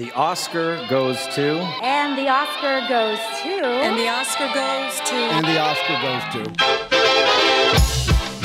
the 0.00 0.10
Oscar 0.12 0.78
goes 0.88 1.18
to. 1.34 1.60
And 1.82 2.16
the 2.16 2.26
Oscar 2.26 2.80
goes 2.88 3.18
to. 3.42 3.66
And 3.84 3.98
the 3.98 4.08
Oscar 4.08 4.48
goes 4.54 4.98
to. 5.10 5.14
And 5.14 5.46
the 5.46 5.60
Oscar 5.60 5.96
goes 6.00 6.24
to. 6.32 6.52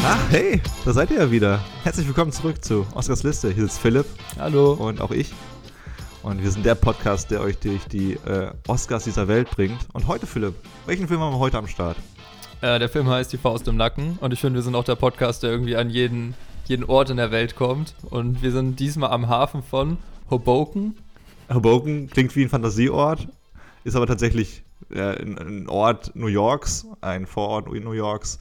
Ach, 0.03 0.29
hey, 0.31 0.61
da 0.83 0.91
seid 0.91 1.11
ihr 1.11 1.19
ja 1.19 1.31
wieder. 1.31 1.61
Herzlich 1.83 2.07
willkommen 2.07 2.33
zurück 2.33 2.61
zu 2.61 2.85
Oscars 2.93 3.23
Liste. 3.23 3.51
Hier 3.51 3.63
sitzt 3.63 3.79
Philipp. 3.79 4.05
Hallo. 4.37 4.73
Und 4.73 4.99
auch 4.99 5.11
ich. 5.11 5.31
Und 6.23 6.43
wir 6.43 6.51
sind 6.51 6.65
der 6.65 6.75
Podcast, 6.75 7.31
der 7.31 7.39
euch 7.39 7.57
durch 7.59 7.85
die 7.85 8.15
äh, 8.25 8.51
Oscars 8.67 9.05
dieser 9.05 9.29
Welt 9.29 9.49
bringt. 9.49 9.79
Und 9.93 10.07
heute, 10.07 10.27
Philipp, 10.27 10.55
welchen 10.85 11.07
Film 11.07 11.21
haben 11.21 11.35
wir 11.35 11.39
heute 11.39 11.57
am 11.57 11.67
Start? 11.67 11.95
Äh, 12.59 12.79
der 12.79 12.89
Film 12.89 13.07
heißt 13.09 13.31
Die 13.31 13.37
Faust 13.37 13.65
im 13.69 13.77
Nacken. 13.77 14.17
Und 14.19 14.33
ich 14.33 14.41
finde, 14.41 14.55
wir 14.55 14.61
sind 14.61 14.75
auch 14.75 14.83
der 14.83 14.95
Podcast, 14.95 15.43
der 15.43 15.51
irgendwie 15.51 15.77
an 15.77 15.89
jeden, 15.89 16.33
jeden 16.65 16.83
Ort 16.83 17.11
in 17.11 17.15
der 17.15 17.31
Welt 17.31 17.55
kommt. 17.55 17.95
Und 18.09 18.43
wir 18.43 18.51
sind 18.51 18.81
diesmal 18.81 19.11
am 19.11 19.29
Hafen 19.29 19.63
von 19.63 19.99
Hoboken. 20.29 20.97
Hoboken 21.53 22.09
klingt 22.09 22.35
wie 22.35 22.43
ein 22.43 22.49
Fantasieort, 22.49 23.27
ist 23.83 23.95
aber 23.95 24.07
tatsächlich 24.07 24.63
äh, 24.89 25.21
ein, 25.21 25.67
Ort 25.69 26.15
New 26.15 26.27
Yorks, 26.27 26.87
ein 27.01 27.25
Vorort 27.25 27.71
New 27.71 27.91
Yorks. 27.91 28.39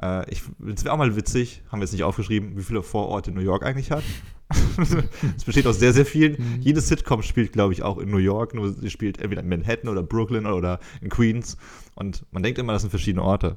Äh, 0.00 0.30
ich, 0.30 0.42
es 0.74 0.84
wäre 0.84 0.94
auch 0.94 0.98
mal 0.98 1.16
witzig, 1.16 1.62
haben 1.70 1.80
wir 1.80 1.84
jetzt 1.84 1.92
nicht 1.92 2.04
aufgeschrieben, 2.04 2.56
wie 2.56 2.62
viele 2.62 2.82
Vororte 2.82 3.32
New 3.32 3.40
York 3.40 3.64
eigentlich 3.64 3.90
hat. 3.90 4.04
es 5.36 5.44
besteht 5.44 5.66
aus 5.66 5.78
sehr, 5.78 5.92
sehr 5.92 6.04
vielen. 6.04 6.32
Mhm. 6.32 6.60
Jede 6.60 6.80
Sitcom 6.80 7.22
spielt, 7.22 7.52
glaube 7.52 7.72
ich, 7.72 7.82
auch 7.82 7.98
in 7.98 8.10
New 8.10 8.18
York, 8.18 8.54
nur 8.54 8.72
sie 8.72 8.90
spielt 8.90 9.18
entweder 9.18 9.42
in 9.42 9.48
Manhattan 9.48 9.88
oder 9.88 10.02
Brooklyn 10.02 10.46
oder 10.46 10.78
in 11.00 11.08
Queens. 11.08 11.56
Und 11.94 12.24
man 12.32 12.42
denkt 12.42 12.58
immer, 12.58 12.72
das 12.72 12.82
sind 12.82 12.90
verschiedene 12.90 13.22
Orte. 13.22 13.56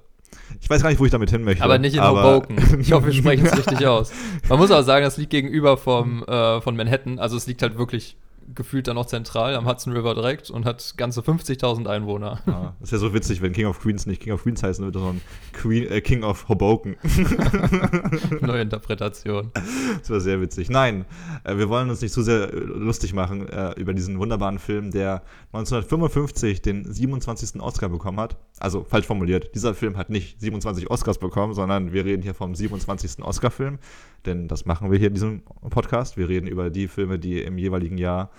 Ich 0.62 0.70
weiß 0.70 0.81
gar 0.81 0.89
nicht, 0.89 1.00
wo 1.00 1.05
ich 1.05 1.12
damit 1.12 1.30
hin 1.30 1.44
möchte. 1.44 1.64
Aber 1.64 1.77
nicht 1.77 1.95
in 1.95 2.03
Hoboken. 2.03 2.58
Ich 2.80 2.91
hoffe, 2.91 3.08
wir 3.08 3.14
sprechen 3.14 3.45
es 3.45 3.58
richtig 3.58 3.86
aus. 3.86 4.12
Man 4.50 4.59
muss 4.59 4.72
auch 4.72 4.84
sagen, 4.84 5.03
das 5.03 5.17
liegt 5.17 5.31
gegenüber 5.31 5.77
vom, 5.77 6.23
äh, 6.23 6.62
von 6.62 6.75
Manhattan. 6.75 7.20
Also 7.20 7.38
es 7.38 7.48
liegt 7.48 7.62
halt 7.62 7.77
wirklich 7.77 8.17
gefühlt 8.54 8.88
dann 8.88 8.95
noch 8.95 9.05
zentral 9.05 9.55
am 9.55 9.67
Hudson 9.67 9.94
River 9.94 10.14
direkt 10.14 10.50
und 10.50 10.66
hat 10.66 10.95
ganze 10.97 11.22
50.000 11.22 11.88
Einwohner. 11.88 12.39
Ja, 12.45 12.75
das 12.80 12.89
ist 12.89 12.92
ja 12.92 12.97
so 13.00 13.14
witzig, 13.14 13.42
wenn 13.42 13.53
King 13.53 13.66
of 13.66 13.80
Queens 13.80 14.06
nicht 14.06 14.22
King 14.22 14.33
of 14.33 14.44
Queens 14.44 14.61
heißen 14.61 14.83
würde, 14.83 15.00
sondern 15.00 15.22
Queen, 15.53 15.89
äh, 15.89 16.02
King 16.02 16.23
of 16.23 16.47
Hoboken. 16.47 16.95
Neue 18.42 18.61
Interpretation. 18.61 19.52
Das 20.00 20.09
war 20.09 20.20
sehr 20.20 20.42
witzig. 20.42 20.70
Nein, 20.70 21.05
äh, 21.44 21.58
wir 21.58 21.70
wollen 21.70 21.89
uns 21.89 22.02
nicht 22.02 22.14
zu 22.14 22.22
sehr 22.22 22.53
äh, 22.53 22.58
lustig 22.58 23.14
machen 23.14 23.47
äh, 23.50 23.72
über 23.80 23.94
diesen 23.94 24.20
wunderbaren 24.20 24.59
Film, 24.59 24.92
der 24.92 25.23
1955 25.53 26.61
den 26.61 26.92
27. 26.92 27.61
Oscar 27.61 27.89
bekommen 27.89 28.20
hat. 28.20 28.38
Also 28.59 28.83
falsch 28.83 29.05
formuliert, 29.05 29.55
dieser 29.55 29.73
Film 29.73 29.98
hat 29.98 30.09
nicht 30.09 30.39
27 30.39 30.89
Oscars 30.89 31.17
bekommen, 31.17 31.53
sondern 31.53 31.94
wir 31.94 32.05
reden 32.05 32.22
hier 32.22 32.33
vom 32.33 32.53
27. 32.53 33.23
Oscar-Film 33.23 33.80
denn 34.25 34.48
das 34.48 34.66
machen 34.66 34.92
wir 34.92 34.98
hier 34.98 35.08
in 35.08 35.14
diesem 35.14 35.42
Podcast. 35.70 36.17
Wir 36.17 36.30
reden 36.30 36.48
über 36.48 36.70
die 36.70 36.88
Filme, 36.88 37.20
die 37.20 37.42
im 37.42 37.58
jeweiligen 37.58 37.98
Jahr 37.98 38.30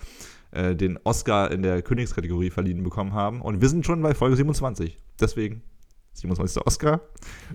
äh, 0.51 0.75
den 0.75 0.99
Oscar 1.03 1.51
in 1.51 1.61
der 1.61 1.81
Königskategorie 1.81 2.49
verliehen 2.49 2.83
bekommen 2.83 3.13
haben. 3.13 3.41
Und 3.41 3.61
wir 3.61 3.69
sind 3.69 3.85
schon 3.85 4.01
bei 4.01 4.13
Folge 4.13 4.35
27. 4.35 4.97
Deswegen 5.19 5.61
27. 6.13 6.65
Oscar. 6.65 7.01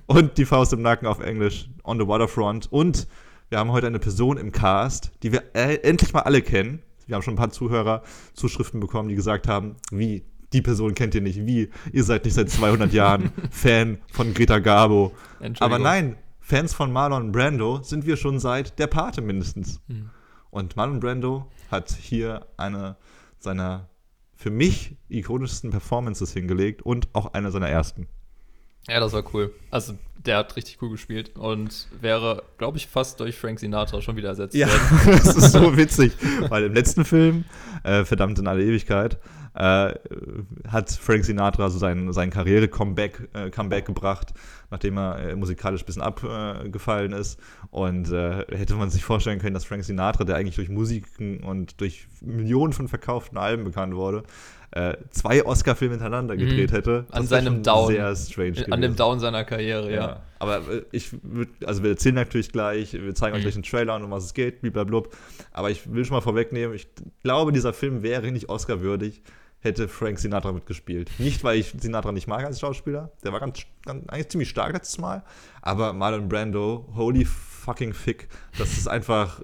Und 0.06 0.38
die 0.38 0.44
Faust 0.44 0.72
im 0.72 0.82
Nacken 0.82 1.06
auf 1.06 1.20
Englisch, 1.20 1.68
On 1.84 1.98
the 1.98 2.06
Waterfront. 2.06 2.70
Und 2.70 3.08
wir 3.48 3.58
haben 3.58 3.72
heute 3.72 3.86
eine 3.86 3.98
Person 3.98 4.36
im 4.36 4.52
Cast, 4.52 5.12
die 5.22 5.32
wir 5.32 5.42
äh, 5.54 5.76
endlich 5.82 6.12
mal 6.12 6.20
alle 6.20 6.42
kennen. 6.42 6.80
Wir 7.06 7.16
haben 7.16 7.22
schon 7.22 7.34
ein 7.34 7.38
paar 7.38 7.50
Zuhörer 7.50 8.02
Zuschriften 8.34 8.80
bekommen, 8.80 9.08
die 9.08 9.14
gesagt 9.14 9.48
haben, 9.48 9.77
wie, 9.90 10.24
die 10.52 10.62
Person 10.62 10.94
kennt 10.94 11.14
ihr 11.14 11.20
nicht, 11.20 11.44
wie, 11.46 11.70
ihr 11.92 12.04
seid 12.04 12.24
nicht 12.24 12.34
seit 12.34 12.50
200 12.50 12.92
Jahren 12.92 13.32
Fan 13.50 13.98
von 14.12 14.32
Greta 14.34 14.58
Garbo. 14.58 15.12
Aber 15.60 15.78
nein, 15.78 16.16
Fans 16.40 16.74
von 16.74 16.92
Marlon 16.92 17.32
Brando 17.32 17.82
sind 17.82 18.06
wir 18.06 18.16
schon 18.16 18.38
seit 18.38 18.78
Der 18.78 18.86
Pate 18.86 19.22
mindestens. 19.22 19.80
Mhm. 19.88 20.10
Und 20.53 20.77
Marlon 20.77 21.00
Brando 21.00 21.47
hat 21.70 21.91
hier 21.91 22.47
eine 22.58 22.97
seiner 23.39 23.89
für 24.36 24.50
mich 24.50 24.97
ikonischsten 25.08 25.70
Performances 25.70 26.34
hingelegt 26.34 26.83
und 26.83 27.08
auch 27.14 27.33
eine 27.33 27.50
seiner 27.50 27.69
ersten. 27.69 28.06
Ja, 28.86 29.01
das 29.01 29.14
war 29.14 29.24
cool. 29.33 29.55
Also, 29.70 29.95
der 30.17 30.36
hat 30.36 30.57
richtig 30.57 30.83
cool 30.83 30.91
gespielt 30.91 31.36
und 31.36 31.89
wäre, 32.01 32.42
glaube 32.58 32.77
ich, 32.77 32.86
fast 32.86 33.18
durch 33.20 33.39
Frank 33.39 33.61
Sinatra 33.61 34.02
schon 34.02 34.17
wieder 34.17 34.29
ersetzt 34.29 34.55
ja, 34.55 34.68
das 35.07 35.36
ist 35.36 35.52
so 35.52 35.74
witzig, 35.77 36.12
weil 36.51 36.64
im 36.64 36.74
letzten 36.74 37.07
Film, 37.07 37.45
äh, 37.83 38.05
verdammt 38.05 38.39
in 38.39 38.46
alle 38.46 38.62
Ewigkeit, 38.62 39.18
äh, 39.55 39.95
hat 40.68 40.90
Frank 40.90 41.24
Sinatra 41.24 41.68
so 41.70 41.79
sein, 41.79 42.13
sein 42.13 42.30
Karriere-Comeback 42.30 43.29
äh, 43.35 43.51
Comeback 43.51 43.85
gebracht, 43.85 44.33
nachdem 44.70 44.96
er 44.96 45.18
äh, 45.18 45.36
musikalisch 45.36 45.83
ein 45.83 45.86
bisschen 45.86 46.02
abgefallen 46.02 47.13
ist. 47.13 47.39
Und 47.70 48.11
äh, 48.11 48.45
hätte 48.57 48.74
man 48.74 48.91
sich 48.91 49.05
vorstellen 49.05 49.39
können, 49.39 49.55
dass 49.55 49.64
Frank 49.64 49.85
Sinatra, 49.85 50.24
der 50.24 50.36
eigentlich 50.36 50.57
durch 50.57 50.68
Musiken 50.68 51.41
und 51.41 51.80
durch 51.80 52.07
Millionen 52.20 52.73
von 52.73 52.89
verkauften 52.89 53.36
Alben 53.39 53.64
bekannt 53.64 53.95
wurde, 53.95 54.23
äh, 54.74 54.96
zwei 55.11 55.45
Oscar-Filme 55.45 55.95
hintereinander 55.95 56.35
gedreht 56.35 56.70
mhm. 56.70 56.74
hätte. 56.74 57.07
An 57.11 57.27
seinem 57.27 57.62
Down. 57.62 57.89
Sehr 57.89 58.17
strange. 58.17 58.64
An 58.70 58.80
dem 58.80 58.96
Down 58.96 59.20
seiner 59.20 59.45
Karriere, 59.45 59.91
ja. 59.91 59.96
ja. 59.96 60.23
Aber 60.39 60.58
äh, 60.58 60.83
ich 60.92 61.12
würde, 61.23 61.52
also 61.67 61.83
wir 61.83 61.91
erzählen 61.91 62.14
natürlich 62.14 62.52
gleich, 62.52 62.95
wir 62.95 63.14
zeigen 63.14 63.35
mhm. 63.35 63.36
euch 63.36 63.42
gleich 63.42 63.55
einen 63.55 63.64
Trailer 63.64 63.96
und 63.96 64.05
um 64.05 64.11
was 64.11 64.24
es 64.24 64.33
geht, 64.33 64.62
blablabla. 64.62 65.11
Aber 65.52 65.70
ich 65.70 65.92
will 65.92 66.07
schon 66.07 66.14
mal 66.14 66.23
vorwegnehmen, 66.23 66.74
ich 66.74 66.89
glaube, 67.23 67.52
dieser 67.52 67.74
Film 67.74 68.02
wäre 68.02 68.33
nicht 68.33 68.48
Oscar-würdig, 68.48 69.23
hätte 69.62 69.89
Frank 69.89 70.18
Sinatra 70.18 70.52
mitgespielt. 70.52 71.11
Nicht, 71.18 71.42
weil 71.45 71.58
ich 71.58 71.74
Sinatra 71.78 72.12
nicht 72.12 72.27
mag 72.27 72.45
als 72.45 72.61
Schauspieler, 72.61 73.12
der 73.24 73.33
war 73.33 73.40
ganz, 73.40 73.61
ganz 73.84 74.06
eigentlich 74.08 74.28
ziemlich 74.28 74.50
stark 74.50 74.73
letztes 74.73 74.98
Mal, 74.98 75.24
aber 75.62 75.92
Marlon 75.92 76.28
Brando, 76.28 76.89
holy 76.95 77.24
fucking 77.24 77.95
fick, 77.95 78.28
das 78.58 78.77
ist 78.77 78.89
einfach, 78.89 79.42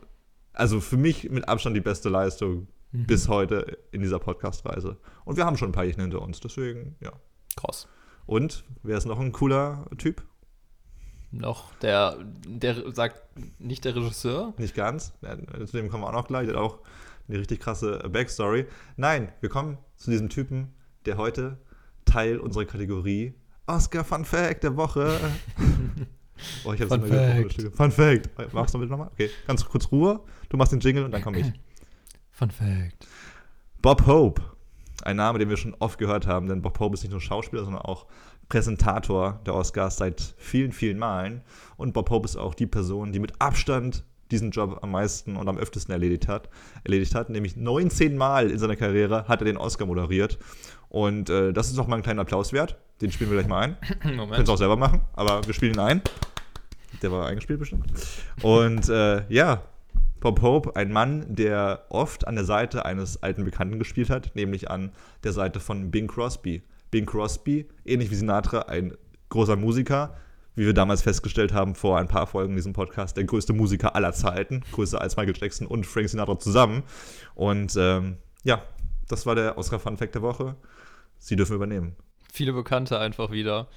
also 0.53 0.81
für 0.81 0.97
mich 0.97 1.31
mit 1.31 1.49
Abstand 1.49 1.77
die 1.77 1.81
beste 1.81 2.09
Leistung 2.09 2.67
mhm. 2.91 3.07
bis 3.07 3.29
heute 3.29 3.79
in 3.93 4.03
dieser 4.03 4.19
Podcast-Reise. 4.19 4.99
Und 5.25 5.37
wir 5.37 5.47
haben 5.47 5.57
schon 5.57 5.71
ein 5.71 5.73
paar 5.73 5.85
Jährchen 5.85 6.03
hinter 6.03 6.21
uns, 6.21 6.41
deswegen, 6.41 6.97
ja. 7.01 7.13
Krass. 7.57 7.89
Und 8.27 8.65
wer 8.83 8.99
ist 8.99 9.07
noch 9.07 9.21
ein 9.21 9.33
cooler 9.33 9.87
Typ? 9.97 10.23
Noch 11.31 11.75
der, 11.77 12.17
der 12.47 12.93
sagt 12.95 13.23
nicht 13.59 13.85
der 13.85 13.95
Regisseur? 13.95 14.55
Nicht 14.59 14.75
ganz. 14.75 15.13
Ja, 15.21 15.37
zu 15.67 15.77
dem 15.77 15.91
kommen 15.91 16.03
wir 16.03 16.09
auch 16.09 16.13
noch 16.13 16.27
gleich. 16.27 16.47
Der 16.47 16.57
hat 16.57 16.63
auch 16.63 16.79
eine 17.29 17.39
richtig 17.39 17.61
krasse 17.61 17.99
Backstory. 18.11 18.67
Nein, 18.97 19.33
wir 19.41 19.49
kommen 19.49 19.79
zu 19.97 20.11
diesem 20.11 20.29
Typen, 20.29 20.75
der 21.05 21.17
heute 21.17 21.59
Teil 22.05 22.39
unserer 22.39 22.65
Kategorie 22.65 23.35
Oscar 23.67 24.03
Fun 24.03 24.25
Fact 24.25 24.65
der 24.65 24.77
Woche. 24.77 25.21
oh, 26.65 26.73
ich 26.73 26.81
hab's 26.81 26.95
Fun 26.95 27.07
Fact. 27.07 27.77
Fun 27.77 27.91
Fact. 27.91 28.55
Machst 28.55 28.75
du 28.75 28.79
bitte 28.79 28.91
nochmal? 28.91 29.11
Okay, 29.13 29.31
ganz 29.47 29.65
kurz 29.65 29.93
Ruhe. 29.93 30.21
Du 30.49 30.57
machst 30.57 30.73
den 30.73 30.81
Jingle 30.81 31.05
und 31.05 31.11
dann 31.11 31.23
komme 31.23 31.41
ich. 31.41 31.53
Fun 32.33 32.51
Fact. 32.51 33.07
Bob 33.83 34.07
Hope. 34.07 34.43
Ein 35.03 35.17
Name, 35.17 35.39
den 35.39 35.49
wir 35.49 35.57
schon 35.57 35.77
oft 35.79 35.99
gehört 35.99 36.27
haben, 36.27 36.49
denn 36.49 36.63
Bob 36.63 36.81
Hope 36.81 36.95
ist 36.95 37.03
nicht 37.03 37.13
nur 37.13 37.21
Schauspieler, 37.21 37.65
sondern 37.65 37.83
auch 37.83 38.07
Präsentator 38.49 39.41
der 39.47 39.55
Oscars 39.55 39.99
seit 39.99 40.35
vielen, 40.39 40.73
vielen 40.73 40.99
Malen. 40.99 41.43
Und 41.77 41.93
Bob 41.93 42.11
Hope 42.11 42.25
ist 42.25 42.37
auch 42.37 42.55
die 42.55 42.67
Person, 42.67 43.13
die 43.13 43.21
mit 43.21 43.41
Abstand 43.41 44.05
diesen 44.31 44.51
Job 44.51 44.79
am 44.83 44.91
meisten 44.91 45.37
und 45.37 45.49
am 45.49 45.59
öftesten 45.59 45.93
erledigt 45.93 46.29
hat. 46.29 46.49
Erledigt 46.85 47.15
hat, 47.15 47.31
nämlich 47.31 47.57
19 47.57 48.17
Mal 48.17 48.51
in 48.51 48.59
seiner 48.59 48.77
Karriere 48.77 49.27
hat 49.29 49.41
er 49.41 49.47
den 49.47 49.57
Oscar 49.57 49.87
moderiert. 49.87 50.39
Und 50.89 51.31
äh, 51.31 51.53
das 51.53 51.69
ist 51.69 51.77
noch 51.77 51.87
mal 51.87 51.97
ein 51.97 52.03
kleiner 52.03 52.23
Applaus 52.23 52.53
wert. 52.53 52.77
Den 53.01 53.13
spielen 53.13 53.31
wir 53.31 53.39
gleich 53.39 53.49
mal 53.49 53.61
ein. 53.61 53.77
Moment. 54.17 54.33
Können 54.33 54.45
es 54.45 54.49
auch 54.49 54.57
selber 54.57 54.77
machen, 54.77 55.03
aber 55.15 55.47
wir 55.47 55.55
spielen 55.55 55.75
ihn 55.75 55.81
ein. 55.81 56.03
Der 57.03 57.13
war 57.13 57.27
eingespielt 57.27 57.59
bestimmt. 57.61 57.87
Und 58.43 58.89
äh, 58.89 59.23
ja, 59.29 59.63
Bob 60.21 60.43
Hope, 60.43 60.75
ein 60.75 60.91
Mann, 60.91 61.27
der 61.29 61.85
oft 61.91 62.27
an 62.27 62.35
der 62.35 62.45
Seite 62.45 62.85
eines 62.85 63.23
alten 63.23 63.45
Bekannten 63.45 63.79
gespielt 63.79 64.11
hat, 64.11 64.35
nämlich 64.35 64.71
an 64.71 64.91
der 65.23 65.33
Seite 65.33 65.61
von 65.61 65.91
Bing 65.91 66.09
Crosby. 66.09 66.63
Bing 66.91 67.07
Crosby, 67.07 67.69
ähnlich 67.85 68.11
wie 68.11 68.17
Sinatra, 68.17 68.63
ein 68.63 68.95
großer 69.29 69.57
Musiker, 69.57 70.17
wie 70.59 70.67
wir 70.67 70.75
damals 70.75 71.03
festgestellt 71.03 71.53
haben 71.53 71.77
vor 71.77 71.99
ein 71.99 72.09
paar 72.09 72.27
Folgen 72.27 72.51
in 72.51 72.57
diesem 72.57 72.73
Podcast, 72.73 73.17
der 73.17 73.23
größte 73.23 73.53
Musiker 73.53 73.95
aller 73.95 74.13
Zeiten, 74.13 74.65
größer 74.73 75.01
als 75.01 75.17
Michael 75.17 75.37
Jackson 75.39 75.69
und 75.69 75.87
Frank 75.87 76.09
Sinatra 76.09 76.37
zusammen. 76.39 76.83
Und 77.37 77.77
ähm, 77.79 78.17
ja, 78.43 78.63
das 79.07 79.25
war 79.25 79.37
der 79.37 79.57
Oscar-Fun 79.57 79.97
Fact 79.97 80.17
der 80.17 80.23
Woche. 80.23 80.57
Sie 81.19 81.37
dürfen 81.37 81.55
übernehmen. 81.55 81.95
Viele 82.33 82.53
Bekannte 82.53 82.99
einfach 82.99 83.31
wieder. 83.31 83.69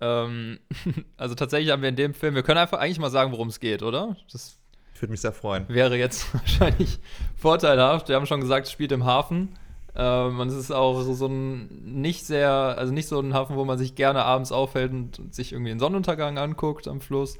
Ähm, 0.00 0.58
also 1.16 1.36
tatsächlich 1.36 1.70
haben 1.70 1.82
wir 1.82 1.88
in 1.88 1.96
dem 1.96 2.14
Film, 2.14 2.34
wir 2.34 2.42
können 2.42 2.58
einfach 2.58 2.80
eigentlich 2.80 2.98
mal 2.98 3.10
sagen, 3.10 3.30
worum 3.30 3.48
es 3.48 3.60
geht, 3.60 3.84
oder? 3.84 4.16
Das 4.32 4.58
ich 4.92 5.02
würde 5.02 5.12
mich 5.12 5.20
sehr 5.20 5.32
freuen. 5.32 5.68
Wäre 5.68 5.96
jetzt 5.96 6.34
wahrscheinlich 6.34 6.98
vorteilhaft. 7.36 8.08
Wir 8.08 8.16
haben 8.16 8.26
schon 8.26 8.40
gesagt, 8.40 8.66
es 8.66 8.72
spielt 8.72 8.90
im 8.90 9.04
Hafen. 9.04 9.56
Ähm, 9.96 10.40
und 10.40 10.48
es 10.48 10.54
ist 10.54 10.72
auch 10.72 11.00
so, 11.02 11.26
ein 11.26 11.68
nicht 11.84 12.26
sehr, 12.26 12.50
also 12.50 12.92
nicht 12.92 13.08
so 13.08 13.20
ein 13.20 13.34
Hafen, 13.34 13.56
wo 13.56 13.64
man 13.64 13.78
sich 13.78 13.94
gerne 13.94 14.24
abends 14.24 14.50
aufhält 14.50 14.92
und 14.92 15.34
sich 15.34 15.52
irgendwie 15.52 15.70
den 15.70 15.78
Sonnenuntergang 15.78 16.36
anguckt 16.38 16.88
am 16.88 17.00
Fluss, 17.00 17.38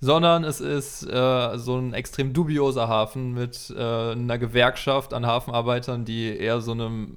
sondern 0.00 0.44
es 0.44 0.60
ist 0.60 1.02
äh, 1.04 1.58
so 1.58 1.76
ein 1.76 1.92
extrem 1.92 2.32
dubioser 2.32 2.88
Hafen 2.88 3.34
mit 3.34 3.72
äh, 3.76 4.12
einer 4.12 4.38
Gewerkschaft 4.38 5.12
an 5.12 5.26
Hafenarbeitern, 5.26 6.06
die 6.06 6.34
eher 6.36 6.62
so, 6.62 6.72
einem, 6.72 7.16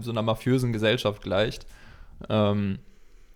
so 0.00 0.12
einer 0.12 0.22
mafiösen 0.22 0.72
Gesellschaft 0.72 1.22
gleicht. 1.22 1.66
Ähm, 2.28 2.78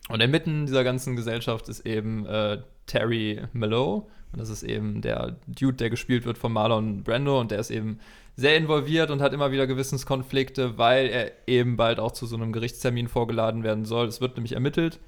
und 0.09 0.21
inmitten 0.21 0.67
dieser 0.67 0.85
ganzen 0.85 1.17
Gesellschaft 1.17 1.69
ist 1.69 1.85
eben 1.85 2.27
äh, 2.27 2.59
Terry 2.87 3.43
Mallow. 3.53 4.09
Und 4.33 4.41
das 4.41 4.51
ist 4.51 4.63
eben 4.63 5.01
der 5.01 5.37
Dude, 5.47 5.75
der 5.75 5.91
gespielt 5.91 6.27
wird 6.27 6.39
von 6.39 6.53
Marlon 6.53 7.03
Brando 7.03 7.41
und 7.41 7.51
der 7.51 7.61
ist 7.61 7.71
eben 7.71 7.99
sehr 8.37 8.57
involviert 8.57 9.11
und 9.11 9.23
hat 9.23 9.33
immer 9.33 9.53
wieder 9.53 9.67
Gewissenskonflikte, 9.67 10.77
weil 10.77 11.07
er 11.07 11.33
eben 11.47 11.77
bald 11.77 12.01
auch 12.01 12.13
zu 12.13 12.27
so 12.27 12.37
einem 12.37 12.53
Gerichtstermin 12.53 13.09
vorgeladen 13.09 13.63
werden 13.63 13.85
soll. 13.85 14.07
Es 14.07 14.21
wird 14.21 14.37
nämlich 14.37 14.53
ermittelt. 14.53 14.99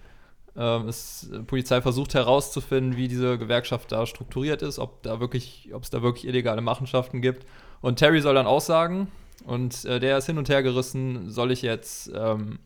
Ähm, 0.56 0.88
es, 0.88 1.28
die 1.32 1.42
Polizei 1.42 1.82
versucht 1.82 2.14
herauszufinden, 2.14 2.96
wie 2.96 3.08
diese 3.08 3.36
Gewerkschaft 3.36 3.92
da 3.92 4.06
strukturiert 4.06 4.62
ist, 4.62 4.78
ob 4.78 5.02
da 5.02 5.20
wirklich, 5.20 5.70
ob 5.72 5.82
es 5.82 5.90
da 5.90 6.02
wirklich 6.02 6.26
illegale 6.26 6.60
Machenschaften 6.60 7.20
gibt. 7.20 7.46
Und 7.80 7.98
Terry 7.98 8.20
soll 8.20 8.34
dann 8.34 8.46
aussagen 8.46 9.08
und 9.44 9.84
äh, 9.84 10.00
der 10.00 10.18
ist 10.18 10.26
hin 10.26 10.38
und 10.38 10.48
her 10.48 10.62
gerissen, 10.62 11.30
soll 11.30 11.50
ich 11.50 11.62
jetzt 11.62 12.10
ähm, 12.14 12.58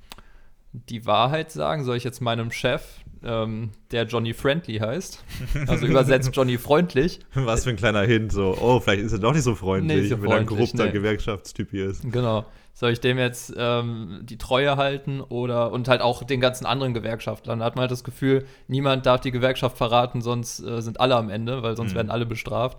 die 0.72 1.04
Wahrheit 1.04 1.50
sagen? 1.50 1.84
Soll 1.84 1.96
ich 1.96 2.04
jetzt 2.04 2.20
meinem 2.20 2.52
Chef, 2.52 3.00
ähm, 3.22 3.70
der 3.90 4.04
Johnny 4.06 4.32
Friendly 4.32 4.78
heißt, 4.78 5.22
also 5.66 5.86
übersetzt 5.86 6.30
Johnny 6.34 6.56
freundlich, 6.58 7.20
Was 7.34 7.64
für 7.64 7.70
ein 7.70 7.76
kleiner 7.76 8.02
Hint, 8.02 8.32
so, 8.32 8.56
oh, 8.60 8.80
vielleicht 8.80 9.02
ist 9.02 9.12
er 9.12 9.18
doch 9.18 9.32
nicht 9.32 9.42
so 9.42 9.54
freundlich, 9.54 10.02
Nee, 10.02 10.08
so 10.08 10.22
wenn 10.22 10.30
er 10.30 10.38
ein 10.38 10.46
korrupter 10.46 10.86
nee. 10.86 10.92
Gewerkschaftstyp 10.92 11.70
hier 11.70 11.86
ist. 11.90 12.02
Genau. 12.10 12.44
Soll 12.72 12.92
ich 12.92 13.00
dem 13.00 13.18
jetzt 13.18 13.52
ähm, 13.58 14.20
die 14.22 14.38
Treue 14.38 14.76
halten 14.76 15.20
oder 15.20 15.70
und 15.70 15.86
halt 15.88 16.00
auch 16.00 16.22
den 16.22 16.40
ganzen 16.40 16.64
anderen 16.64 16.94
Gewerkschaftlern? 16.94 17.58
Da 17.58 17.64
hat 17.66 17.74
man 17.76 17.82
halt 17.82 17.90
das 17.90 18.04
Gefühl, 18.04 18.46
niemand 18.68 19.04
darf 19.04 19.20
die 19.20 19.32
Gewerkschaft 19.32 19.76
verraten, 19.76 20.22
sonst 20.22 20.60
äh, 20.60 20.80
sind 20.80 20.98
alle 20.98 21.16
am 21.16 21.28
Ende, 21.28 21.62
weil 21.62 21.76
sonst 21.76 21.92
Mhm. 21.92 21.96
werden 21.96 22.10
alle 22.10 22.24
bestraft. 22.26 22.78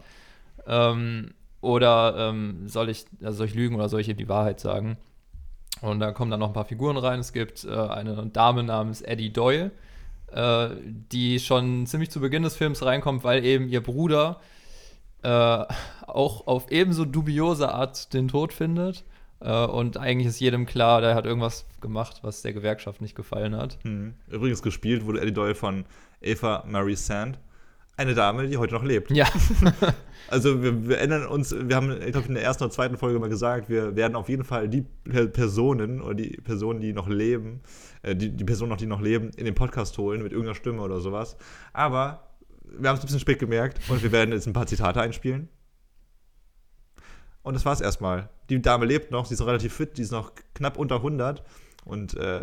Ähm, 0.65 1.33
oder 1.61 2.15
ähm, 2.17 2.67
soll 2.67 2.89
ich, 2.89 3.05
also 3.21 3.38
soll 3.39 3.47
ich 3.47 3.53
lügen 3.53 3.75
oder 3.75 3.89
soll 3.89 4.01
ich 4.01 4.09
ihm 4.09 4.17
die 4.17 4.29
Wahrheit 4.29 4.59
sagen? 4.59 4.97
Und 5.81 5.99
da 5.99 6.11
kommen 6.11 6.31
dann 6.31 6.39
noch 6.39 6.47
ein 6.47 6.53
paar 6.53 6.65
Figuren 6.65 6.97
rein. 6.97 7.19
Es 7.19 7.33
gibt 7.33 7.63
äh, 7.63 7.69
eine 7.71 8.27
Dame 8.27 8.63
namens 8.63 9.01
Eddie 9.01 9.31
Doyle, 9.33 9.71
äh, 10.33 10.69
die 11.12 11.39
schon 11.39 11.86
ziemlich 11.86 12.10
zu 12.10 12.19
Beginn 12.19 12.44
des 12.44 12.56
Films 12.56 12.83
reinkommt, 12.83 13.24
weil 13.24 13.44
eben 13.45 13.68
ihr 13.68 13.81
Bruder 13.81 14.39
äh, 15.24 15.30
auch 16.07 16.48
auf 16.48 16.72
ebenso 16.72 17.06
dubiose 17.06 17.74
Art 17.74 18.13
den 18.13 18.28
Tod 18.28 18.54
findet. 18.54 19.04
Äh, 19.39 19.66
und 19.66 19.98
eigentlich 19.98 20.28
ist 20.28 20.39
jedem 20.39 20.66
klar, 20.66 21.01
der 21.01 21.16
hat 21.16 21.25
irgendwas 21.25 21.66
gemacht, 21.81 22.19
was 22.22 22.42
der 22.42 22.54
Gewerkschaft 22.54 23.01
nicht 23.01 23.16
gefallen 23.16 23.56
hat. 23.56 23.78
Mhm. 23.83 24.13
Übrigens 24.30 24.62
gespielt 24.62 25.06
wurde 25.06 25.22
Eddie 25.22 25.33
Doyle 25.33 25.56
von 25.56 25.86
Eva 26.22 26.63
Marie 26.68 26.95
Sand, 26.95 27.39
eine 28.01 28.13
Dame, 28.15 28.48
die 28.48 28.57
heute 28.57 28.74
noch 28.74 28.83
lebt. 28.83 29.12
Ja, 29.12 29.27
Also 30.30 30.62
wir, 30.63 30.88
wir 30.88 30.98
erinnern 31.00 31.25
uns, 31.25 31.53
wir 31.53 31.75
haben, 31.75 31.92
ich 32.01 32.12
glaube, 32.13 32.27
in 32.27 32.36
der 32.36 32.44
ersten 32.44 32.63
oder 32.63 32.71
zweiten 32.71 32.95
Folge 32.98 33.19
mal 33.19 33.27
gesagt, 33.27 33.68
wir 33.69 33.95
werden 33.98 34.15
auf 34.15 34.30
jeden 34.30 34.45
Fall 34.45 34.69
die 34.69 34.81
Per- 35.03 35.27
Personen 35.27 36.00
oder 36.01 36.13
die 36.13 36.38
Personen, 36.38 36.80
die 36.80 36.94
noch 36.94 37.09
leben, 37.09 37.62
äh, 38.03 38.15
die, 38.15 38.30
die 38.30 38.44
Personen 38.45 38.69
noch, 38.69 38.77
die 38.77 38.86
noch 38.86 39.01
leben, 39.01 39.31
in 39.36 39.44
den 39.45 39.56
Podcast 39.56 39.98
holen 39.98 40.21
mit 40.24 40.31
irgendeiner 40.31 40.56
Stimme 40.56 40.81
oder 40.83 41.01
sowas. 41.01 41.36
Aber 41.74 42.30
wir 42.63 42.88
haben 42.89 42.95
es 42.95 43.01
ein 43.01 43.07
bisschen 43.07 43.19
spät 43.19 43.39
gemerkt 43.39 43.81
und 43.89 44.01
wir 44.03 44.12
werden 44.13 44.31
jetzt 44.31 44.48
ein 44.48 44.53
paar 44.53 44.68
Zitate 44.68 45.01
einspielen. 45.01 45.50
Und 47.44 47.56
das 47.56 47.65
war's 47.65 47.81
erstmal. 47.81 48.30
Die 48.50 48.62
Dame 48.62 48.86
lebt 48.86 49.12
noch, 49.12 49.25
sie 49.25 49.33
ist 49.33 49.39
noch 49.39 49.48
relativ 49.48 49.74
fit, 49.74 49.98
die 49.98 50.03
ist 50.03 50.12
noch 50.12 50.31
knapp 50.53 50.77
unter 50.77 50.98
100 50.98 51.44
und 51.83 52.15
äh, 52.15 52.42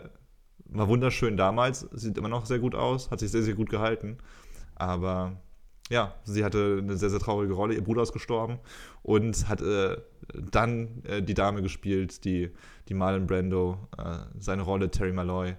war 0.66 0.88
wunderschön 0.88 1.36
damals, 1.36 1.88
sieht 1.92 2.18
immer 2.18 2.28
noch 2.28 2.44
sehr 2.44 2.58
gut 2.58 2.74
aus, 2.74 3.10
hat 3.10 3.20
sich 3.20 3.30
sehr, 3.30 3.42
sehr 3.42 3.54
gut 3.54 3.70
gehalten. 3.70 4.18
Aber 4.74 5.40
ja, 5.88 6.14
sie 6.24 6.44
hatte 6.44 6.78
eine 6.82 6.96
sehr, 6.96 7.10
sehr 7.10 7.20
traurige 7.20 7.54
Rolle. 7.54 7.74
Ihr 7.74 7.82
Bruder 7.82 8.02
ist 8.02 8.12
gestorben 8.12 8.58
und 9.02 9.48
hat 9.48 9.62
äh, 9.62 9.96
dann 10.50 11.02
äh, 11.04 11.22
die 11.22 11.34
Dame 11.34 11.62
gespielt, 11.62 12.24
die, 12.24 12.50
die 12.88 12.94
Marlon 12.94 13.26
Brando 13.26 13.78
äh, 13.96 14.18
seine 14.38 14.62
Rolle 14.62 14.90
Terry 14.90 15.12
Malloy 15.12 15.50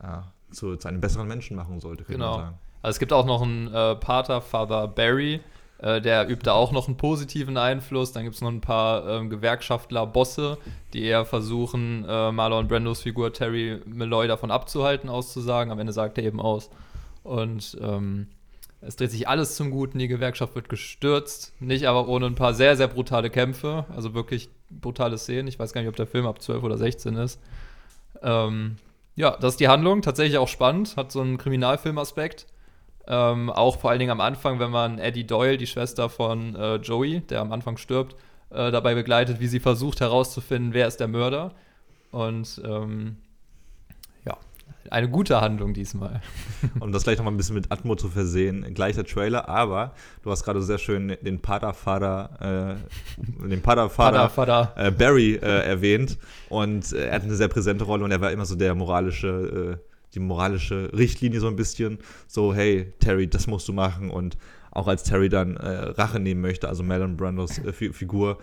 äh, 0.00 0.06
zu, 0.52 0.76
zu 0.76 0.88
einem 0.88 1.00
besseren 1.00 1.26
Menschen 1.26 1.56
machen 1.56 1.80
sollte, 1.80 2.04
könnte 2.04 2.18
genau. 2.18 2.36
man 2.36 2.44
sagen. 2.46 2.58
Also 2.82 2.94
es 2.94 2.98
gibt 3.00 3.12
auch 3.12 3.26
noch 3.26 3.42
einen 3.42 3.74
äh, 3.74 3.96
Pater, 3.96 4.40
Father 4.40 4.86
Barry, 4.86 5.40
äh, 5.78 6.00
der 6.00 6.28
übt 6.28 6.44
da 6.44 6.52
auch 6.52 6.70
noch 6.70 6.86
einen 6.86 6.96
positiven 6.96 7.56
Einfluss. 7.56 8.12
Dann 8.12 8.22
gibt 8.22 8.36
es 8.36 8.40
noch 8.40 8.50
ein 8.50 8.60
paar 8.60 9.08
ähm, 9.08 9.28
Gewerkschaftler, 9.30 10.06
Bosse, 10.06 10.58
die 10.92 11.02
eher 11.02 11.24
versuchen, 11.24 12.02
Marlon 12.02 12.68
Brandos 12.68 13.02
Figur 13.02 13.32
Terry 13.32 13.80
Malloy 13.84 14.28
davon 14.28 14.52
abzuhalten, 14.52 15.10
auszusagen. 15.10 15.72
Am 15.72 15.80
Ende 15.80 15.92
sagt 15.92 16.18
er 16.18 16.24
eben 16.24 16.40
aus. 16.40 16.70
Und 17.24 17.76
ähm, 17.82 18.28
es 18.80 18.96
dreht 18.96 19.10
sich 19.10 19.28
alles 19.28 19.56
zum 19.56 19.70
Guten, 19.70 19.98
die 19.98 20.08
Gewerkschaft 20.08 20.54
wird 20.54 20.68
gestürzt, 20.68 21.52
nicht 21.60 21.86
aber 21.86 22.06
ohne 22.08 22.26
ein 22.26 22.34
paar 22.36 22.54
sehr, 22.54 22.76
sehr 22.76 22.88
brutale 22.88 23.28
Kämpfe, 23.30 23.86
also 23.94 24.14
wirklich 24.14 24.48
brutale 24.70 25.18
Szenen. 25.18 25.48
Ich 25.48 25.58
weiß 25.58 25.72
gar 25.72 25.80
nicht, 25.80 25.88
ob 25.88 25.96
der 25.96 26.06
Film 26.06 26.26
ab 26.26 26.40
12 26.40 26.62
oder 26.62 26.78
16 26.78 27.16
ist. 27.16 27.40
Ähm, 28.22 28.76
ja, 29.16 29.36
das 29.36 29.54
ist 29.54 29.60
die 29.60 29.68
Handlung, 29.68 30.02
tatsächlich 30.02 30.38
auch 30.38 30.48
spannend, 30.48 30.96
hat 30.96 31.10
so 31.10 31.20
einen 31.20 31.38
Kriminalfilmaspekt. 31.38 32.46
Ähm, 33.08 33.50
auch 33.50 33.78
vor 33.78 33.90
allen 33.90 33.98
Dingen 33.98 34.12
am 34.12 34.20
Anfang, 34.20 34.60
wenn 34.60 34.70
man 34.70 34.98
Eddie 34.98 35.26
Doyle, 35.26 35.56
die 35.56 35.66
Schwester 35.66 36.08
von 36.08 36.54
äh, 36.54 36.76
Joey, 36.76 37.20
der 37.20 37.40
am 37.40 37.52
Anfang 37.52 37.78
stirbt, 37.78 38.14
äh, 38.50 38.70
dabei 38.70 38.94
begleitet, 38.94 39.40
wie 39.40 39.48
sie 39.48 39.60
versucht 39.60 40.00
herauszufinden, 40.00 40.72
wer 40.72 40.86
ist 40.86 41.00
der 41.00 41.08
Mörder. 41.08 41.54
Und 42.12 42.60
ähm, 42.64 43.16
eine 44.90 45.08
gute 45.08 45.40
Handlung 45.40 45.74
diesmal. 45.74 46.20
Um 46.80 46.92
das 46.92 47.04
gleich 47.04 47.18
nochmal 47.18 47.34
ein 47.34 47.36
bisschen 47.36 47.54
mit 47.54 47.70
Atmo 47.70 47.94
zu 47.94 48.08
versehen, 48.08 48.74
gleich 48.74 48.94
der 48.96 49.04
Trailer, 49.04 49.48
aber 49.48 49.92
du 50.22 50.30
hast 50.30 50.44
gerade 50.44 50.62
sehr 50.62 50.78
schön 50.78 51.16
den 51.22 51.40
Patervater, 51.40 52.78
äh, 52.78 53.48
den 53.48 53.60
Patervater 53.62 54.28
Vater, 54.28 54.72
äh, 54.76 54.90
Barry 54.90 55.34
äh, 55.34 55.66
erwähnt. 55.66 56.18
Und 56.48 56.92
äh, 56.92 57.06
er 57.08 57.14
hat 57.16 57.22
eine 57.22 57.34
sehr 57.36 57.48
präsente 57.48 57.84
Rolle 57.84 58.04
und 58.04 58.10
er 58.10 58.20
war 58.20 58.32
immer 58.32 58.44
so 58.46 58.54
der 58.56 58.74
moralische, 58.74 59.78
äh, 59.78 59.84
die 60.14 60.20
moralische 60.20 60.90
Richtlinie 60.96 61.40
so 61.40 61.48
ein 61.48 61.56
bisschen, 61.56 61.98
so 62.26 62.54
hey 62.54 62.92
Terry, 62.98 63.28
das 63.28 63.46
musst 63.46 63.68
du 63.68 63.72
machen. 63.72 64.10
Und 64.10 64.36
auch 64.70 64.88
als 64.88 65.02
Terry 65.02 65.28
dann 65.28 65.56
äh, 65.56 65.68
Rache 65.68 66.18
nehmen 66.20 66.40
möchte, 66.40 66.68
also 66.68 66.82
Marlon 66.82 67.16
Brandos 67.16 67.60
Fi- 67.72 67.92
Figur, 67.92 68.38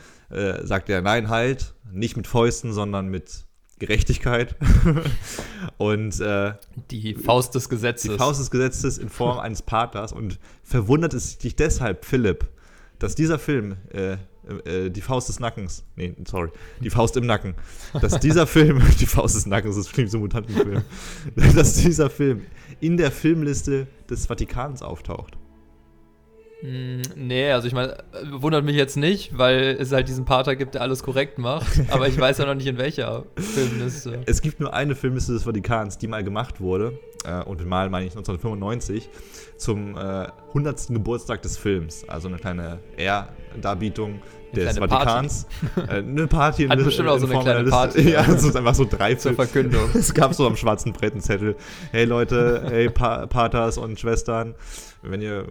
sagt 0.64 0.90
er, 0.90 1.02
nein, 1.02 1.30
halt, 1.30 1.76
nicht 1.92 2.18
mit 2.18 2.28
Fäusten, 2.28 2.74
sondern 2.74 3.08
mit 3.08 3.46
Gerechtigkeit. 3.80 4.56
und 5.78 6.20
äh, 6.22 6.54
die 6.92 7.16
Faust 7.16 7.56
des 7.56 7.70
Gesetzes. 7.70 8.12
die 8.12 8.18
Faust 8.18 8.40
des 8.40 8.52
Gesetzes 8.52 8.98
in 8.98 9.10
Form 9.10 9.40
eines 9.40 9.62
Paters 9.62 10.14
und 10.14 10.40
verwundert 10.64 11.14
es 11.14 11.38
dich 11.38 11.56
deshalb, 11.56 12.06
Philipp, 12.06 12.48
dass 13.00 13.16
dieser 13.16 13.40
Film, 13.40 13.76
äh, 13.92 14.18
äh, 14.66 14.90
die 14.90 15.02
Faust 15.02 15.28
des 15.28 15.40
Nackens, 15.40 15.84
nee, 15.96 16.16
sorry, 16.26 16.50
die 16.80 16.90
Faust 16.90 17.18
im 17.18 17.26
Nacken, 17.26 17.56
dass 18.00 18.20
dieser 18.20 18.48
Film, 18.48 18.82
die 19.00 19.06
Faust 19.06 19.36
des 19.36 19.46
Nackens, 19.46 19.76
das 19.76 19.92
klingt 19.92 20.12
so 20.12 20.18
ein 20.18 20.22
Mutantenfilm, 20.22 20.84
dass 21.56 21.76
dieser 21.76 22.10
Film 22.10 22.44
in 22.80 22.98
der 22.98 23.12
Filmliste 23.12 23.88
des 24.10 24.28
Vatikans 24.28 24.82
auftaucht. 24.82 25.38
Mm, 26.66 27.02
Nee, 27.16 27.52
also 27.52 27.68
ich 27.68 27.74
meine, 27.74 27.94
äh, 27.94 28.04
wundert 28.30 28.66
mich 28.66 28.76
jetzt 28.76 28.98
nicht, 28.98 29.38
weil 29.38 29.78
es 29.80 29.92
halt 29.92 30.08
diesen 30.08 30.26
Pater 30.26 30.56
gibt, 30.56 30.76
der 30.76 30.82
alles 30.82 31.04
korrekt 31.04 31.38
macht. 31.38 31.68
Aber 31.92 32.08
ich 32.08 32.18
weiß 32.20 32.38
ja 32.40 32.46
noch 32.46 32.56
nicht, 32.56 32.68
in 32.68 32.78
welcher 32.78 33.26
Filmliste. 33.38 34.20
Es 34.26 34.42
gibt 34.42 34.60
nur 34.60 34.74
eine 34.74 34.96
Filmliste 34.96 35.34
des 35.34 35.44
Vatikans, 35.44 35.98
die 35.98 36.08
mal 36.08 36.24
gemacht 36.24 36.60
wurde, 36.62 37.00
äh, 37.26 37.44
und 37.44 37.66
mal 37.66 37.90
meine 37.90 38.06
ich 38.08 38.12
1995, 38.14 39.10
zum 39.58 39.96
äh, 39.98 40.28
100. 40.50 40.88
Geburtstag 40.90 41.42
des 41.42 41.58
Films. 41.58 42.08
Also 42.08 42.28
eine 42.28 42.38
kleine 42.38 42.80
Ehrdarbietung 42.98 44.22
des 44.56 44.76
kleine 44.76 44.88
Vatikans. 44.88 45.48
äh, 45.88 45.98
eine 45.98 46.28
Party 46.28 46.68
Hat 46.68 46.84
bestimmt 46.84 47.10
auch 47.10 47.20
so 47.20 47.28
in 47.28 47.34
eine 47.34 47.44
kleine 47.44 47.70
Party, 47.70 47.98
Liste. 47.98 48.12
Ja, 48.14 48.26
es 48.26 48.44
ist 48.44 48.56
einfach 48.56 48.76
so 48.76 48.86
drei 48.86 49.16
Zur 49.16 49.34
Filme. 49.34 49.46
Verkündung. 49.48 49.90
Es 49.94 50.14
gab 50.14 50.34
so 50.34 50.48
am 50.48 50.56
schwarzen 50.56 50.94
Brett 50.94 51.14
einen 51.14 51.22
Zettel. 51.22 51.56
Hey 51.92 52.06
Leute, 52.06 52.64
hey 52.70 52.90
pa 52.90 53.28
Paters 53.28 53.78
und 53.78 54.00
Schwestern, 54.00 54.56
wenn 55.02 55.22
ihr 55.22 55.46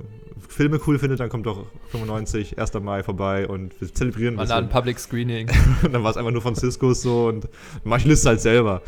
Filme 0.49 0.81
cool 0.87 0.99
findet, 0.99 1.21
dann 1.21 1.29
kommt 1.29 1.47
doch 1.47 1.67
95, 1.91 2.59
1. 2.59 2.75
Mai 2.75 3.03
vorbei 3.03 3.49
und 3.49 3.81
wir 3.81 3.93
zelebrieren 3.93 4.35
Man 4.35 4.51
ein 4.51 4.65
bisschen. 4.65 4.69
Public 4.69 4.99
Screening. 4.99 5.51
Und 5.83 5.93
dann 5.95 6.03
war 6.03 6.11
es 6.11 6.17
einfach 6.17 6.31
nur 6.31 6.43
Franziskus 6.43 7.03
so 7.03 7.27
und 7.27 7.49
mach 7.83 7.99
ich 7.99 8.05
Liste 8.05 8.29
halt 8.29 8.41
selber. 8.41 8.83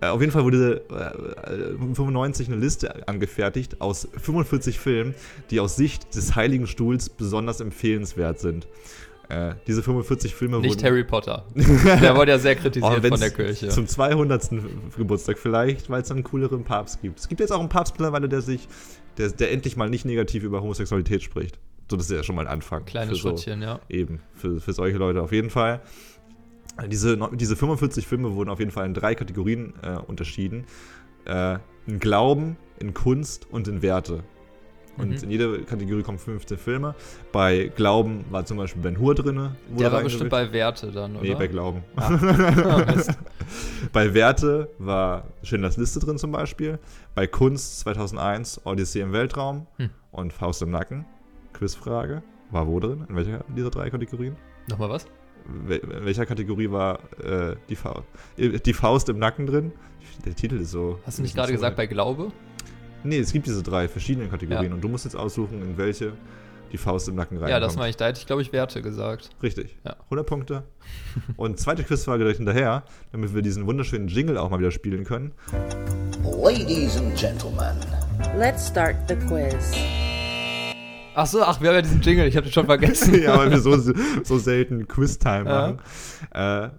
äh, 0.00 0.06
auf 0.06 0.20
jeden 0.20 0.32
Fall 0.32 0.44
wurde 0.44 0.82
äh, 0.90 1.74
äh, 1.74 1.94
95 1.94 2.48
eine 2.48 2.56
Liste 2.56 3.06
angefertigt 3.08 3.80
aus 3.80 4.08
45 4.20 4.55
Filmen, 4.78 5.14
die 5.50 5.60
aus 5.60 5.76
Sicht 5.76 6.14
des 6.14 6.34
Heiligen 6.36 6.66
Stuhls 6.66 7.08
besonders 7.08 7.60
empfehlenswert 7.60 8.40
sind. 8.40 8.66
Äh, 9.28 9.54
diese 9.66 9.82
45 9.82 10.34
Filme 10.34 10.58
Nicht 10.60 10.76
wurden 10.76 10.84
Harry 10.84 11.02
Potter. 11.04 11.44
Der 11.56 12.16
wurde 12.16 12.30
ja 12.30 12.38
sehr 12.38 12.54
kritisiert 12.54 13.04
von 13.08 13.18
der 13.20 13.30
Kirche. 13.30 13.68
Zum 13.68 13.86
200. 13.88 14.50
Geburtstag 14.96 15.38
vielleicht, 15.38 15.90
weil 15.90 16.02
es 16.02 16.08
dann 16.08 16.18
einen 16.18 16.24
cooleren 16.24 16.62
Papst 16.62 17.02
gibt. 17.02 17.18
Es 17.18 17.28
gibt 17.28 17.40
jetzt 17.40 17.50
auch 17.52 17.58
einen 17.58 17.68
Papst 17.68 17.94
mittlerweile, 17.94 18.28
der 18.28 18.40
sich, 18.40 18.68
der, 19.18 19.30
der 19.30 19.50
endlich 19.52 19.76
mal 19.76 19.90
nicht 19.90 20.04
negativ 20.04 20.44
über 20.44 20.62
Homosexualität 20.62 21.22
spricht. 21.24 21.58
So, 21.90 21.96
das 21.96 22.08
ist 22.10 22.16
ja 22.16 22.22
schon 22.22 22.36
mal 22.36 22.42
ein 22.46 22.52
Anfang. 22.52 22.84
Kleine 22.84 23.10
für 23.10 23.16
so- 23.16 23.28
Schrittchen, 23.30 23.62
ja. 23.62 23.80
Eben, 23.88 24.20
für, 24.34 24.60
für 24.60 24.72
solche 24.72 24.98
Leute 24.98 25.22
auf 25.22 25.32
jeden 25.32 25.50
Fall. 25.50 25.80
Diese, 26.88 27.18
diese 27.32 27.56
45 27.56 28.06
Filme 28.06 28.34
wurden 28.34 28.50
auf 28.50 28.58
jeden 28.58 28.70
Fall 28.70 28.86
in 28.86 28.94
drei 28.94 29.14
Kategorien 29.14 29.72
äh, 29.82 29.96
unterschieden. 29.96 30.66
Äh, 31.24 31.58
in 31.86 31.98
Glauben, 31.98 32.56
in 32.78 32.92
Kunst 32.94 33.46
und 33.50 33.66
in 33.66 33.82
Werte. 33.82 34.22
Und 34.98 35.22
in 35.22 35.30
jede 35.30 35.60
Kategorie 35.62 36.02
kommen 36.02 36.18
15 36.18 36.56
Filme. 36.58 36.94
Bei 37.32 37.70
Glauben 37.74 38.24
war 38.30 38.44
zum 38.44 38.56
Beispiel 38.56 38.82
Ben 38.82 38.98
Hur 38.98 39.14
drin. 39.14 39.50
Der 39.78 39.92
war 39.92 40.02
bestimmt 40.02 40.30
bei 40.30 40.50
Werte 40.52 40.90
dann, 40.90 41.16
oder? 41.16 41.22
Nee, 41.22 41.34
bei 41.34 41.46
Glauben. 41.46 41.82
Ah. 41.96 42.16
Bei 43.92 44.12
Werte 44.14 44.68
war 44.78 45.24
Schindlers 45.42 45.76
Liste 45.76 46.00
drin 46.00 46.18
zum 46.18 46.32
Beispiel. 46.32 46.78
Bei 47.14 47.26
Kunst 47.26 47.80
2001 47.80 48.62
Odyssee 48.64 49.00
im 49.00 49.12
Weltraum 49.12 49.66
Hm. 49.76 49.90
und 50.10 50.32
Faust 50.32 50.62
im 50.62 50.70
Nacken. 50.70 51.04
Quizfrage. 51.52 52.22
War 52.50 52.66
wo 52.66 52.80
drin? 52.80 53.04
In 53.08 53.16
welcher 53.16 53.44
dieser 53.56 53.70
drei 53.70 53.90
Kategorien? 53.90 54.36
Nochmal 54.68 54.90
was? 54.90 55.06
In 55.68 56.04
welcher 56.04 56.26
Kategorie 56.26 56.70
war 56.70 56.98
äh, 57.22 57.54
die, 57.68 57.76
Faust, 57.76 58.02
die 58.36 58.72
Faust 58.72 59.08
im 59.08 59.18
Nacken 59.18 59.46
drin? 59.46 59.72
Der 60.24 60.34
Titel 60.34 60.56
ist 60.56 60.72
so. 60.72 60.98
Hast 61.06 61.18
du 61.18 61.22
nicht 61.22 61.34
gerade 61.36 61.52
gesagt 61.52 61.76
bei 61.76 61.86
Glaube? 61.86 62.32
Nee, 63.04 63.18
es 63.18 63.32
gibt 63.32 63.46
diese 63.46 63.62
drei 63.62 63.88
verschiedenen 63.88 64.30
Kategorien 64.30 64.70
Ja. 64.70 64.74
und 64.74 64.80
du 64.82 64.88
musst 64.88 65.04
jetzt 65.04 65.14
aussuchen, 65.16 65.62
in 65.62 65.76
welche 65.78 66.12
die 66.72 66.78
Faust 66.78 67.08
im 67.08 67.14
Nacken 67.14 67.36
reinkommt. 67.36 67.50
Ja, 67.52 67.60
das 67.60 67.76
meine 67.76 67.90
ich. 67.90 67.96
Da 67.96 68.06
hätte 68.06 68.18
ich, 68.18 68.26
glaube 68.26 68.42
ich, 68.42 68.52
Werte 68.52 68.82
gesagt. 68.82 69.30
Richtig. 69.42 69.76
Ja. 69.84 69.94
100 70.06 70.26
Punkte. 70.26 70.62
Und 71.36 71.60
zweite 71.60 71.84
Quizfrage 71.84 72.18
direkt 72.24 72.38
hinterher, 72.38 72.82
damit 73.12 73.34
wir 73.34 73.42
diesen 73.42 73.66
wunderschönen 73.66 74.08
Jingle 74.08 74.36
auch 74.36 74.50
mal 74.50 74.58
wieder 74.58 74.72
spielen 74.72 75.04
können. 75.04 75.32
Ladies 76.42 76.96
and 76.98 77.14
gentlemen, 77.16 77.76
Let's 78.36 78.66
start 78.68 78.96
the 79.08 79.14
quiz. 79.14 79.72
Ach 81.14 81.26
so, 81.26 81.42
ach, 81.42 81.60
wir 81.60 81.68
haben 81.68 81.76
ja 81.76 81.82
diesen 81.82 82.02
Jingle. 82.02 82.26
Ich 82.26 82.36
habe 82.36 82.46
den 82.46 82.52
schon 82.52 82.66
vergessen. 82.66 83.14
ja, 83.22 83.38
weil 83.38 83.50
wir 83.50 83.60
so, 83.60 83.78
so 84.24 84.38
selten 84.38 84.86
Quiz-Time 84.88 85.48
Ja. 85.48 85.76
machen. 86.32 86.72
Äh, 86.74 86.76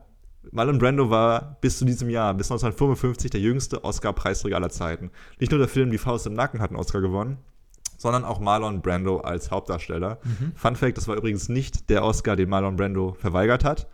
Marlon 0.51 0.77
Brando 0.77 1.09
war 1.09 1.57
bis 1.61 1.77
zu 1.77 1.85
diesem 1.85 2.09
Jahr, 2.09 2.33
bis 2.33 2.51
1955, 2.51 3.31
der 3.31 3.41
jüngste 3.41 3.83
Oscar-Preisträger 3.83 4.55
aller 4.55 4.69
Zeiten. 4.69 5.11
Nicht 5.39 5.51
nur 5.51 5.59
der 5.59 5.67
Film 5.67 5.91
Die 5.91 5.97
Faust 5.97 6.27
im 6.27 6.33
Nacken 6.33 6.59
hat 6.61 6.71
einen 6.71 6.79
Oscar 6.79 7.01
gewonnen, 7.01 7.37
sondern 7.97 8.25
auch 8.25 8.39
Marlon 8.39 8.81
Brando 8.81 9.19
als 9.19 9.51
Hauptdarsteller. 9.51 10.19
Fun 10.55 10.75
Fact, 10.75 10.97
das 10.97 11.07
war 11.07 11.15
übrigens 11.15 11.49
nicht 11.49 11.89
der 11.89 12.03
Oscar, 12.03 12.35
den 12.35 12.49
Marlon 12.49 12.75
Brando 12.75 13.13
verweigert 13.13 13.63
hat. 13.63 13.87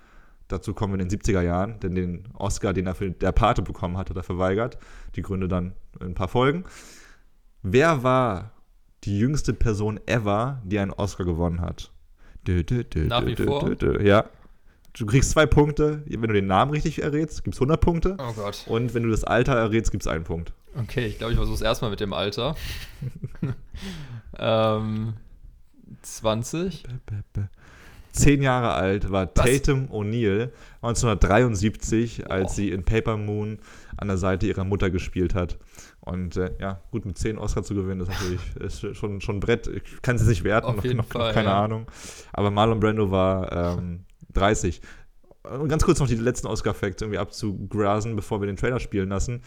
Dazu 0.47 0.73
kommen 0.73 0.93
wir 0.93 0.99
in 0.99 1.07
den 1.07 1.19
70er 1.19 1.41
Jahren, 1.41 1.79
denn 1.79 1.95
den 1.95 2.27
Oscar, 2.33 2.73
den 2.73 2.85
er 2.85 2.95
für 2.95 3.09
Der 3.09 3.31
Pate 3.31 3.61
bekommen 3.61 3.97
hat, 3.97 4.09
hat 4.09 4.17
er 4.17 4.23
verweigert. 4.23 4.77
Die 5.15 5.21
Gründe 5.21 5.47
dann 5.47 5.73
in 5.99 6.07
ein 6.07 6.13
paar 6.15 6.27
Folgen. 6.27 6.65
Wer 7.61 8.03
war 8.03 8.51
die 9.05 9.17
jüngste 9.17 9.53
Person 9.53 9.99
ever, 10.05 10.61
die 10.65 10.79
einen 10.79 10.91
Oscar 10.91 11.23
gewonnen 11.23 11.61
hat? 11.61 11.91
Dö, 12.45 12.63
dö, 12.63 12.83
dö, 12.83 13.07
Nach 13.07 13.25
wie 13.25 13.35
vor? 13.35 13.71
Ja. 14.01 14.25
Du 14.95 15.05
kriegst 15.07 15.31
zwei 15.31 15.45
Punkte. 15.45 16.03
Wenn 16.05 16.21
du 16.21 16.33
den 16.33 16.47
Namen 16.47 16.71
richtig 16.71 17.01
errätst, 17.01 17.43
gibt 17.43 17.55
es 17.55 17.59
100 17.59 17.81
Punkte. 17.81 18.15
Oh 18.19 18.33
Gott. 18.33 18.65
Und 18.67 18.93
wenn 18.93 19.03
du 19.03 19.09
das 19.09 19.23
Alter 19.23 19.53
errätst, 19.53 19.91
gibt 19.91 20.03
es 20.03 20.07
einen 20.07 20.23
Punkt. 20.23 20.53
Okay, 20.79 21.05
ich 21.07 21.17
glaube, 21.17 21.33
ich 21.33 21.37
versuche 21.37 21.55
es 21.55 21.61
erstmal 21.61 21.91
mit 21.91 21.99
dem 21.99 22.13
Alter. 22.13 22.55
ähm, 24.37 25.13
20? 26.01 26.83
Zehn 28.11 28.43
Jahre 28.43 28.73
alt 28.73 29.11
war 29.11 29.27
Was? 29.33 29.45
Tatum 29.45 29.87
O'Neill 29.89 30.49
1973, 30.83 32.29
als 32.29 32.51
Oh. 32.51 32.53
sie 32.55 32.69
in 32.69 32.83
Paper 32.83 33.17
Moon 33.17 33.57
an 33.97 34.07
der 34.07 34.17
Seite 34.17 34.45
ihrer 34.45 34.63
Mutter 34.63 34.91
gespielt 34.91 35.33
hat. 35.33 35.57
Und 36.01 36.37
äh, 36.37 36.51
ja, 36.59 36.81
gut, 36.91 37.05
mit 37.05 37.17
zehn 37.17 37.37
Oscar 37.39 37.63
zu 37.63 37.73
gewinnen, 37.73 38.01
ist 38.01 38.09
natürlich 38.09 38.41
ist 38.59 38.95
schon, 38.95 39.21
schon 39.21 39.37
ein 39.37 39.39
Brett. 39.39 39.67
Ich 39.67 40.01
kann 40.03 40.15
es 40.17 40.27
nicht 40.27 40.43
werten, 40.43 40.67
Auf 40.67 40.75
noch, 40.77 40.83
jeden 40.83 40.97
noch, 40.97 41.05
Fall, 41.05 41.29
noch 41.29 41.33
keine 41.33 41.49
ja. 41.49 41.63
Ahnung. 41.63 41.87
Aber 42.33 42.51
Marlon 42.51 42.79
Brando 42.79 43.09
war 43.09 43.77
ähm, 43.77 44.01
30. 44.33 44.81
Und 45.43 45.67
ganz 45.67 45.83
kurz 45.83 45.99
noch 45.99 46.07
die 46.07 46.15
letzten 46.15 46.47
Oscar-Facts 46.47 47.01
irgendwie 47.01 47.19
abzugrasen, 47.19 48.15
bevor 48.15 48.41
wir 48.41 48.47
den 48.47 48.55
Trailer 48.55 48.79
spielen 48.79 49.09
lassen. 49.09 49.41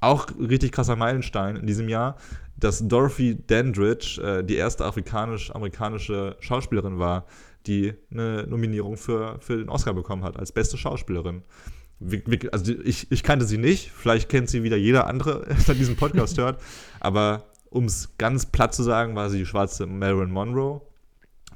Auch 0.00 0.26
richtig 0.38 0.72
krasser 0.72 0.96
Meilenstein 0.96 1.56
in 1.56 1.66
diesem 1.66 1.88
Jahr, 1.88 2.16
dass 2.56 2.86
Dorothy 2.86 3.36
Dandridge 3.46 4.20
äh, 4.22 4.44
die 4.44 4.56
erste 4.56 4.84
afrikanisch-amerikanische 4.84 6.36
Schauspielerin 6.40 6.98
war, 6.98 7.26
die 7.66 7.94
eine 8.10 8.46
Nominierung 8.46 8.96
für, 8.96 9.38
für 9.40 9.56
den 9.56 9.68
Oscar 9.68 9.94
bekommen 9.94 10.24
hat, 10.24 10.38
als 10.38 10.52
beste 10.52 10.76
Schauspielerin. 10.76 11.42
Also 12.52 12.72
ich, 12.84 13.10
ich 13.10 13.22
kannte 13.24 13.44
sie 13.44 13.58
nicht, 13.58 13.90
vielleicht 13.90 14.28
kennt 14.28 14.48
sie 14.48 14.62
wieder 14.62 14.76
jeder 14.76 15.08
andere, 15.08 15.46
der 15.66 15.74
diesen 15.74 15.96
Podcast 15.96 16.38
hört, 16.38 16.60
aber 17.00 17.46
um 17.70 17.84
es 17.84 18.16
ganz 18.18 18.46
platt 18.46 18.74
zu 18.74 18.82
sagen, 18.82 19.14
war 19.14 19.30
sie 19.30 19.38
die 19.38 19.46
schwarze 19.46 19.86
Marilyn 19.86 20.30
Monroe. 20.30 20.80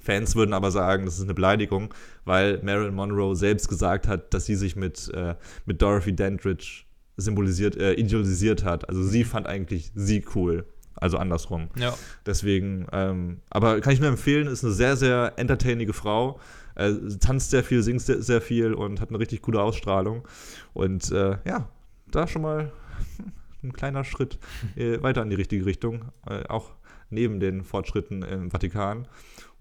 Fans 0.03 0.35
würden 0.35 0.53
aber 0.53 0.71
sagen, 0.71 1.05
das 1.05 1.17
ist 1.17 1.23
eine 1.23 1.35
Beleidigung, 1.35 1.95
weil 2.25 2.61
Marilyn 2.63 2.95
Monroe 2.95 3.37
selbst 3.37 3.69
gesagt 3.69 4.09
hat, 4.09 4.35
dass 4.35 4.47
sie 4.47 4.57
sich 4.57 4.77
mit, 4.77 5.09
äh, 5.15 5.37
mit 5.65 5.81
Dorothy 5.81 6.15
Dandridge 6.15 6.85
symbolisiert, 7.17 7.77
äh, 7.77 7.95
idealisiert 7.95 8.65
hat. 8.65 8.89
Also 8.89 9.03
sie 9.03 9.25
fand 9.25 9.47
eigentlich 9.47 9.93
sie 9.95 10.25
cool. 10.35 10.65
Also 10.97 11.19
andersrum. 11.19 11.69
Ja. 11.77 11.95
Deswegen, 12.27 12.87
ähm, 12.93 13.41
aber 13.51 13.81
kann 13.81 13.93
ich 13.93 14.01
nur 14.01 14.09
empfehlen, 14.09 14.47
ist 14.47 14.63
eine 14.63 14.73
sehr, 14.73 14.97
sehr 14.97 15.33
entertainige 15.37 15.93
Frau. 15.93 16.39
Äh, 16.75 16.93
tanzt 17.21 17.51
sehr 17.51 17.65
viel, 17.65 17.83
singt 17.83 18.03
sehr, 18.03 18.23
sehr 18.23 18.41
viel 18.41 18.75
und 18.75 19.01
hat 19.01 19.09
eine 19.09 19.19
richtig 19.19 19.43
gute 19.43 19.61
Ausstrahlung. 19.61 20.27
Und 20.75 21.11
äh, 21.11 21.39
ja, 21.45 21.69
da 22.11 22.27
schon 22.27 22.43
mal 22.43 22.73
ein 23.63 23.73
kleiner 23.73 24.05
Schritt 24.05 24.39
äh, 24.77 25.03
weiter 25.03 25.23
in 25.23 25.31
die 25.31 25.37
richtige 25.37 25.67
Richtung. 25.67 26.13
Äh, 26.29 26.47
auch 26.49 26.73
neben 27.11 27.41
den 27.41 27.63
Fortschritten 27.65 28.23
im 28.23 28.51
Vatikan. 28.51 29.07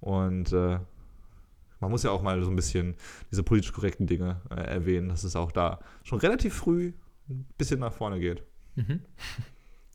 Und 0.02 0.52
äh, 0.52 0.80
man 1.80 1.90
muss 1.90 2.04
ja 2.04 2.12
auch 2.12 2.22
mal 2.22 2.42
so 2.44 2.50
ein 2.50 2.56
bisschen 2.56 2.96
diese 3.32 3.44
politisch 3.44 3.72
korrekten 3.72 4.08
Dinge 4.08 4.42
äh, 4.50 4.56
erwähnen, 4.56 5.10
dass 5.10 5.24
es 5.24 5.36
auch 5.36 5.52
da 5.52 5.80
schon 6.04 6.20
relativ 6.20 6.54
früh 6.54 6.94
ein 7.30 7.46
bisschen 7.58 7.80
nach 7.80 7.94
vorne 7.94 8.20
geht. 8.20 8.44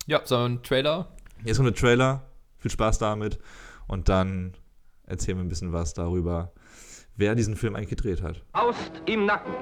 Ja, 0.09 0.21
so 0.23 0.37
ein 0.37 0.63
Trailer. 0.63 1.09
Jetzt 1.45 1.57
kommt 1.57 1.67
der 1.67 1.75
Trailer. 1.75 2.23
Viel 2.59 2.71
Spaß 2.71 2.99
damit. 2.99 3.41
Und 3.89 4.09
dann 4.09 4.55
erzählen 5.05 5.37
wir 5.39 5.45
ein 5.45 5.49
bisschen 5.49 5.73
was 5.73 5.95
darüber, 5.95 6.53
wer 7.17 7.35
diesen 7.35 7.57
Film 7.57 7.75
eigentlich 7.75 7.89
gedreht 7.89 8.23
hat. 8.23 8.41
Faust 8.53 9.03
im 9.07 9.27
Nacken. 9.27 9.53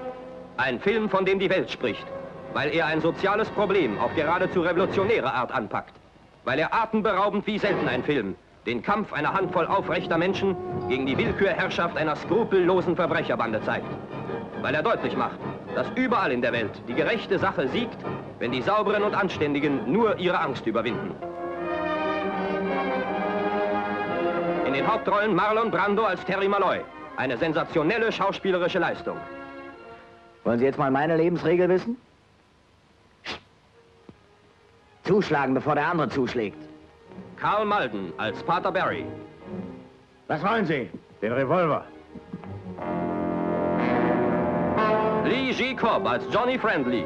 Ein 0.58 0.80
Film, 0.80 1.08
von 1.08 1.24
dem 1.24 1.38
die 1.38 1.48
Welt 1.48 1.70
spricht, 1.70 2.04
weil 2.52 2.74
er 2.74 2.84
ein 2.84 3.00
soziales 3.00 3.48
Problem 3.48 3.98
auf 3.98 4.14
geradezu 4.14 4.60
revolutionäre 4.60 5.32
Art 5.32 5.50
anpackt. 5.50 5.94
Weil 6.44 6.58
er 6.58 6.74
atemberaubend 6.74 7.46
wie 7.46 7.58
selten 7.58 7.88
ein 7.88 8.04
Film 8.04 8.34
den 8.66 8.83
Kampf 8.83 9.12
einer 9.12 9.33
Handvoll 9.33 9.66
aufrechter 9.66 10.16
Menschen 10.16 10.56
gegen 10.88 11.06
die 11.06 11.16
Willkürherrschaft 11.18 11.97
einer 11.97 12.16
skrupellosen 12.16 12.97
Verbrecherbande 12.97 13.62
zeigt. 13.62 13.87
Weil 14.62 14.75
er 14.75 14.83
deutlich 14.83 15.16
macht, 15.16 15.38
dass 15.75 15.87
überall 15.97 16.33
in 16.33 16.40
der 16.40 16.52
Welt 16.52 16.71
die 16.88 16.94
gerechte 16.94 17.38
Sache 17.38 17.68
siegt, 17.68 17.99
wenn 18.38 18.52
die 18.52 18.62
Sauberen 18.62 19.02
und 19.02 19.14
Anständigen 19.14 19.92
nur 19.92 20.18
ihre 20.18 20.38
Angst 20.40 20.66
überwinden. 20.66 21.14
In 24.66 24.73
den 24.73 24.87
Hauptrollen 24.87 25.35
Marlon 25.35 25.71
Brando 25.71 26.04
als 26.04 26.25
Terry 26.25 26.49
Malloy. 26.49 26.80
Eine 27.16 27.37
sensationelle 27.37 28.11
schauspielerische 28.11 28.78
Leistung. 28.78 29.16
Wollen 30.42 30.59
Sie 30.59 30.64
jetzt 30.64 30.78
mal 30.78 30.90
meine 30.90 31.16
Lebensregel 31.16 31.68
wissen? 31.68 31.97
Zuschlagen, 35.04 35.54
bevor 35.54 35.75
der 35.75 35.87
andere 35.87 36.09
zuschlägt. 36.09 36.56
Karl 37.44 37.66
Malden 37.66 38.10
als 38.16 38.42
Pater 38.42 38.72
Barry. 38.72 39.04
Was 40.28 40.42
wollen 40.42 40.64
Sie? 40.64 40.88
Den 41.20 41.32
Revolver. 41.32 41.84
Lee 45.26 45.52
G. 45.52 45.74
Cobb 45.74 46.08
als 46.08 46.24
Johnny 46.32 46.58
Friendly. 46.58 47.04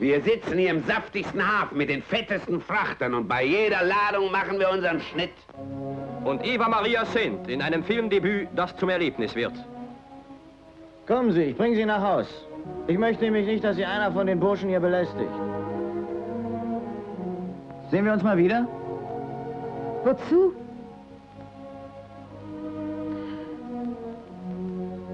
Wir 0.00 0.20
sitzen 0.20 0.58
hier 0.58 0.70
im 0.70 0.82
saftigsten 0.82 1.40
Hafen 1.40 1.78
mit 1.78 1.90
den 1.90 2.02
fettesten 2.02 2.60
Frachtern 2.60 3.14
und 3.14 3.28
bei 3.28 3.44
jeder 3.44 3.84
Ladung 3.84 4.32
machen 4.32 4.58
wir 4.58 4.68
unseren 4.68 5.00
Schnitt. 5.00 5.30
Und 6.24 6.44
Eva 6.44 6.68
Maria 6.68 7.04
Saint 7.04 7.48
in 7.48 7.62
einem 7.62 7.84
Filmdebüt, 7.84 8.48
das 8.56 8.76
zum 8.78 8.88
Erlebnis 8.88 9.36
wird. 9.36 9.54
Kommen 11.06 11.30
Sie, 11.30 11.42
ich 11.42 11.56
bringe 11.56 11.76
Sie 11.76 11.84
nach 11.84 12.02
Haus. 12.02 12.26
Ich 12.88 12.98
möchte 12.98 13.22
nämlich 13.22 13.46
nicht, 13.46 13.62
dass 13.62 13.76
Sie 13.76 13.84
einer 13.84 14.10
von 14.10 14.26
den 14.26 14.40
Burschen 14.40 14.70
hier 14.70 14.80
belästigt. 14.80 15.30
Sehen 17.92 18.06
wir 18.06 18.14
uns 18.14 18.22
mal 18.22 18.38
wieder? 18.38 18.66
Wozu? 20.02 20.54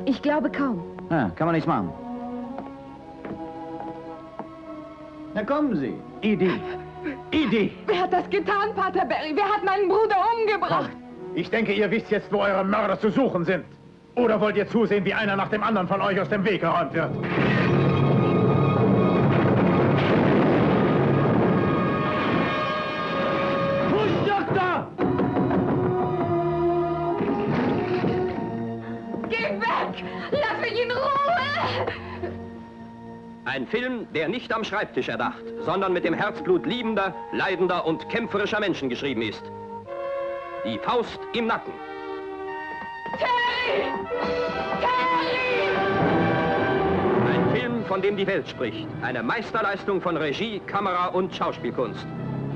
Ich 0.04 0.23
glaube 0.23 0.49
kaum. 0.49 0.80
Ja, 1.11 1.28
kann 1.35 1.49
man 1.49 1.56
nichts 1.56 1.66
machen. 1.66 1.90
Na 5.35 5.42
kommen 5.42 5.75
Sie, 5.75 5.94
Idi. 6.20 6.52
Idi! 7.32 7.73
Wer 7.88 8.02
hat 8.02 8.12
das 8.12 8.30
getan, 8.30 8.73
Pater 8.76 9.04
Barry? 9.06 9.32
Wer 9.35 9.44
hat 9.44 9.64
meinen 9.64 9.88
Bruder 9.88 10.16
umgebracht? 10.38 10.90
Ich 11.35 11.50
denke, 11.50 11.73
ihr 11.73 11.90
wisst 11.90 12.12
jetzt, 12.12 12.32
wo 12.32 12.38
eure 12.38 12.62
Mörder 12.62 13.00
zu 13.00 13.11
suchen 13.11 13.44
sind. 13.44 13.64
Oder 14.14 14.40
wollt 14.40 14.56
ihr 14.56 14.68
zusehen, 14.68 15.04
wie 15.04 15.14
einer 15.14 15.35
nach 15.35 15.49
dem 15.49 15.64
anderen 15.64 15.88
von 15.88 16.00
euch 16.00 16.20
aus 16.20 16.28
dem 16.28 16.44
Weg 16.44 16.61
geräumt 16.61 16.94
wird? 16.94 17.11
Ein 33.48 33.66
Film, 33.66 34.06
der 34.14 34.28
nicht 34.28 34.52
am 34.52 34.62
Schreibtisch 34.62 35.08
erdacht, 35.08 35.42
sondern 35.60 35.94
mit 35.94 36.04
dem 36.04 36.12
Herzblut 36.12 36.66
liebender, 36.66 37.14
leidender 37.32 37.86
und 37.86 38.06
kämpferischer 38.10 38.60
Menschen 38.60 38.90
geschrieben 38.90 39.22
ist. 39.22 39.42
Die 40.66 40.78
Faust 40.80 41.18
im 41.32 41.46
Nacken. 41.46 41.72
Terry! 43.16 43.88
Terry! 44.82 45.70
Ein 47.32 47.56
Film, 47.56 47.84
von 47.86 48.02
dem 48.02 48.18
die 48.18 48.26
Welt 48.26 48.46
spricht. 48.46 48.86
Eine 49.00 49.22
Meisterleistung 49.22 50.02
von 50.02 50.18
Regie, 50.18 50.60
Kamera 50.66 51.06
und 51.06 51.34
Schauspielkunst. 51.34 52.06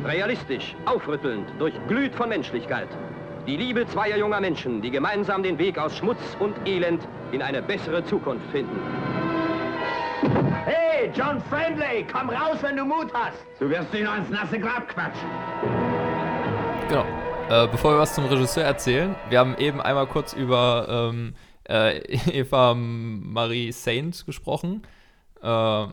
Realistisch, 0.04 0.76
aufrüttelnd, 0.84 1.48
durchglüht 1.58 2.14
von 2.14 2.28
Menschlichkeit. 2.28 2.88
Die 3.46 3.56
Liebe 3.56 3.86
zweier 3.86 4.18
junger 4.18 4.42
Menschen, 4.42 4.82
die 4.82 4.90
gemeinsam 4.90 5.42
den 5.42 5.58
Weg 5.58 5.78
aus 5.78 5.96
Schmutz 5.96 6.36
und 6.38 6.54
Elend 6.68 7.08
in 7.32 7.40
eine 7.40 7.62
bessere 7.62 8.04
Zukunft 8.04 8.44
finden. 8.50 8.78
Hey, 10.64 11.10
John 11.12 11.40
Friendly, 11.50 12.06
komm 12.06 12.30
raus, 12.30 12.58
wenn 12.62 12.76
du 12.76 12.84
Mut 12.84 13.12
hast. 13.12 13.36
Du 13.58 13.68
wirst 13.68 13.92
noch 13.92 14.16
ins 14.16 14.30
nasse 14.30 14.60
Grab 14.60 14.86
quatschen. 14.86 15.28
Genau. 16.88 17.04
Äh, 17.50 17.66
bevor 17.66 17.94
wir 17.94 17.98
was 17.98 18.14
zum 18.14 18.26
Regisseur 18.26 18.62
erzählen, 18.62 19.16
wir 19.28 19.40
haben 19.40 19.56
eben 19.58 19.80
einmal 19.80 20.06
kurz 20.06 20.34
über 20.34 20.86
ähm, 20.88 21.34
äh, 21.68 21.98
Eva 22.30 22.74
Marie 22.74 23.72
Saint 23.72 24.24
gesprochen. 24.24 24.82
Äh, 25.42 25.86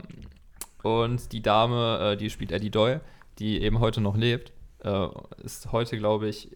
und 0.84 1.32
die 1.32 1.42
Dame, 1.42 2.12
äh, 2.14 2.18
die 2.18 2.30
spielt 2.30 2.52
Eddie 2.52 2.70
Doyle, 2.70 3.02
die 3.40 3.64
eben 3.64 3.80
heute 3.80 4.02
noch 4.02 4.16
lebt, 4.16 4.54
äh, 4.84 5.08
ist 5.44 5.72
heute, 5.72 5.98
glaube 5.98 6.30
ich, 6.30 6.56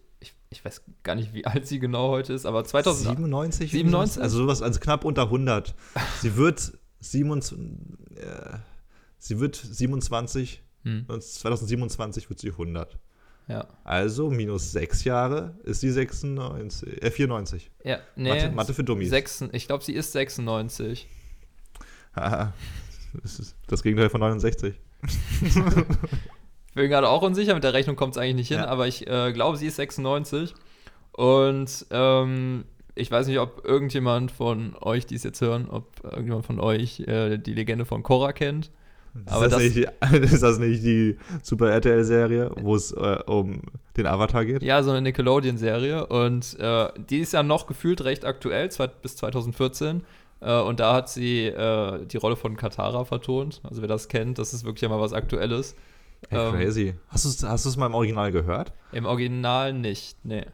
ich, 0.50 0.64
weiß 0.64 0.84
gar 1.02 1.16
nicht, 1.16 1.34
wie 1.34 1.44
alt 1.46 1.66
sie 1.66 1.80
genau 1.80 2.10
heute 2.10 2.32
ist, 2.32 2.46
aber 2.46 2.62
2097. 2.62 3.72
97? 3.72 4.22
Also 4.22 4.38
sowas, 4.38 4.62
also 4.62 4.78
knapp 4.78 5.04
unter 5.04 5.22
100. 5.22 5.74
Sie 6.20 6.36
wird 6.36 6.74
27, 7.10 7.68
äh, 8.16 8.58
sie 9.18 9.40
wird 9.40 9.56
27 9.56 10.62
Hm. 10.84 11.04
und 11.08 11.22
2027 11.22 12.28
wird 12.28 12.38
sie 12.40 12.50
100. 12.50 12.98
Ja. 13.48 13.66
Also 13.84 14.30
minus 14.30 14.72
6 14.72 15.04
Jahre 15.04 15.58
ist 15.64 15.80
sie 15.80 15.90
96, 15.90 17.02
äh, 17.02 17.10
94. 17.10 17.70
Ja, 17.84 17.98
nee. 18.16 18.28
Mathe, 18.28 18.50
Mathe 18.52 18.74
für 18.74 18.84
Dummies. 18.84 19.08
Sechsen, 19.10 19.48
ich 19.52 19.66
glaube, 19.66 19.82
sie 19.84 19.92
ist 19.94 20.12
96. 20.12 21.08
Haha, 22.16 22.52
das 23.22 23.38
ist 23.38 23.56
das 23.66 23.82
Gegenteil 23.82 24.10
von 24.10 24.20
69. 24.20 24.74
Ich 25.42 25.54
bin 26.74 26.88
gerade 26.90 27.08
auch 27.08 27.22
unsicher, 27.22 27.54
mit 27.54 27.64
der 27.64 27.72
Rechnung 27.72 27.96
kommt 27.96 28.14
es 28.14 28.18
eigentlich 28.18 28.34
nicht 28.34 28.48
hin, 28.48 28.58
Ja. 28.58 28.66
aber 28.66 28.86
ich 28.86 29.06
äh, 29.06 29.32
glaube, 29.32 29.56
sie 29.58 29.66
ist 29.66 29.76
96. 29.76 30.54
Und 31.12 31.86
ähm, 31.90 32.64
ich 32.94 33.10
weiß 33.10 33.26
nicht, 33.26 33.38
ob 33.38 33.64
irgendjemand 33.64 34.30
von 34.30 34.74
euch, 34.80 35.06
die 35.06 35.14
es 35.16 35.22
jetzt 35.24 35.40
hören, 35.40 35.68
ob 35.68 35.86
irgendjemand 36.04 36.46
von 36.46 36.60
euch 36.60 37.00
äh, 37.00 37.38
die 37.38 37.54
Legende 37.54 37.84
von 37.84 38.02
Korra 38.02 38.32
kennt. 38.32 38.70
Aber 39.26 39.46
ist, 39.46 39.52
das 39.52 39.62
das, 39.62 39.62
nicht, 39.62 39.76
die- 39.76 40.16
ist 40.34 40.42
das 40.42 40.58
nicht 40.58 40.82
die 40.82 41.16
Super 41.42 41.70
RTL-Serie, 41.70 42.50
wo 42.62 42.74
es 42.74 42.90
äh, 42.92 43.18
um 43.26 43.62
den 43.96 44.06
Avatar 44.06 44.44
geht? 44.44 44.62
ja, 44.62 44.82
so 44.82 44.90
eine 44.90 45.02
Nickelodeon-Serie. 45.02 46.06
Und 46.06 46.58
äh, 46.58 46.88
die 47.10 47.18
ist 47.18 47.32
ja 47.32 47.42
noch 47.44 47.66
gefühlt 47.66 48.02
recht 48.04 48.24
aktuell, 48.24 48.68
bis 49.02 49.16
2014. 49.16 50.02
Äh, 50.40 50.60
und 50.60 50.80
da 50.80 50.94
hat 50.94 51.08
sie 51.08 51.46
äh, 51.46 52.04
die 52.06 52.16
Rolle 52.16 52.34
von 52.36 52.56
Katara 52.56 53.04
vertont. 53.04 53.60
Also 53.62 53.82
wer 53.82 53.88
das 53.88 54.08
kennt, 54.08 54.38
das 54.38 54.52
ist 54.52 54.64
wirklich 54.64 54.82
ja 54.82 54.88
mal 54.88 55.00
was 55.00 55.12
Aktuelles. 55.12 55.76
Ey, 56.30 56.38
Ähm, 56.38 56.52
crazy. 56.54 56.94
Hast 57.08 57.24
du 57.24 57.28
es 57.28 57.44
hast 57.44 57.66
du's 57.66 57.76
mal 57.76 57.86
im 57.86 57.94
Original 57.94 58.32
gehört? 58.32 58.72
Im 58.92 59.04
Original 59.06 59.72
nicht, 59.74 60.16
nee. 60.24 60.44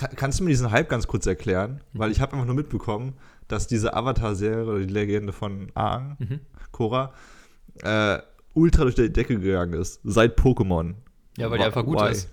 Ka- 0.00 0.08
kannst 0.16 0.40
du 0.40 0.44
mir 0.44 0.50
diesen 0.50 0.70
Hype 0.70 0.88
ganz 0.88 1.06
kurz 1.06 1.26
erklären? 1.26 1.82
Weil 1.92 2.10
ich 2.10 2.20
habe 2.22 2.32
einfach 2.32 2.46
nur 2.46 2.54
mitbekommen, 2.54 3.12
dass 3.48 3.66
diese 3.66 3.92
Avatar-Serie 3.92 4.64
oder 4.64 4.78
die 4.78 4.86
Legende 4.92 5.32
von 5.34 5.70
Aang, 5.74 6.16
Mhm. 6.18 6.40
Korra, 6.72 7.12
äh, 7.82 8.18
ultra 8.54 8.84
durch 8.84 8.94
die 8.94 9.12
Decke 9.12 9.38
gegangen 9.38 9.74
ist. 9.74 10.00
Seit 10.04 10.38
Pokémon. 10.38 10.94
Ja, 11.36 11.50
weil 11.50 11.58
die 11.58 11.64
einfach 11.64 11.84
gut 11.84 12.00
why? 12.00 12.12
ist. 12.12 12.28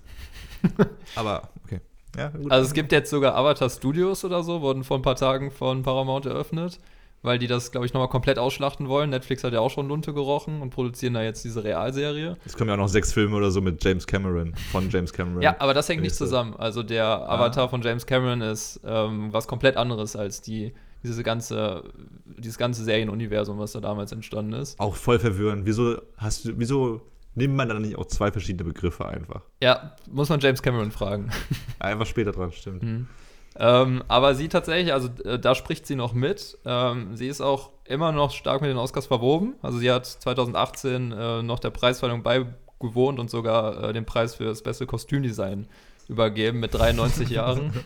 Aber, 1.14 1.50
okay. 1.64 1.80
Ja. 2.16 2.32
Also 2.48 2.66
es 2.68 2.72
gibt 2.72 2.90
jetzt 2.92 3.10
sogar 3.10 3.34
Avatar 3.36 3.68
Studios 3.68 4.24
oder 4.24 4.42
so, 4.42 4.60
wurden 4.62 4.82
vor 4.82 4.98
ein 4.98 5.02
paar 5.02 5.16
Tagen 5.16 5.50
von 5.50 5.82
Paramount 5.82 6.24
eröffnet, 6.26 6.80
weil 7.22 7.38
die 7.38 7.46
das, 7.46 7.72
glaube 7.72 7.86
ich, 7.86 7.92
nochmal 7.92 8.08
komplett 8.08 8.38
ausschlachten 8.38 8.88
wollen. 8.88 9.10
Netflix 9.10 9.42
hat 9.44 9.52
ja 9.52 9.60
auch 9.60 9.70
schon 9.70 9.88
Lunte 9.88 10.12
gerochen 10.14 10.62
und 10.62 10.70
produzieren 10.70 11.14
da 11.14 11.22
jetzt 11.22 11.44
diese 11.44 11.64
Realserie. 11.64 12.36
Es 12.44 12.56
kommen 12.56 12.68
ja 12.68 12.74
auch 12.74 12.78
noch 12.78 12.88
sechs 12.88 13.12
Filme 13.12 13.36
oder 13.36 13.50
so 13.50 13.60
mit 13.60 13.82
James 13.82 14.06
Cameron, 14.06 14.54
von 14.70 14.88
James 14.90 15.12
Cameron. 15.12 15.42
Ja, 15.42 15.56
aber 15.58 15.74
das 15.74 15.88
hängt 15.88 16.02
nicht 16.02 16.14
zusammen. 16.14 16.54
Also 16.56 16.82
der 16.82 17.06
Avatar 17.28 17.68
von 17.68 17.82
James 17.82 18.06
Cameron 18.06 18.40
ist 18.40 18.80
ähm, 18.84 19.32
was 19.32 19.48
komplett 19.48 19.76
anderes 19.76 20.14
als 20.14 20.40
die, 20.40 20.72
diese 21.02 21.22
ganze, 21.22 21.84
dieses 22.24 22.58
ganze 22.58 22.84
Serienuniversum, 22.84 23.58
was 23.58 23.72
da 23.72 23.80
damals 23.80 24.12
entstanden 24.12 24.52
ist. 24.52 24.78
Auch 24.78 24.94
voll 24.94 25.18
verwirrend. 25.18 25.66
Wieso 25.66 26.00
hast 26.16 26.44
du, 26.44 26.52
wieso 26.56 27.02
nimmt 27.34 27.54
man 27.54 27.68
dann 27.68 27.82
nicht 27.82 27.96
auch 27.98 28.06
zwei 28.06 28.30
verschiedene 28.30 28.64
Begriffe 28.64 29.06
einfach? 29.06 29.42
Ja, 29.60 29.96
muss 30.10 30.28
man 30.28 30.40
James 30.40 30.62
Cameron 30.62 30.92
fragen. 30.92 31.30
Einfach 31.78 32.06
später 32.06 32.32
dran, 32.32 32.52
stimmt. 32.52 32.82
Mhm. 32.82 33.08
Ähm, 33.60 34.04
aber 34.08 34.34
sie 34.34 34.48
tatsächlich, 34.48 34.92
also 34.92 35.08
äh, 35.24 35.38
da 35.38 35.54
spricht 35.54 35.86
sie 35.86 35.96
noch 35.96 36.12
mit. 36.12 36.56
Ähm, 36.64 37.16
sie 37.16 37.26
ist 37.26 37.40
auch 37.40 37.70
immer 37.84 38.12
noch 38.12 38.30
stark 38.30 38.60
mit 38.60 38.70
den 38.70 38.76
Oscars 38.76 39.06
verwoben. 39.06 39.54
Also 39.62 39.78
sie 39.78 39.90
hat 39.90 40.06
2018 40.06 41.10
äh, 41.12 41.42
noch 41.42 41.58
der 41.58 41.70
Preisverleihung 41.70 42.22
beigewohnt 42.22 43.18
und 43.18 43.30
sogar 43.30 43.82
äh, 43.88 43.92
den 43.92 44.04
Preis 44.06 44.36
für 44.36 44.44
das 44.44 44.62
beste 44.62 44.86
Kostümdesign 44.86 45.66
übergeben 46.08 46.60
mit 46.60 46.72
93 46.74 47.28
Jahren. 47.30 47.72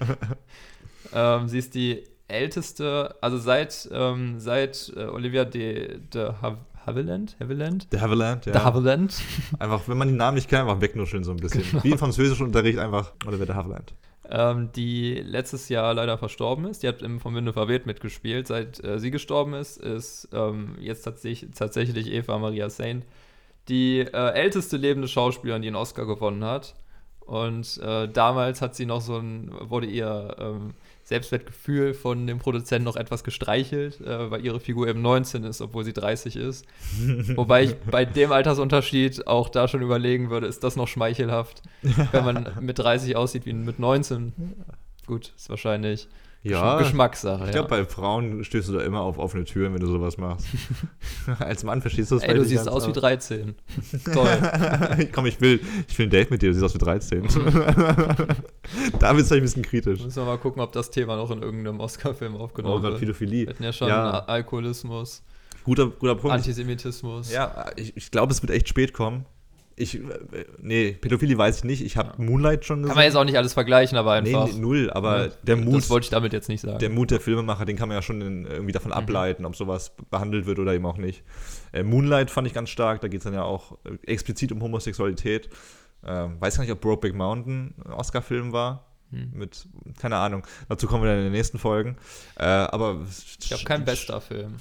Ähm, 1.15 1.49
sie 1.49 1.59
ist 1.59 1.75
die 1.75 2.05
älteste, 2.29 3.17
also 3.21 3.37
seit, 3.37 3.89
ähm, 3.93 4.39
seit 4.39 4.93
äh, 4.97 5.05
Olivia 5.05 5.45
de, 5.45 5.99
de 5.99 6.31
Hav- 6.41 6.57
Havilland, 6.87 7.37
Havilland? 7.39 7.93
Der 7.93 8.01
Havilland, 8.01 8.47
ja. 8.47 8.53
De 8.53 8.63
Havilland. 8.63 9.15
Einfach, 9.59 9.83
wenn 9.89 9.99
man 9.99 10.09
die 10.09 10.15
Namen 10.15 10.37
nicht 10.37 10.49
kennt, 10.49 10.63
einfach 10.63 10.81
wegnuscheln 10.81 11.23
so 11.23 11.31
ein 11.33 11.37
bisschen. 11.37 11.63
Genau. 11.71 11.85
Wie 11.85 11.91
im 11.91 11.99
französischen 11.99 12.47
Unterricht 12.47 12.79
einfach, 12.79 13.13
wer 13.27 13.45
der 13.45 13.55
Havilland. 13.57 13.95
Ähm, 14.33 14.71
die 14.75 15.15
letztes 15.15 15.69
Jahr 15.69 15.93
leider 15.93 16.17
verstorben 16.17 16.65
ist. 16.65 16.83
Die 16.83 16.89
hat 16.89 17.03
im 17.03 17.21
Vom 17.21 17.35
Winde 17.35 17.53
verweht 17.53 17.85
mitgespielt. 17.87 18.47
Seit 18.47 18.83
äh, 18.83 18.99
sie 18.99 19.11
gestorben 19.11 19.53
ist, 19.53 19.77
ist 19.77 20.29
ähm, 20.33 20.77
jetzt 20.81 21.03
tatsächlich, 21.03 21.51
tatsächlich 21.55 22.11
Eva 22.11 22.39
Maria 22.39 22.71
Saint 22.71 23.05
die 23.69 24.01
äh, 24.01 24.33
älteste 24.33 24.77
lebende 24.77 25.07
Schauspielerin, 25.07 25.63
die 25.63 25.69
einen 25.69 25.77
Oscar 25.77 26.07
gewonnen 26.07 26.45
hat. 26.45 26.75
Und 27.21 27.79
äh, 27.79 28.09
damals 28.09 28.61
hat 28.63 28.75
sie 28.75 28.87
noch 28.87 29.01
so 29.01 29.19
ein, 29.19 29.53
wurde 29.61 29.87
ihr 29.87 30.35
ähm, 30.39 30.75
Selbstwertgefühl 31.13 31.93
von 31.93 32.27
dem 32.27 32.39
Produzenten 32.39 32.85
noch 32.85 32.97
etwas 32.97 33.23
gestreichelt, 33.23 34.01
äh, 34.01 34.31
weil 34.31 34.43
ihre 34.43 34.61
Figur 34.61 34.89
eben 34.89 35.03
19 35.03 35.45
ist, 35.45 35.61
obwohl 35.61 35.85
sie 35.85 35.93
30 35.93 36.37
ist. 36.37 36.65
Wobei 37.37 37.65
ich 37.65 37.77
bei 37.77 38.07
dem 38.07 38.33
Altersunterschied 38.33 39.27
auch 39.27 39.51
da 39.51 39.69
schon 39.69 39.83
überlegen 39.83 40.31
würde, 40.31 40.47
ist 40.47 40.65
das 40.65 40.75
noch 40.75 40.89
schmeichelhaft, 40.89 41.63
wenn 41.83 42.25
man 42.25 42.49
mit 42.61 42.79
30 42.79 43.15
aussieht 43.15 43.45
wie 43.45 43.53
mit 43.53 43.79
19. 43.79 44.33
Gut, 45.07 45.35
ist 45.37 45.51
wahrscheinlich 45.51 46.09
Ja. 46.45 46.79
Geschmackssache. 46.79 47.45
Ich 47.45 47.51
glaube, 47.53 47.75
ja. 47.75 47.83
bei 47.83 47.85
Frauen 47.85 48.43
stößt 48.43 48.69
du 48.69 48.73
da 48.73 48.81
immer 48.83 49.01
auf 49.03 49.17
offene 49.19 49.45
Türen, 49.45 49.75
wenn 49.75 49.81
du 49.81 49.87
sowas 49.87 50.19
machst. 50.19 50.47
Als 51.39 51.63
Mann 51.63 51.81
verstehst 51.81 52.11
du 52.11 52.17
das 52.17 52.25
Ey, 52.25 52.35
du 52.35 52.45
siehst 52.45 52.69
aus 52.69 52.83
wie 52.87 52.91
aber- 52.91 53.01
13. 53.01 53.55
Toll. 54.13 55.09
Komm, 55.13 55.27
ich 55.27 55.41
will, 55.41 55.61
ich 55.87 55.97
will 55.99 56.07
ein 56.07 56.11
Date 56.11 56.31
mit 56.33 56.43
dir, 56.43 56.49
du 56.49 56.55
siehst 56.55 56.65
aus 56.65 56.75
wie 56.75 56.79
13. 56.79 57.23
da 58.99 59.13
bist 59.13 59.31
du 59.31 59.35
ein 59.37 59.41
bisschen 59.43 59.63
kritisch. 59.63 60.01
Müssen 60.03 60.17
wir 60.17 60.25
mal 60.25 60.39
gucken, 60.39 60.61
ob 60.63 60.73
das 60.73 60.91
Thema 60.91 61.17
noch 61.17 61.31
in 61.31 61.43
irgendeinem 61.43 61.81
Oscar-Film 61.81 62.37
aufgenommen 62.37 62.81
Oh 62.81 62.83
wird. 62.83 62.99
Pädophilie. 62.99 63.47
Wir 63.47 63.51
hatten 63.55 63.65
ja 63.65 63.73
schon 63.73 63.89
Ja. 63.89 64.25
Alkoholismus, 64.25 65.23
Guter, 65.65 65.87
guter 65.91 66.17
Punkt. 66.17 66.35
Antisemitismus. 66.35 67.31
Ja, 67.33 67.67
ich, 67.77 67.97
ich 67.97 68.11
glaube, 68.11 68.33
es 68.33 68.43
wird 68.43 68.51
echt 68.51 68.69
spät 68.69 68.93
kommen. 68.93 69.27
Ich, 69.77 69.95
äh, 69.95 70.01
nee, 70.61 70.93
Pädophilie 70.93 71.37
weiß 71.39 71.59
ich 71.59 71.65
nicht. 71.65 71.85
Ich 71.85 71.97
habe 71.97 72.23
Moonlight 72.23 72.65
schon 72.65 72.83
gesehen. 72.83 72.89
Kann 72.89 72.97
man 72.97 73.05
jetzt 73.05 73.17
auch 73.17 73.25
nicht 73.25 73.37
alles 73.37 73.55
vergleichen, 73.55 73.97
aber 73.99 74.13
einfach. 74.13 74.47
Nee, 74.47 74.59
null, 74.59 74.91
aber 74.91 75.27
Ja, 75.27 75.33
der 75.43 75.57
Mut. 75.57 75.77
Das 75.77 75.91
wollte 75.91 76.05
ich 76.05 76.11
damit 76.11 76.33
jetzt 76.33 76.49
nicht 76.49 76.61
sagen. 76.61 76.79
Der 76.79 76.91
Mut 76.91 77.11
der 77.11 77.21
Filmemacher, 77.21 77.65
den 77.65 77.77
kann 77.77 77.89
man 77.89 77.97
ja 77.97 78.03
schon 78.03 78.21
in, 78.21 78.45
irgendwie 78.45 78.73
davon 78.73 78.93
ableiten, 78.93 79.45
ob 79.45 79.57
sowas 79.57 79.93
behandelt 80.11 80.47
wird 80.47 80.59
oder 80.59 80.75
eben 80.75 80.87
auch 80.87 80.99
nicht. 80.99 81.23
Äh, 81.73 81.83
Moonlight 81.83 82.31
fand 82.31 82.47
ich 82.47 82.55
ganz 82.55 82.71
stark, 82.71 83.01
da 83.01 83.09
geht 83.09 83.21
es 83.21 83.25
dann 83.25 83.35
ja 83.35 83.45
auch 83.45 83.79
äh, 83.85 83.97
explizit 84.11 84.53
um 84.53 84.63
Homosexualität. 84.63 85.49
Ähm, 86.05 86.41
weiß 86.41 86.57
gar 86.57 86.65
nicht, 86.65 86.73
ob 86.73 86.81
Brokeback 86.81 87.15
Mountain 87.15 87.75
ein 87.85 87.93
Oscar-Film 87.93 88.53
war. 88.53 88.87
Mit, 89.13 89.69
keine 90.01 90.17
Ahnung. 90.17 90.47
Dazu 90.71 90.87
kommen 90.87 91.03
wir 91.05 91.11
dann 91.11 91.19
in 91.19 91.25
den 91.25 91.33
nächsten 91.33 91.59
Folgen. 91.59 91.97
Äh, 92.37 92.45
aber 92.45 93.03
ich 93.07 93.47
glaube, 93.47 93.65
kein 93.65 93.85
bester 93.85 94.23
Film. 94.23 94.55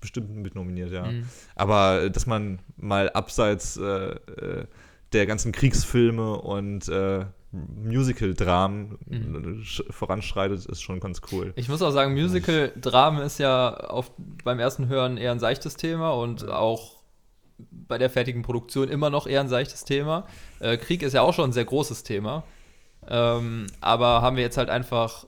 Bestimmt 0.00 0.34
mit 0.36 0.54
nominiert, 0.54 0.90
ja. 0.92 1.06
Mhm. 1.06 1.26
Aber 1.56 2.02
äh, 2.02 2.10
dass 2.10 2.26
man 2.26 2.58
mal 2.76 3.10
abseits 3.10 3.76
äh, 3.76 3.82
äh, 3.82 4.66
der 5.12 5.26
ganzen 5.26 5.52
Kriegsfilme 5.52 6.36
und 6.40 6.88
äh, 6.88 7.24
Musical-Dramen 7.52 8.98
Mhm. 9.06 9.34
äh, 9.34 9.62
sch- 9.64 9.90
voranschreitet, 9.92 10.66
ist 10.66 10.82
schon 10.82 11.00
ganz 11.00 11.20
cool. 11.32 11.52
Ich 11.56 11.68
muss 11.68 11.82
auch 11.82 11.90
sagen, 11.90 12.12
Musical-Dramen 12.12 13.22
ist 13.22 13.38
ja 13.38 13.74
auf, 13.74 14.12
beim 14.44 14.58
ersten 14.60 14.88
Hören 14.88 15.16
eher 15.16 15.32
ein 15.32 15.40
seichtes 15.40 15.76
Thema 15.76 16.10
und 16.10 16.48
auch 16.48 16.98
bei 17.70 17.98
der 17.98 18.10
fertigen 18.10 18.42
Produktion 18.42 18.88
immer 18.88 19.10
noch 19.10 19.26
eher 19.26 19.40
ein 19.40 19.48
seichtes 19.48 19.84
Thema. 19.84 20.26
Äh, 20.60 20.76
Krieg 20.76 21.02
ist 21.02 21.12
ja 21.14 21.22
auch 21.22 21.34
schon 21.34 21.50
ein 21.50 21.52
sehr 21.52 21.64
großes 21.64 22.02
Thema. 22.04 22.44
Ähm, 23.08 23.66
aber 23.80 24.22
haben 24.22 24.36
wir 24.36 24.42
jetzt 24.44 24.58
halt 24.58 24.68
einfach 24.70 25.26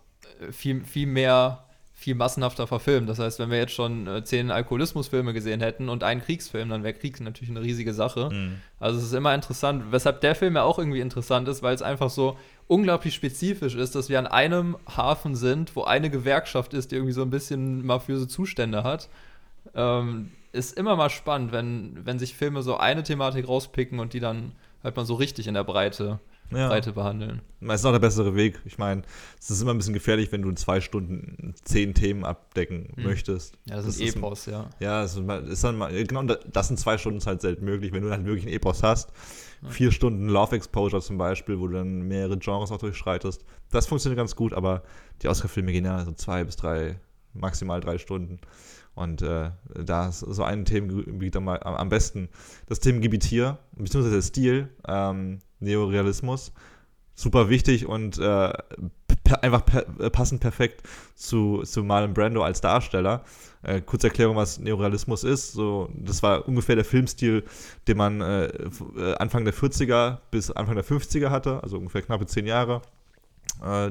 viel, 0.51 0.85
viel 0.85 1.07
mehr 1.07 1.65
viel 2.01 2.15
massenhafter 2.15 2.67
verfilmt. 2.67 3.11
Das 3.11 3.19
heißt, 3.19 3.39
wenn 3.39 3.51
wir 3.51 3.59
jetzt 3.59 3.75
schon 3.75 4.07
äh, 4.07 4.25
zehn 4.25 4.51
Alkoholismusfilme 4.51 5.35
gesehen 5.35 5.61
hätten 5.61 5.91
und 5.91 6.03
einen 6.03 6.23
Kriegsfilm, 6.23 6.71
dann 6.71 6.83
wäre 6.83 6.95
Krieg 6.95 7.21
natürlich 7.21 7.51
eine 7.51 7.61
riesige 7.61 7.93
Sache. 7.93 8.31
Mhm. 8.33 8.57
Also 8.79 8.99
es 8.99 9.05
ist 9.05 9.13
immer 9.13 9.35
interessant, 9.35 9.85
weshalb 9.91 10.23
der 10.23 10.35
Film 10.35 10.57
ja 10.57 10.63
auch 10.63 10.79
irgendwie 10.79 11.01
interessant 11.01 11.47
ist, 11.47 11.63
weil 11.63 11.75
es 11.75 11.83
einfach 11.83 12.09
so 12.09 12.39
unglaublich 12.69 13.15
spezifisch 13.15 13.75
ist, 13.75 13.95
dass 13.95 14.09
wir 14.09 14.19
an 14.19 14.27
einem 14.27 14.79
Hafen 14.97 15.35
sind, 15.37 15.77
wo 15.77 15.85
eine 15.85 16.09
Gewerkschaft 16.09 16.73
ist, 16.73 16.91
die 16.91 16.95
irgendwie 16.95 17.13
so 17.13 17.21
ein 17.21 17.29
bisschen 17.29 17.85
mafiöse 17.85 18.29
Zustände 18.29 18.83
hat. 18.83 19.11
Ähm, 19.75 20.31
ist 20.53 20.79
immer 20.79 20.97
mal 20.97 21.11
spannend, 21.11 21.53
wenn, 21.53 21.99
wenn 22.07 22.19
sich 22.19 22.35
Filme 22.35 22.63
so 22.63 22.79
eine 22.79 23.03
Thematik 23.03 23.47
rauspicken 23.47 24.01
und 24.01 24.15
die 24.15 24.21
dann 24.21 24.53
halt 24.83 24.97
mal 24.97 25.05
so 25.05 25.17
richtig 25.17 25.49
in 25.49 25.55
der 25.55 25.65
Breite, 25.65 26.19
Ja. 26.51 26.69
Breite 26.69 26.93
behandeln. 26.93 27.43
Das 27.61 27.81
ist 27.81 27.87
auch 27.87 27.93
der 27.93 27.99
bessere 27.99 28.35
Weg. 28.35 28.59
Ich 28.65 28.79
meine, 28.79 29.03
es 29.39 29.51
ist 29.51 29.61
immer 29.63 29.73
ein 29.73 29.77
bisschen 29.79 29.95
gefährlich, 29.95 30.33
wenn 30.33 30.43
du 30.43 30.49
in 30.49 30.57
zwei 30.57 30.81
Stunden 30.81 31.55
zehn 31.65 31.95
Themen 31.95 32.25
abdecken 32.25 32.89
Mhm. 32.97 33.03
möchtest. 33.05 33.57
Ja, 33.67 33.77
das 33.77 33.87
ist 33.87 34.01
ein 34.01 34.09
Epos, 34.09 34.47
ja. 34.47 34.69
Ja, 34.81 35.03
das 35.03 35.17
ist, 35.17 35.29
ist 35.49 35.65
dann 35.65 35.77
mal, 35.79 35.93
genau, 36.05 36.23
das 36.25 36.71
in 36.71 36.77
zwei 36.77 36.99
Stunden 36.99 37.19
ist 37.19 37.27
halt 37.27 37.41
selten 37.41 37.65
möglich, 37.65 37.93
wenn 37.93 38.03
du 38.03 38.11
halt 38.11 38.25
wirklich 38.25 38.47
ein 38.47 38.53
Epos 38.53 38.83
hast. 38.83 39.11
Vier 39.69 39.93
Stunden 39.93 40.29
Love 40.29 40.57
Exposure 40.57 41.03
zum 41.03 41.19
Beispiel, 41.19 41.61
wo 41.61 41.67
du 41.67 41.75
dann 41.75 42.03
mehrere 42.09 42.39
Genres 42.39 42.73
auch 42.73 42.79
durchschreitest. 42.79 43.45
Das 43.71 43.87
funktioniert 43.87 44.17
ganz 44.17 44.35
gut, 44.35 44.55
aber 44.55 44.83
die 45.23 45.29
Oscar-Filme 45.29 45.71
gehen 45.73 45.85
ja 45.85 46.03
so 46.05 46.13
zwei 46.13 46.45
bis 46.45 46.57
drei, 46.57 46.99
maximal 47.35 47.81
drei 47.81 47.99
Stunden. 47.99 48.39
Und 49.01 49.23
äh, 49.23 49.51
da 49.83 50.09
ist 50.09 50.21
so 50.21 50.45
ein 50.45 50.67
Themengebiet 50.67 51.35
am, 51.35 51.49
am 51.49 51.89
besten. 51.89 52.29
Das 52.67 52.81
Themengebiet 52.81 53.25
hier, 53.25 53.57
beziehungsweise 53.73 54.15
der 54.15 54.23
Stil, 54.23 54.69
ähm, 54.87 55.39
Neorealismus, 55.59 56.53
super 57.15 57.49
wichtig 57.49 57.87
und 57.87 58.19
äh, 58.19 58.53
einfach 59.41 59.65
per, 59.65 59.87
äh, 60.01 60.11
passend 60.11 60.43
perfekt 60.43 60.83
zu, 61.15 61.63
zu 61.63 61.83
Marlon 61.83 62.13
Brando 62.13 62.43
als 62.43 62.61
Darsteller. 62.61 63.25
Äh, 63.63 63.81
kurze 63.81 64.09
Erklärung, 64.09 64.37
was 64.37 64.59
Neorealismus 64.59 65.25
ist. 65.25 65.53
So, 65.53 65.89
das 65.95 66.23
war 66.23 66.47
ungefähr 66.47 66.77
der 66.77 66.85
Filmstil, 66.85 67.45
den 67.89 67.97
man 67.97 68.21
äh, 68.21 68.49
äh, 68.49 69.15
Anfang 69.15 69.47
der 69.47 69.55
40er 69.55 70.19
bis 70.31 70.51
Anfang 70.51 70.75
der 70.75 70.85
50er 70.85 71.31
hatte, 71.31 71.63
also 71.63 71.79
ungefähr 71.79 72.03
knappe 72.03 72.27
zehn 72.27 72.47
Jahre 72.47 72.83
äh, 73.63 73.91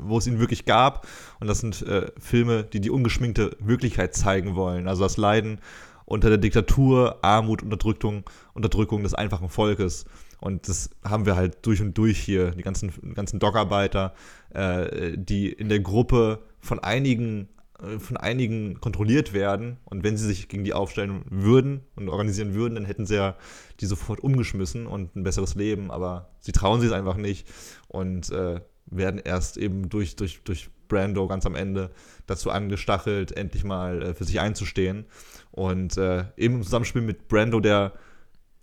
wo 0.00 0.18
es 0.18 0.26
ihn 0.26 0.38
wirklich 0.38 0.64
gab. 0.64 1.06
Und 1.40 1.46
das 1.46 1.60
sind 1.60 1.82
äh, 1.82 2.10
Filme, 2.18 2.64
die 2.64 2.80
die 2.80 2.90
ungeschminkte 2.90 3.56
Wirklichkeit 3.60 4.14
zeigen 4.14 4.56
wollen. 4.56 4.88
Also 4.88 5.02
das 5.02 5.16
Leiden 5.16 5.60
unter 6.04 6.28
der 6.28 6.38
Diktatur, 6.38 7.18
Armut, 7.22 7.62
Unterdrückung, 7.62 8.24
Unterdrückung 8.54 9.02
des 9.02 9.14
einfachen 9.14 9.48
Volkes. 9.48 10.04
Und 10.40 10.68
das 10.68 10.90
haben 11.04 11.26
wir 11.26 11.36
halt 11.36 11.66
durch 11.66 11.80
und 11.80 11.96
durch 11.98 12.18
hier. 12.18 12.52
Die 12.52 12.62
ganzen, 12.62 12.92
ganzen 13.14 13.38
Dockarbeiter, 13.38 14.14
äh, 14.50 15.16
die 15.16 15.50
in 15.50 15.68
der 15.68 15.80
Gruppe 15.80 16.40
von 16.60 16.78
einigen 16.78 17.48
äh, 17.82 17.98
von 17.98 18.16
einigen 18.16 18.80
kontrolliert 18.80 19.32
werden 19.32 19.76
und 19.84 20.02
wenn 20.02 20.16
sie 20.16 20.26
sich 20.26 20.48
gegen 20.48 20.64
die 20.64 20.72
aufstellen 20.72 21.24
würden 21.28 21.82
und 21.94 22.08
organisieren 22.08 22.54
würden, 22.54 22.74
dann 22.74 22.84
hätten 22.84 23.06
sie 23.06 23.16
ja 23.16 23.36
die 23.80 23.86
sofort 23.86 24.20
umgeschmissen 24.20 24.86
und 24.86 25.14
ein 25.14 25.24
besseres 25.24 25.54
Leben, 25.54 25.90
aber 25.90 26.30
sie 26.40 26.52
trauen 26.52 26.80
sich 26.80 26.88
es 26.88 26.94
einfach 26.94 27.16
nicht 27.16 27.46
und 27.88 28.30
äh, 28.30 28.60
werden 28.86 29.20
erst 29.22 29.56
eben 29.56 29.88
durch, 29.88 30.16
durch, 30.16 30.40
durch 30.44 30.70
Brando 30.88 31.26
ganz 31.26 31.44
am 31.46 31.54
Ende 31.54 31.90
dazu 32.26 32.50
angestachelt, 32.50 33.36
endlich 33.36 33.64
mal 33.64 34.02
äh, 34.02 34.14
für 34.14 34.24
sich 34.24 34.40
einzustehen. 34.40 35.06
Und 35.50 35.96
äh, 35.96 36.24
eben 36.36 36.56
im 36.56 36.62
Zusammenspiel 36.62 37.02
mit 37.02 37.28
Brando, 37.28 37.60
der 37.60 37.92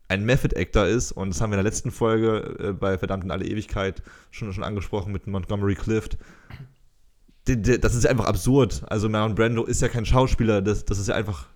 ein 0.08 0.26
Method 0.26 0.56
Actor 0.56 0.86
ist, 0.86 1.12
und 1.12 1.30
das 1.30 1.42
haben 1.42 1.50
wir 1.52 1.58
in 1.58 1.64
der 1.64 1.72
letzten 1.72 1.92
Folge 1.92 2.56
äh, 2.60 2.72
bei 2.74 2.98
Verdammt 2.98 3.24
in 3.24 3.32
alle 3.32 3.46
Ewigkeit 3.46 4.04
schon, 4.32 4.54
schon 4.54 4.64
angesprochen 4.64 5.12
mit 5.12 5.28
Montgomery 5.28 5.76
Clift. 5.76 6.18
D- 7.48 7.56
d- 7.58 7.78
Das 7.78 7.96
ist 7.96 8.04
ja 8.04 8.10
einfach 8.12 8.26
absurd. 8.26 8.84
Also 8.88 9.10
Marlon 9.10 9.36
Brando 9.36 9.64
ist 9.66 9.82
ja 9.82 9.90
kein 9.90 10.06
Schauspieler, 10.06 10.62
das, 10.62 10.86
das 10.86 11.00
ist 11.00 11.08
ja 11.08 11.16
einfach 11.16 11.48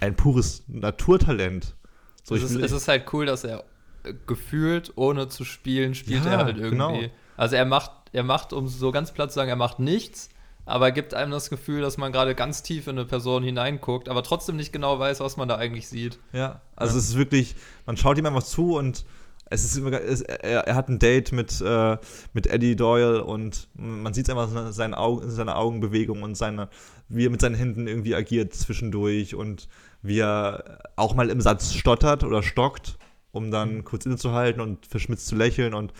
ein 0.00 0.16
pures 0.16 0.64
Naturtalent. 0.66 1.76
So, 2.22 2.34
es, 2.34 2.42
ist, 2.42 2.56
es 2.56 2.72
ist 2.72 2.88
halt 2.88 3.12
cool, 3.12 3.26
dass 3.26 3.44
er 3.44 3.64
äh, 4.02 4.14
gefühlt, 4.26 4.92
ohne 4.96 5.28
zu 5.28 5.44
spielen, 5.44 5.94
spielt 5.94 6.24
Ja, 6.24 6.32
er 6.32 6.44
halt 6.46 6.56
irgendwie. 6.56 6.70
genau. 6.70 7.00
Also 7.36 7.56
er 7.56 7.64
macht, 7.64 7.90
er 8.12 8.22
macht, 8.22 8.52
um 8.52 8.68
so 8.68 8.92
ganz 8.92 9.12
platt 9.12 9.30
zu 9.30 9.36
sagen, 9.36 9.50
er 9.50 9.56
macht 9.56 9.78
nichts, 9.78 10.28
aber 10.66 10.86
er 10.86 10.92
gibt 10.92 11.14
einem 11.14 11.32
das 11.32 11.50
Gefühl, 11.50 11.82
dass 11.82 11.98
man 11.98 12.12
gerade 12.12 12.34
ganz 12.34 12.62
tief 12.62 12.86
in 12.86 12.98
eine 12.98 13.06
Person 13.06 13.42
hineinguckt, 13.42 14.08
aber 14.08 14.22
trotzdem 14.22 14.56
nicht 14.56 14.72
genau 14.72 14.98
weiß, 14.98 15.20
was 15.20 15.36
man 15.36 15.48
da 15.48 15.56
eigentlich 15.56 15.88
sieht. 15.88 16.18
Ja, 16.32 16.60
also 16.76 16.98
es 16.98 17.10
ist 17.10 17.16
wirklich, 17.16 17.54
man 17.86 17.96
schaut 17.96 18.18
ihm 18.18 18.26
einfach 18.26 18.42
zu 18.42 18.76
und 18.76 19.04
es 19.50 19.64
ist 19.64 19.76
immer, 19.76 19.92
es, 19.92 20.22
er, 20.22 20.66
er 20.66 20.74
hat 20.74 20.88
ein 20.88 20.98
Date 20.98 21.32
mit, 21.32 21.60
äh, 21.60 21.98
mit 22.32 22.46
Eddie 22.46 22.76
Doyle 22.76 23.24
und 23.24 23.68
man 23.74 24.14
sieht 24.14 24.30
einfach 24.30 24.48
seine, 24.48 24.72
seine, 24.72 24.96
Augen, 24.96 25.30
seine 25.30 25.56
Augenbewegung 25.56 26.22
und 26.22 26.34
seine, 26.34 26.68
wie 27.08 27.26
er 27.26 27.30
mit 27.30 27.40
seinen 27.40 27.54
Händen 27.54 27.86
irgendwie 27.86 28.14
agiert 28.14 28.54
zwischendurch 28.54 29.34
und 29.34 29.68
wie 30.02 30.20
er 30.20 30.78
auch 30.96 31.14
mal 31.14 31.28
im 31.28 31.40
Satz 31.40 31.74
stottert 31.74 32.24
oder 32.24 32.42
stockt, 32.42 32.96
um 33.32 33.50
dann 33.50 33.84
kurz 33.84 34.06
innezuhalten 34.06 34.62
und 34.62 34.86
verschmitzt 34.86 35.26
zu 35.26 35.36
lächeln 35.36 35.74
und 35.74 35.92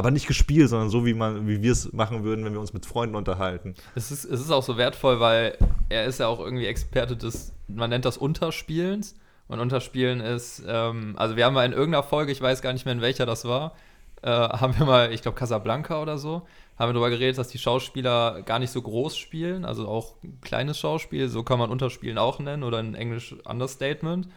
aber 0.00 0.10
nicht 0.10 0.26
gespielt, 0.26 0.70
sondern 0.70 0.88
so, 0.88 1.04
wie 1.04 1.14
wie 1.14 1.62
wir 1.62 1.72
es 1.72 1.92
machen 1.92 2.24
würden, 2.24 2.42
wenn 2.46 2.54
wir 2.54 2.60
uns 2.60 2.72
mit 2.72 2.86
Freunden 2.86 3.16
unterhalten. 3.16 3.74
Es 3.94 4.10
ist, 4.10 4.24
es 4.24 4.40
ist 4.40 4.50
auch 4.50 4.62
so 4.62 4.78
wertvoll, 4.78 5.20
weil 5.20 5.58
er 5.90 6.06
ist 6.06 6.20
ja 6.20 6.26
auch 6.26 6.40
irgendwie 6.40 6.64
Experte 6.64 7.18
des, 7.18 7.52
man 7.68 7.90
nennt 7.90 8.06
das 8.06 8.16
Unterspielens. 8.16 9.14
Und 9.46 9.60
Unterspielen 9.60 10.20
ist, 10.20 10.62
ähm, 10.66 11.16
also 11.18 11.36
wir 11.36 11.44
haben 11.44 11.52
mal 11.52 11.66
in 11.66 11.72
irgendeiner 11.72 12.02
Folge, 12.02 12.32
ich 12.32 12.40
weiß 12.40 12.62
gar 12.62 12.72
nicht 12.72 12.86
mehr 12.86 12.94
in 12.94 13.02
welcher 13.02 13.26
das 13.26 13.44
war, 13.44 13.74
äh, 14.22 14.30
haben 14.30 14.78
wir 14.78 14.86
mal, 14.86 15.12
ich 15.12 15.20
glaube 15.20 15.36
Casablanca 15.36 16.00
oder 16.00 16.16
so, 16.16 16.46
haben 16.78 16.88
wir 16.88 16.94
darüber 16.94 17.10
geredet, 17.10 17.36
dass 17.36 17.48
die 17.48 17.58
Schauspieler 17.58 18.40
gar 18.40 18.58
nicht 18.58 18.70
so 18.70 18.80
groß 18.80 19.18
spielen, 19.18 19.66
also 19.66 19.86
auch 19.86 20.14
ein 20.24 20.40
kleines 20.40 20.78
Schauspiel, 20.78 21.28
so 21.28 21.42
kann 21.42 21.58
man 21.58 21.68
Unterspielen 21.68 22.16
auch 22.16 22.38
nennen 22.38 22.62
oder 22.62 22.80
in 22.80 22.94
Englisch 22.94 23.34
Understatement. 23.44 24.28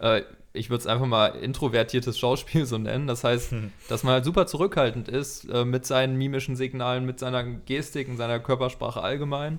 Äh, 0.00 0.22
ich 0.54 0.70
würde 0.70 0.80
es 0.80 0.86
einfach 0.86 1.06
mal 1.06 1.26
introvertiertes 1.34 2.18
Schauspiel 2.18 2.64
so 2.64 2.78
nennen. 2.78 3.06
Das 3.06 3.24
heißt, 3.24 3.52
dass 3.88 4.02
man 4.04 4.14
halt 4.14 4.24
super 4.24 4.46
zurückhaltend 4.46 5.08
ist 5.08 5.44
äh, 5.50 5.64
mit 5.64 5.84
seinen 5.84 6.16
mimischen 6.16 6.56
Signalen, 6.56 7.04
mit 7.04 7.18
seiner 7.18 7.42
Gestik 7.44 8.08
und 8.08 8.16
seiner 8.16 8.38
Körpersprache 8.40 9.02
allgemein. 9.02 9.58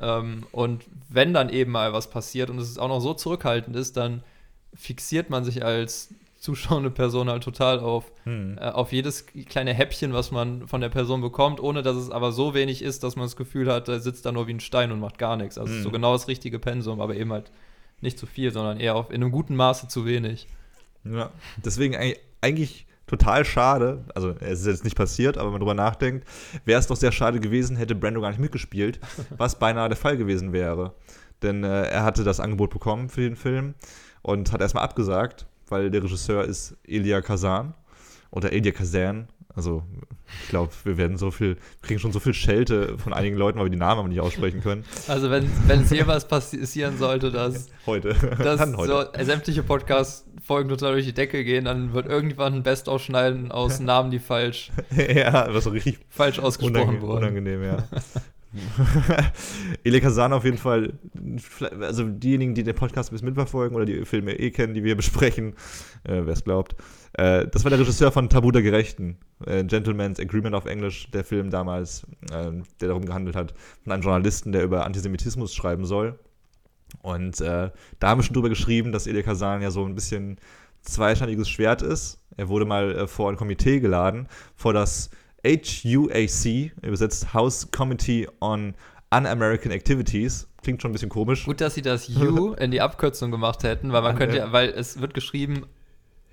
Ähm, 0.00 0.44
und 0.52 0.84
wenn 1.08 1.34
dann 1.34 1.48
eben 1.50 1.72
mal 1.72 1.92
was 1.92 2.08
passiert 2.08 2.50
und 2.50 2.58
es 2.58 2.78
auch 2.78 2.88
noch 2.88 3.00
so 3.00 3.14
zurückhaltend 3.14 3.74
ist, 3.76 3.96
dann 3.96 4.22
fixiert 4.74 5.28
man 5.28 5.44
sich 5.44 5.64
als 5.64 6.14
zuschauende 6.38 6.90
Person 6.92 7.28
halt 7.28 7.42
total 7.42 7.80
auf, 7.80 8.12
Hm. 8.22 8.58
äh, 8.60 8.66
auf 8.68 8.92
jedes 8.92 9.26
kleine 9.26 9.74
Häppchen, 9.74 10.12
was 10.12 10.30
man 10.30 10.68
von 10.68 10.80
der 10.80 10.88
Person 10.88 11.20
bekommt, 11.20 11.58
ohne 11.60 11.82
dass 11.82 11.96
es 11.96 12.10
aber 12.12 12.30
so 12.30 12.54
wenig 12.54 12.80
ist, 12.82 13.02
dass 13.02 13.16
man 13.16 13.24
das 13.24 13.34
Gefühl 13.34 13.72
hat, 13.72 13.88
er 13.88 13.98
sitzt 13.98 14.24
da 14.24 14.30
nur 14.30 14.46
wie 14.46 14.52
ein 14.54 14.60
Stein 14.60 14.92
und 14.92 15.00
macht 15.00 15.18
gar 15.18 15.36
nichts. 15.36 15.58
Also 15.58 15.74
Hm. 15.74 15.82
so 15.82 15.90
genau 15.90 16.12
das 16.12 16.28
richtige 16.28 16.60
Pensum, 16.60 17.00
aber 17.00 17.16
eben 17.16 17.32
halt 17.32 17.50
nicht 18.00 18.18
zu 18.18 18.26
viel, 18.26 18.52
sondern 18.52 18.80
eher 18.80 18.94
auf, 18.94 19.10
in 19.10 19.16
einem 19.16 19.32
guten 19.32 19.56
Maße 19.56 19.88
zu 19.88 20.06
wenig. 20.06 20.48
Ja, 21.04 21.30
deswegen 21.64 21.96
eigentlich, 22.40 22.86
total 23.06 23.44
schade, 23.44 24.04
also 24.14 24.34
es 24.40 24.60
ist 24.60 24.66
jetzt 24.66 24.84
nicht 24.84 24.96
passiert, 24.96 25.38
aber 25.38 25.46
wenn 25.46 25.52
man 25.52 25.60
drüber 25.60 25.74
nachdenkt, 25.74 26.28
wäre 26.64 26.78
es 26.78 26.86
doch 26.86 26.96
sehr 26.96 27.12
schade 27.12 27.40
gewesen, 27.40 27.76
hätte 27.76 27.94
Brando 27.94 28.20
gar 28.20 28.28
nicht 28.28 28.40
mitgespielt, 28.40 29.00
was 29.36 29.58
beinahe 29.58 29.88
der 29.88 29.96
Fall 29.96 30.16
gewesen 30.16 30.52
wäre. 30.52 30.94
Denn 31.42 31.64
äh, 31.64 31.84
er 31.84 32.02
hatte 32.02 32.24
das 32.24 32.40
Angebot 32.40 32.70
bekommen 32.70 33.08
für 33.08 33.22
den 33.22 33.36
Film 33.36 33.74
und 34.22 34.52
hat 34.52 34.60
erstmal 34.60 34.84
abgesagt, 34.84 35.46
weil 35.68 35.90
der 35.90 36.02
Regisseur 36.02 36.44
ist 36.44 36.76
Elia 36.86 37.20
Kazan 37.20 37.74
oder 38.30 38.52
Elia 38.52 38.72
Kazan. 38.72 39.28
Also 39.54 39.82
ich 40.42 40.48
glaube, 40.50 40.72
wir 40.84 40.98
werden 40.98 41.16
so 41.16 41.30
viel, 41.30 41.56
kriegen 41.82 41.98
schon 41.98 42.12
so 42.12 42.20
viel 42.20 42.34
Schelte 42.34 42.98
von 42.98 43.12
einigen 43.12 43.36
Leuten, 43.36 43.58
weil 43.58 43.66
wir 43.66 43.70
die 43.70 43.78
Namen 43.78 44.00
aber 44.00 44.08
nicht 44.08 44.20
aussprechen 44.20 44.60
können. 44.60 44.84
Also 45.08 45.30
wenn, 45.30 45.50
wenn 45.66 45.82
es 45.82 45.90
jemals 45.90 46.28
passieren 46.28 46.98
sollte, 46.98 47.30
dass, 47.32 47.68
Heute. 47.86 48.14
dass 48.38 48.60
Dann 48.60 48.76
heute. 48.76 49.10
so 49.16 49.24
sämtliche 49.24 49.62
Podcast-Folgen 49.62 50.68
total 50.68 50.92
durch 50.92 51.06
die 51.06 51.14
Decke 51.14 51.44
gehen, 51.44 51.64
dann 51.64 51.92
wird 51.94 52.06
irgendwann 52.06 52.54
ein 52.54 52.62
Best 52.62 52.88
ausschneiden 52.88 53.50
aus 53.50 53.80
Namen, 53.80 54.10
die 54.10 54.18
falsch, 54.18 54.70
ja, 54.94 55.52
was 55.52 55.64
so 55.64 55.70
richtig 55.70 55.98
falsch 56.10 56.38
ausgesprochen 56.38 56.88
unange 56.88 57.02
wurden. 57.02 57.18
unangenehm, 57.24 57.62
ja. 57.62 57.88
Elia 59.84 60.00
Kazan 60.00 60.32
auf 60.32 60.44
jeden 60.44 60.58
Fall, 60.58 60.94
also 61.80 62.04
diejenigen, 62.04 62.54
die 62.54 62.62
den 62.62 62.74
Podcast 62.74 63.10
ein 63.10 63.14
bisschen 63.14 63.26
mitverfolgen 63.28 63.76
oder 63.76 63.84
die 63.84 64.04
Filme 64.04 64.38
eh 64.38 64.50
kennen, 64.50 64.74
die 64.74 64.84
wir 64.84 64.96
besprechen, 64.96 65.54
äh, 66.04 66.22
wer 66.24 66.28
es 66.32 66.44
glaubt, 66.44 66.76
äh, 67.18 67.48
das 67.48 67.64
war 67.64 67.70
der 67.70 67.80
Regisseur 67.80 68.12
von 68.12 68.28
Tabu 68.28 68.52
der 68.52 68.62
Gerechten, 68.62 69.18
äh, 69.44 69.64
Gentleman's 69.64 70.20
Agreement 70.20 70.54
auf 70.54 70.66
Englisch, 70.66 71.10
der 71.10 71.24
Film 71.24 71.50
damals, 71.50 72.04
äh, 72.30 72.52
der 72.80 72.88
darum 72.88 73.04
gehandelt 73.04 73.34
hat, 73.34 73.54
von 73.82 73.92
einem 73.92 74.02
Journalisten, 74.02 74.52
der 74.52 74.62
über 74.62 74.86
Antisemitismus 74.86 75.52
schreiben 75.52 75.84
soll. 75.84 76.16
Und 77.02 77.40
äh, 77.40 77.70
da 77.98 78.08
haben 78.08 78.20
wir 78.20 78.22
schon 78.22 78.34
drüber 78.34 78.48
geschrieben, 78.48 78.92
dass 78.92 79.08
Elia 79.08 79.22
Kazan 79.22 79.62
ja 79.62 79.72
so 79.72 79.84
ein 79.84 79.96
bisschen 79.96 80.38
zweischneidiges 80.82 81.48
Schwert 81.48 81.82
ist. 81.82 82.20
Er 82.36 82.48
wurde 82.48 82.64
mal 82.64 82.94
äh, 82.94 83.06
vor 83.08 83.30
ein 83.30 83.36
Komitee 83.36 83.80
geladen, 83.80 84.28
vor 84.54 84.72
das 84.72 85.10
HUAC, 85.44 86.72
übersetzt 86.82 87.34
House 87.34 87.68
Committee 87.72 88.28
on 88.40 88.74
Un-American 89.12 89.72
Activities. 89.72 90.48
Klingt 90.62 90.82
schon 90.82 90.90
ein 90.90 90.92
bisschen 90.92 91.08
komisch. 91.08 91.46
Gut, 91.46 91.60
dass 91.60 91.74
sie 91.74 91.82
das 91.82 92.08
U 92.08 92.52
in 92.58 92.70
die 92.70 92.80
Abkürzung 92.80 93.32
gemacht 93.32 93.64
hätten, 93.64 93.92
weil 93.92 94.02
man 94.02 94.16
könnte 94.16 94.46
weil 94.52 94.68
es 94.68 95.00
wird 95.00 95.14
geschrieben 95.14 95.66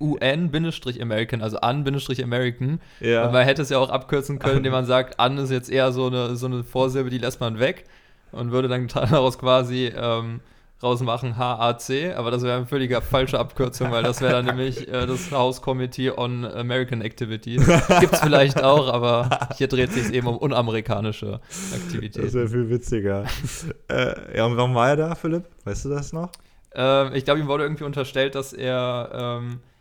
UN-American, 0.00 1.42
also 1.42 1.58
an-American. 1.58 2.80
Ja. 3.00 3.26
Und 3.26 3.32
man 3.32 3.44
hätte 3.44 3.62
es 3.62 3.70
ja 3.70 3.78
auch 3.78 3.90
abkürzen 3.90 4.38
können, 4.38 4.58
indem 4.58 4.72
man 4.72 4.86
sagt, 4.86 5.18
an 5.18 5.38
ist 5.38 5.50
jetzt 5.50 5.70
eher 5.70 5.92
so 5.92 6.06
eine, 6.06 6.36
so 6.36 6.46
eine 6.46 6.64
Vorsilbe, 6.64 7.10
die 7.10 7.18
lässt 7.18 7.40
man 7.40 7.58
weg. 7.58 7.84
und 8.32 8.50
würde 8.50 8.68
dann 8.68 8.88
daraus 8.94 9.38
quasi 9.38 9.92
ähm, 9.96 10.40
rausmachen 10.82 11.38
HAC, 11.38 12.14
aber 12.16 12.30
das 12.30 12.42
wäre 12.42 12.56
eine 12.56 12.66
völlige 12.66 13.00
falsche 13.00 13.38
Abkürzung, 13.38 13.90
weil 13.90 14.02
das 14.02 14.20
wäre 14.20 14.32
dann 14.32 14.44
nämlich 14.44 14.86
äh, 14.88 15.06
das 15.06 15.30
House 15.32 15.62
Committee 15.62 16.10
on 16.10 16.44
American 16.44 17.00
Activities. 17.00 17.66
Gibt's 18.00 18.20
vielleicht 18.20 18.62
auch, 18.62 18.92
aber 18.92 19.48
hier 19.56 19.68
dreht 19.68 19.92
sich 19.92 20.12
eben 20.12 20.26
um 20.26 20.36
unamerikanische 20.36 21.40
Aktivitäten. 21.74 22.26
Das 22.26 22.34
wäre 22.34 22.48
viel 22.48 22.68
witziger. 22.68 23.24
äh, 23.88 24.36
ja, 24.36 24.44
und 24.44 24.56
warum 24.56 24.74
war 24.74 24.90
er 24.90 24.96
da, 24.96 25.14
Philipp? 25.14 25.44
Weißt 25.64 25.86
du 25.86 25.88
das 25.88 26.12
noch? 26.12 26.30
Ähm, 26.74 27.12
ich 27.14 27.24
glaube, 27.24 27.40
ihm 27.40 27.46
wurde 27.46 27.64
irgendwie 27.64 27.84
unterstellt, 27.84 28.34
dass 28.34 28.52
er 28.52 29.38
ähm, 29.40 29.52
äh, 29.54 29.75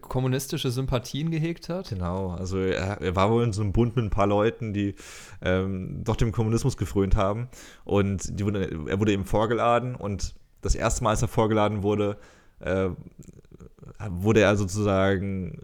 kommunistische 0.00 0.70
Sympathien 0.70 1.30
gehegt 1.30 1.68
hat. 1.68 1.90
Genau, 1.90 2.30
also 2.30 2.58
er, 2.58 3.00
er, 3.00 3.16
war 3.16 3.30
wohl 3.30 3.44
in 3.44 3.52
so 3.52 3.62
einem 3.62 3.72
Bund 3.72 3.96
mit 3.96 4.04
ein 4.04 4.10
paar 4.10 4.26
Leuten, 4.26 4.72
die 4.72 4.94
ähm, 5.42 6.02
doch 6.04 6.16
dem 6.16 6.32
Kommunismus 6.32 6.76
gefrönt 6.76 7.16
haben. 7.16 7.48
Und 7.84 8.40
wurde, 8.42 8.86
er 8.88 8.98
wurde 8.98 9.12
eben 9.12 9.24
vorgeladen 9.24 9.94
und 9.94 10.34
das 10.62 10.74
erste 10.74 11.04
Mal, 11.04 11.10
als 11.10 11.22
er 11.22 11.28
vorgeladen 11.28 11.82
wurde, 11.82 12.16
äh, 12.60 12.88
wurde 14.08 14.40
er 14.40 14.56
sozusagen 14.56 15.60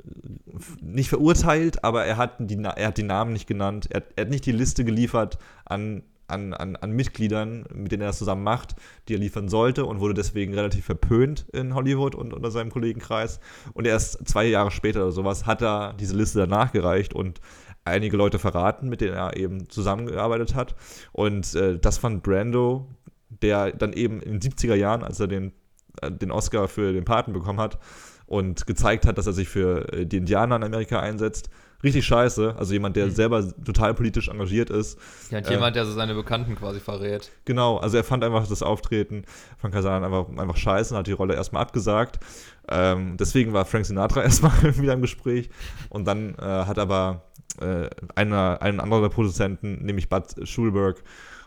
nicht 0.81 1.09
verurteilt, 1.09 1.83
aber 1.83 2.05
er 2.05 2.16
hat 2.16 2.37
die, 2.38 2.57
er 2.57 2.87
hat 2.87 2.99
die 2.99 3.03
Namen 3.03 3.33
nicht 3.33 3.47
genannt. 3.47 3.88
Er, 3.90 4.03
er 4.16 4.25
hat 4.25 4.31
nicht 4.31 4.47
die 4.47 4.53
Liste 4.53 4.85
geliefert 4.85 5.38
an 5.64 6.03
an, 6.26 6.54
an, 6.54 6.76
an 6.76 6.92
Mitgliedern, 6.92 7.64
mit 7.74 7.92
denen 7.92 8.02
er 8.02 8.08
das 8.08 8.18
zusammen 8.18 8.42
macht, 8.42 8.74
die 9.08 9.14
er 9.14 9.18
liefern 9.18 9.48
sollte 9.48 9.85
und 9.85 10.00
wurde 10.00 10.14
deswegen 10.14 10.54
relativ 10.54 10.85
verpönt 10.85 11.46
in 11.52 11.74
Hollywood 11.74 12.14
und 12.14 12.32
unter 12.32 12.50
seinem 12.50 12.70
Kollegenkreis. 12.70 13.40
Und 13.74 13.87
erst 13.87 14.26
zwei 14.26 14.44
Jahre 14.46 14.70
später 14.70 15.02
oder 15.02 15.12
sowas 15.12 15.46
hat 15.46 15.62
er 15.62 15.94
diese 15.94 16.16
Liste 16.16 16.38
danach 16.38 16.72
gereicht 16.72 17.14
und 17.14 17.40
einige 17.85 18.16
Leute 18.16 18.38
verraten, 18.38 18.88
mit 18.88 19.00
denen 19.00 19.14
er 19.14 19.37
eben 19.37 19.68
zusammengearbeitet 19.68 20.54
hat. 20.54 20.74
Und 21.12 21.54
äh, 21.54 21.78
das 21.78 21.98
fand 21.98 22.22
Brando, 22.22 22.88
der 23.28 23.72
dann 23.72 23.92
eben 23.92 24.20
in 24.20 24.38
den 24.38 24.52
70er 24.52 24.74
Jahren, 24.74 25.02
als 25.02 25.20
er 25.20 25.26
den, 25.26 25.52
äh, 26.00 26.11
den 26.11 26.30
Oscar 26.30 26.68
für 26.68 26.92
den 26.92 27.04
Paten 27.04 27.32
bekommen 27.32 27.61
hat 27.61 27.78
und 28.26 28.66
gezeigt 28.66 29.06
hat, 29.06 29.18
dass 29.18 29.26
er 29.26 29.32
sich 29.32 29.48
für 29.48 29.92
äh, 29.92 30.06
die 30.06 30.18
Indianer 30.18 30.56
in 30.56 30.64
Amerika 30.64 31.00
einsetzt, 31.00 31.50
richtig 31.83 32.05
scheiße. 32.07 32.55
Also 32.59 32.73
jemand, 32.73 32.97
der 32.97 33.07
mhm. 33.07 33.11
selber 33.11 33.53
total 33.64 33.95
politisch 33.95 34.29
engagiert 34.29 34.71
ist. 34.71 34.99
Ja, 35.31 35.38
und 35.38 35.47
äh, 35.47 35.53
jemand, 35.53 35.77
der 35.77 35.85
so 35.87 35.92
seine 35.92 36.14
Bekannten 36.14 36.55
quasi 36.57 36.81
verrät. 36.81 37.31
Genau, 37.45 37.79
also 37.79 37.97
er 37.97 38.05
fand 38.05 38.25
einfach 38.25 38.47
das 38.47 38.62
Auftreten 38.62 39.25
von 39.59 39.71
Kazan 39.71 40.05
einfach, 40.05 40.29
einfach 40.29 40.57
scheiße 40.57 40.95
und 40.95 40.99
hat 40.99 41.07
die 41.07 41.12
Rolle 41.12 41.35
erstmal 41.35 41.62
abgesagt. 41.62 42.21
Ähm, 42.68 43.16
deswegen 43.16 43.53
war 43.53 43.64
Frank 43.64 43.87
Sinatra 43.87 44.23
erstmal 44.25 44.53
wieder 44.79 44.92
im 44.92 45.03
Gespräch. 45.03 45.51
Und 45.90 46.07
dann 46.07 46.35
äh, 46.37 46.42
hat 46.42 46.79
aber 46.79 47.25
äh, 47.61 47.88
einer, 48.14 48.59
ein 48.61 48.81
anderer 48.81 49.09
Produzenten, 49.11 49.85
nämlich 49.85 50.09
Bud 50.09 50.49
Schulberg, 50.49 51.03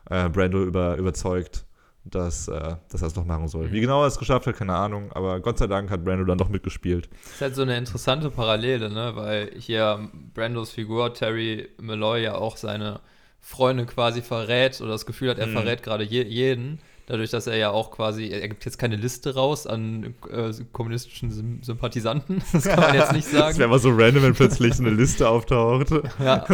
äh, 0.09 0.29
Brando 0.29 0.63
über, 0.63 0.97
überzeugt, 0.97 1.65
dass, 2.05 2.47
äh, 2.47 2.75
dass 2.89 3.01
er 3.01 3.07
es 3.07 3.13
doch 3.13 3.25
machen 3.25 3.47
soll. 3.47 3.71
Wie 3.71 3.81
genau 3.81 4.03
er 4.03 4.07
es 4.07 4.17
geschafft 4.17 4.47
hat, 4.47 4.55
keine 4.55 4.75
Ahnung, 4.75 5.11
aber 5.11 5.39
Gott 5.39 5.57
sei 5.57 5.67
Dank 5.67 5.89
hat 5.89 6.03
Brando 6.03 6.23
dann 6.23 6.37
doch 6.37 6.49
mitgespielt. 6.49 7.09
Das 7.23 7.33
ist 7.33 7.41
halt 7.41 7.55
so 7.55 7.63
eine 7.63 7.77
interessante 7.77 8.29
Parallele, 8.29 8.89
ne? 8.89 9.11
weil 9.15 9.51
hier 9.57 10.09
Brandos 10.33 10.71
Figur 10.71 11.13
Terry 11.13 11.67
Malloy 11.81 12.23
ja 12.23 12.35
auch 12.35 12.57
seine 12.57 13.01
Freunde 13.41 13.85
quasi 13.85 14.21
verrät 14.21 14.79
oder 14.81 14.91
das 14.91 15.05
Gefühl 15.05 15.31
hat, 15.31 15.39
er 15.39 15.47
mhm. 15.47 15.53
verrät 15.53 15.83
gerade 15.83 16.03
je 16.03 16.23
jeden. 16.23 16.79
Dadurch, 17.07 17.29
dass 17.29 17.45
er 17.45 17.55
ja 17.55 17.69
auch 17.69 17.91
quasi, 17.91 18.29
er 18.29 18.47
gibt 18.47 18.65
jetzt 18.65 18.79
keine 18.79 18.95
Liste 18.95 19.35
raus 19.35 19.67
an 19.67 20.15
äh, 20.31 20.51
kommunistischen 20.73 21.29
Sym 21.31 21.61
Sympathisanten. 21.61 22.41
Das 22.51 22.63
kann 22.63 22.79
man 22.79 22.95
jetzt 22.95 23.13
nicht 23.13 23.27
sagen. 23.31 23.49
Das 23.49 23.59
wäre 23.59 23.69
mal 23.69 23.79
so 23.79 23.89
random, 23.89 24.23
wenn 24.23 24.33
plötzlich 24.33 24.73
so 24.73 24.83
eine 24.83 24.91
Liste 24.91 25.29
auftaucht. 25.29 25.91
Ja, 26.19 26.45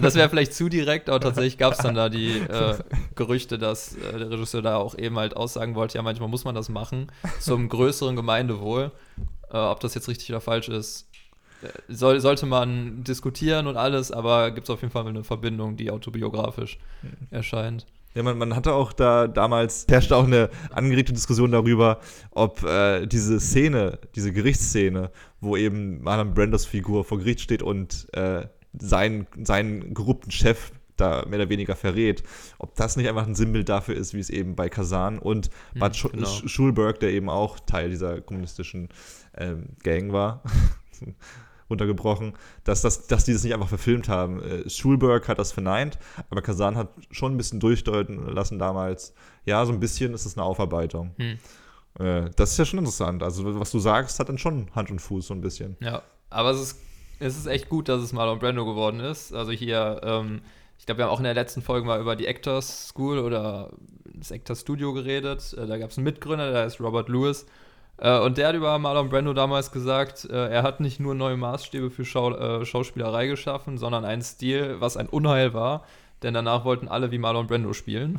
das 0.00 0.16
wäre 0.16 0.28
vielleicht 0.28 0.54
zu 0.54 0.68
direkt, 0.68 1.08
aber 1.08 1.20
tatsächlich 1.20 1.58
gab 1.58 1.74
es 1.74 1.78
dann 1.78 1.94
da 1.94 2.08
die 2.08 2.38
äh, 2.38 2.78
Gerüchte, 3.14 3.58
dass 3.58 3.94
äh, 3.96 4.18
der 4.18 4.30
Regisseur 4.30 4.62
da 4.62 4.76
auch 4.76 4.98
eben 4.98 5.16
halt 5.16 5.36
aussagen 5.36 5.76
wollte, 5.76 5.96
ja, 5.96 6.02
manchmal 6.02 6.28
muss 6.28 6.44
man 6.44 6.54
das 6.54 6.68
machen, 6.68 7.12
zum 7.38 7.68
größeren 7.68 8.16
Gemeindewohl. 8.16 8.90
Äh, 9.50 9.58
ob 9.58 9.78
das 9.80 9.94
jetzt 9.94 10.08
richtig 10.08 10.30
oder 10.30 10.40
falsch 10.40 10.68
ist, 10.68 11.06
äh, 11.62 11.68
soll, 11.88 12.20
sollte 12.20 12.46
man 12.46 13.04
diskutieren 13.04 13.68
und 13.68 13.76
alles, 13.76 14.10
aber 14.10 14.50
gibt 14.50 14.66
es 14.66 14.70
auf 14.70 14.82
jeden 14.82 14.92
Fall 14.92 15.06
eine 15.06 15.22
Verbindung, 15.22 15.76
die 15.76 15.90
autobiografisch 15.90 16.78
mhm. 17.02 17.28
erscheint. 17.30 17.86
Ja, 18.14 18.22
man, 18.22 18.38
man 18.38 18.54
hatte 18.54 18.72
auch 18.72 18.92
da 18.92 19.26
damals, 19.26 19.86
herrschte 19.88 20.16
auch 20.16 20.24
eine 20.24 20.48
angeregte 20.70 21.12
Diskussion 21.12 21.50
darüber, 21.50 21.98
ob 22.30 22.62
äh, 22.62 23.06
diese 23.06 23.40
Szene, 23.40 23.98
diese 24.14 24.32
Gerichtsszene, 24.32 25.10
wo 25.40 25.56
eben 25.56 26.02
Marlon 26.02 26.32
Brandos 26.32 26.64
Figur 26.64 27.04
vor 27.04 27.18
Gericht 27.18 27.40
steht 27.40 27.62
und 27.62 28.06
äh, 28.12 28.46
seinen, 28.78 29.26
seinen 29.42 29.94
korrupten 29.94 30.30
Chef 30.30 30.70
da 30.96 31.24
mehr 31.26 31.40
oder 31.40 31.48
weniger 31.48 31.74
verrät, 31.74 32.22
ob 32.58 32.76
das 32.76 32.96
nicht 32.96 33.08
einfach 33.08 33.26
ein 33.26 33.34
Sinnbild 33.34 33.68
dafür 33.68 33.96
ist, 33.96 34.14
wie 34.14 34.20
es 34.20 34.30
eben 34.30 34.54
bei 34.54 34.68
Kazan 34.68 35.18
und 35.18 35.50
hm, 35.72 35.80
Bad 35.80 35.96
Sch 35.96 36.08
genau. 36.10 36.26
Schulberg, 36.26 37.00
der 37.00 37.10
eben 37.10 37.28
auch 37.28 37.58
Teil 37.58 37.90
dieser 37.90 38.20
kommunistischen 38.20 38.88
ähm, 39.36 39.70
Gang 39.82 40.12
war, 40.12 40.42
runtergebrochen, 41.70 42.34
dass, 42.64 42.82
das, 42.82 43.06
dass 43.06 43.24
die 43.24 43.32
das 43.32 43.44
nicht 43.44 43.54
einfach 43.54 43.68
verfilmt 43.68 44.08
haben. 44.08 44.42
Äh, 44.42 44.68
Schulberg 44.68 45.28
hat 45.28 45.38
das 45.38 45.52
verneint, 45.52 45.98
aber 46.30 46.42
Kazan 46.42 46.76
hat 46.76 46.88
schon 47.10 47.34
ein 47.34 47.36
bisschen 47.36 47.60
durchdeuten 47.60 48.26
lassen 48.28 48.58
damals, 48.58 49.14
ja, 49.44 49.64
so 49.64 49.72
ein 49.72 49.80
bisschen 49.80 50.14
ist 50.14 50.26
es 50.26 50.36
eine 50.36 50.44
Aufarbeitung. 50.44 51.14
Hm. 51.16 51.38
Äh, 51.98 52.30
das 52.36 52.52
ist 52.52 52.58
ja 52.58 52.64
schon 52.64 52.78
interessant. 52.78 53.22
Also, 53.22 53.58
was 53.58 53.70
du 53.70 53.78
sagst, 53.78 54.18
hat 54.18 54.28
dann 54.28 54.38
schon 54.38 54.70
Hand 54.74 54.90
und 54.90 55.00
Fuß 55.00 55.28
so 55.28 55.34
ein 55.34 55.40
bisschen. 55.40 55.76
Ja, 55.80 56.02
aber 56.30 56.50
es 56.50 56.60
ist, 56.60 56.80
es 57.20 57.36
ist 57.36 57.46
echt 57.46 57.68
gut, 57.68 57.88
dass 57.88 58.02
es 58.02 58.12
Marlon 58.12 58.38
Brando 58.38 58.64
geworden 58.64 59.00
ist. 59.00 59.32
Also 59.32 59.52
hier, 59.52 60.00
ähm, 60.02 60.42
ich 60.78 60.86
glaube, 60.86 60.98
wir 60.98 61.04
haben 61.04 61.12
auch 61.12 61.18
in 61.18 61.24
der 61.24 61.34
letzten 61.34 61.62
Folge 61.62 61.86
mal 61.86 62.00
über 62.00 62.16
die 62.16 62.26
Actors 62.26 62.88
School 62.88 63.18
oder 63.18 63.70
das 64.12 64.30
Actors 64.30 64.60
Studio 64.62 64.92
geredet. 64.92 65.54
Äh, 65.54 65.66
da 65.66 65.78
gab 65.78 65.90
es 65.90 65.98
einen 65.98 66.04
Mitgründer, 66.04 66.50
der 66.52 66.66
ist 66.66 66.80
Robert 66.80 67.08
Lewis. 67.08 67.46
Äh, 67.98 68.18
und 68.20 68.38
der 68.38 68.48
hat 68.48 68.54
über 68.54 68.78
Marlon 68.78 69.08
Brando 69.08 69.32
damals 69.32 69.70
gesagt, 69.72 70.24
äh, 70.24 70.48
er 70.48 70.62
hat 70.62 70.80
nicht 70.80 71.00
nur 71.00 71.14
neue 71.14 71.36
Maßstäbe 71.36 71.90
für 71.90 72.04
Schau 72.04 72.34
äh, 72.34 72.64
Schauspielerei 72.64 73.26
geschaffen, 73.26 73.78
sondern 73.78 74.04
einen 74.04 74.22
Stil, 74.22 74.76
was 74.80 74.96
ein 74.96 75.08
Unheil 75.08 75.54
war. 75.54 75.84
Denn 76.22 76.32
danach 76.32 76.64
wollten 76.64 76.88
alle 76.88 77.10
wie 77.10 77.18
Marlon 77.18 77.46
Brando 77.46 77.74
spielen. 77.74 78.18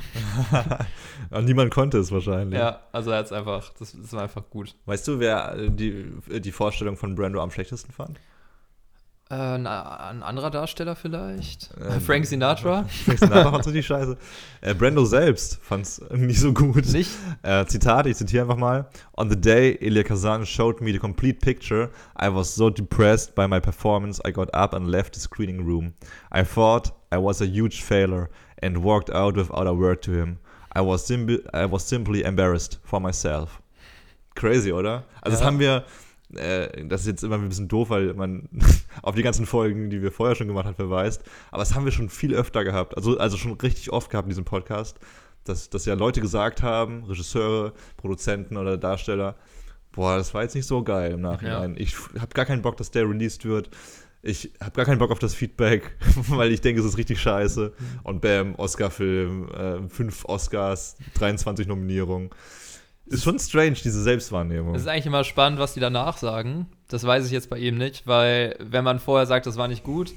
Und 1.32 1.46
niemand 1.46 1.74
konnte 1.74 1.98
es 1.98 2.12
wahrscheinlich. 2.12 2.60
Ja, 2.60 2.82
also 2.92 3.10
er 3.10 3.18
hat 3.18 3.26
es 3.26 3.32
einfach, 3.32 3.74
das, 3.80 3.98
das 4.00 4.14
war 4.14 4.24
einfach 4.24 4.44
gut. 4.52 4.76
Weißt 4.86 5.08
du, 5.08 5.20
wer 5.20 5.56
die, 5.70 6.12
die 6.40 6.52
Vorstellung 6.52 6.98
von 6.98 7.16
Brando 7.16 7.42
am 7.42 7.50
schlechtesten 7.50 7.92
fand? 7.92 8.20
Äh, 9.36 9.56
ein, 9.56 9.68
ein, 9.68 10.24
anderer 10.24 10.50
Darsteller 10.50 10.96
vielleicht? 10.96 11.70
Ähm, 11.78 12.00
Frank 12.00 12.26
Sinatra? 12.26 12.86
Frank 13.06 13.20
Sinatra 13.20 13.52
fand 13.52 13.68
richtig 13.68 13.86
scheiße. 13.86 14.18
Äh, 14.62 14.74
Brando 14.74 15.04
selbst 15.04 15.60
fand 15.62 15.86
es 15.86 16.02
nicht 16.12 16.40
so 16.40 16.54
gut. 16.54 16.86
Nicht? 16.86 17.12
Äh, 17.44 17.66
Zitat, 17.66 18.06
ich 18.06 18.16
zitiere 18.16 18.44
einfach 18.44 18.58
mal. 18.58 18.88
On 19.18 19.30
the 19.30 19.36
day 19.36 19.78
Elia 19.82 20.04
Kazan 20.04 20.46
showed 20.46 20.80
me 20.80 20.94
the 20.94 21.00
complete 21.00 21.40
picture, 21.40 21.90
I 22.18 22.34
was 22.34 22.56
so 22.56 22.70
depressed 22.70 23.36
by 23.36 23.46
my 23.48 23.60
performance, 23.60 24.22
I 24.26 24.32
got 24.32 24.54
up 24.56 24.74
and 24.74 24.88
left 24.88 25.16
the 25.16 25.20
screening 25.20 25.66
room. 25.66 25.94
I 26.32 26.46
thought 26.46 26.94
I 27.14 27.18
was 27.18 27.42
a 27.42 27.46
huge 27.46 27.82
failure 27.82 28.30
and 28.64 28.84
walked 28.84 29.10
out 29.10 29.36
without 29.36 29.68
a 29.68 29.74
word 29.74 30.02
to 30.04 30.12
him. 30.12 30.40
I 30.74 30.82
was, 30.82 31.12
I 31.12 31.66
was 31.66 31.84
simply 31.84 32.24
embarrassed 32.24 32.80
for 32.84 33.02
myself. 33.02 33.62
Crazy, 34.36 34.72
oder? 34.72 35.04
Also 35.22 35.38
ja. 35.38 35.40
das 35.40 35.44
haben 35.44 35.60
wir 35.60 35.84
äh, 36.36 36.86
das 36.88 37.02
ist 37.02 37.08
jetzt 37.08 37.24
immer 37.24 37.36
ein 37.36 37.50
bisschen 37.50 37.68
doof, 37.68 37.90
weil 37.90 38.14
man 38.14 38.50
auf 39.02 39.16
die 39.16 39.24
ganzen 39.24 39.46
Folgen, 39.46 39.90
die 39.90 40.02
wir 40.02 40.12
vorher 40.12 40.36
schon 40.36 40.48
gemacht 40.48 40.66
haben, 40.66 40.76
verweist. 40.76 41.24
Aber 41.52 41.60
das 41.60 41.76
haben 41.76 41.86
wir 41.86 41.92
schon 41.92 42.10
viel 42.10 42.34
öfter 42.34 42.64
gehabt. 42.64 42.96
Also, 42.98 43.18
also 43.18 43.38
schon 43.38 43.54
richtig 43.54 43.92
oft 43.92 44.10
gehabt 44.10 44.26
in 44.26 44.30
diesem 44.30 44.46
Podcast, 44.46 45.00
dass, 45.44 45.70
dass 45.70 45.86
ja 45.86 45.94
Leute 45.94 46.22
gesagt 46.22 46.64
haben, 46.64 47.04
Regisseure, 47.06 47.74
Produzenten 47.98 48.58
oder 48.58 48.78
Darsteller, 48.78 49.36
boah, 49.92 50.18
das 50.18 50.34
war 50.34 50.44
jetzt 50.44 50.56
nicht 50.56 50.68
so 50.68 50.84
geil 50.84 51.14
im 51.14 51.22
Nachhinein. 51.22 51.76
Ja. 51.76 51.80
Ich 51.80 51.96
habe 52.20 52.34
gar 52.34 52.46
keinen 52.46 52.62
Bock, 52.62 52.78
dass 52.78 52.92
der 52.92 53.10
released 53.10 53.46
wird. 53.46 53.70
Ich 54.22 54.52
habe 54.60 54.72
gar 54.72 54.86
keinen 54.86 54.98
Bock 54.98 55.12
auf 55.12 55.20
das 55.20 55.36
Feedback, 55.36 55.96
weil 56.30 56.52
ich 56.52 56.62
denke, 56.62 56.82
es 56.82 56.88
ist 56.88 56.98
richtig 56.98 57.22
scheiße. 57.22 57.74
Mhm. 57.78 58.00
Und 58.04 58.22
bam, 58.22 58.56
Oscar-Film, 58.56 59.50
äh, 59.50 59.90
fünf 59.90 60.26
Oscars, 60.26 60.98
23 61.16 61.68
Nominierungen. 61.68 62.32
Ist 63.08 63.24
schon 63.24 63.38
strange, 63.38 63.76
diese 63.84 64.02
Selbstwahrnehmung. 64.02 64.74
Es 64.76 64.82
ist 64.82 64.88
eigentlich 64.88 65.06
immer 65.06 65.24
spannend, 65.24 65.60
was 65.60 65.74
die 65.74 65.80
danach 65.80 66.18
sagen. 66.18 66.68
Das 66.88 67.06
weiß 67.06 67.26
ich 67.26 67.32
jetzt 67.32 67.50
bei 67.50 67.58
ihm 67.60 67.78
nicht, 67.78 68.08
weil 68.08 68.56
wenn 68.60 68.84
man 68.84 69.00
vorher 69.00 69.28
sagt, 69.28 69.46
das 69.46 69.58
war 69.58 69.68
nicht 69.68 69.84
gut, 69.84 70.14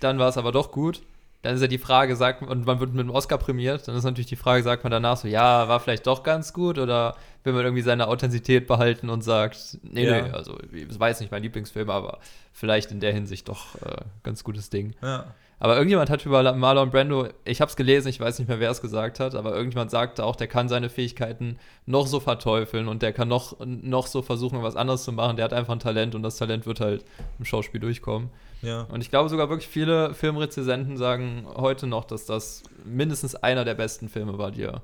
dann 0.00 0.18
war 0.18 0.28
es 0.28 0.38
aber 0.38 0.52
doch 0.52 0.72
gut. 0.72 1.02
Dann 1.42 1.54
ist 1.54 1.62
ja 1.62 1.68
die 1.68 1.78
Frage, 1.78 2.16
sagt 2.16 2.42
und 2.42 2.66
man 2.66 2.80
wird 2.80 2.92
mit 2.92 3.06
dem 3.06 3.10
Oscar 3.10 3.38
prämiert, 3.38 3.88
dann 3.88 3.96
ist 3.96 4.04
natürlich 4.04 4.26
die 4.26 4.36
Frage, 4.36 4.62
sagt 4.62 4.84
man 4.84 4.90
danach 4.90 5.16
so, 5.16 5.26
ja, 5.26 5.68
war 5.68 5.80
vielleicht 5.80 6.06
doch 6.06 6.22
ganz 6.22 6.52
gut 6.52 6.78
oder 6.78 7.16
will 7.44 7.54
man 7.54 7.64
irgendwie 7.64 7.82
seine 7.82 8.08
Authentizität 8.08 8.66
behalten 8.66 9.08
und 9.08 9.22
sagt, 9.22 9.78
nee, 9.82 10.04
ja. 10.04 10.22
nee, 10.22 10.30
also 10.32 10.58
das 10.86 11.00
war 11.00 11.08
jetzt 11.08 11.20
nicht 11.20 11.32
mein 11.32 11.42
Lieblingsfilm, 11.42 11.88
aber 11.88 12.18
vielleicht 12.52 12.90
in 12.90 13.00
der 13.00 13.14
Hinsicht 13.14 13.48
doch 13.48 13.74
äh, 13.76 14.02
ganz 14.22 14.44
gutes 14.44 14.68
Ding. 14.68 14.94
Ja. 15.02 15.34
Aber 15.62 15.74
irgendjemand 15.74 16.08
hat 16.08 16.24
über 16.24 16.54
Marlon 16.54 16.90
Brando, 16.90 17.28
ich 17.44 17.60
habe 17.60 17.68
es 17.68 17.76
gelesen, 17.76 18.08
ich 18.08 18.18
weiß 18.18 18.38
nicht 18.38 18.48
mehr, 18.48 18.60
wer 18.60 18.70
es 18.70 18.80
gesagt 18.80 19.20
hat, 19.20 19.34
aber 19.34 19.54
irgendjemand 19.54 19.90
sagte 19.90 20.24
auch, 20.24 20.34
der 20.34 20.48
kann 20.48 20.70
seine 20.70 20.88
Fähigkeiten 20.88 21.58
noch 21.84 22.06
so 22.06 22.18
verteufeln 22.18 22.88
und 22.88 23.02
der 23.02 23.12
kann 23.12 23.28
noch, 23.28 23.58
noch 23.60 24.06
so 24.06 24.22
versuchen, 24.22 24.62
was 24.62 24.74
anderes 24.74 25.04
zu 25.04 25.12
machen. 25.12 25.36
Der 25.36 25.44
hat 25.44 25.52
einfach 25.52 25.74
ein 25.74 25.78
Talent 25.78 26.14
und 26.14 26.22
das 26.22 26.38
Talent 26.38 26.64
wird 26.64 26.80
halt 26.80 27.04
im 27.38 27.44
Schauspiel 27.44 27.78
durchkommen. 27.78 28.30
Ja. 28.62 28.82
Und 28.90 29.02
ich 29.02 29.10
glaube 29.10 29.28
sogar 29.28 29.50
wirklich 29.50 29.68
viele 29.68 30.14
Filmrezensenten 30.14 30.96
sagen 30.96 31.46
heute 31.54 31.86
noch, 31.86 32.04
dass 32.04 32.24
das 32.24 32.62
mindestens 32.86 33.34
einer 33.34 33.66
der 33.66 33.74
besten 33.74 34.08
Filme 34.08 34.38
war, 34.38 34.50
die 34.52 34.62
er, 34.62 34.80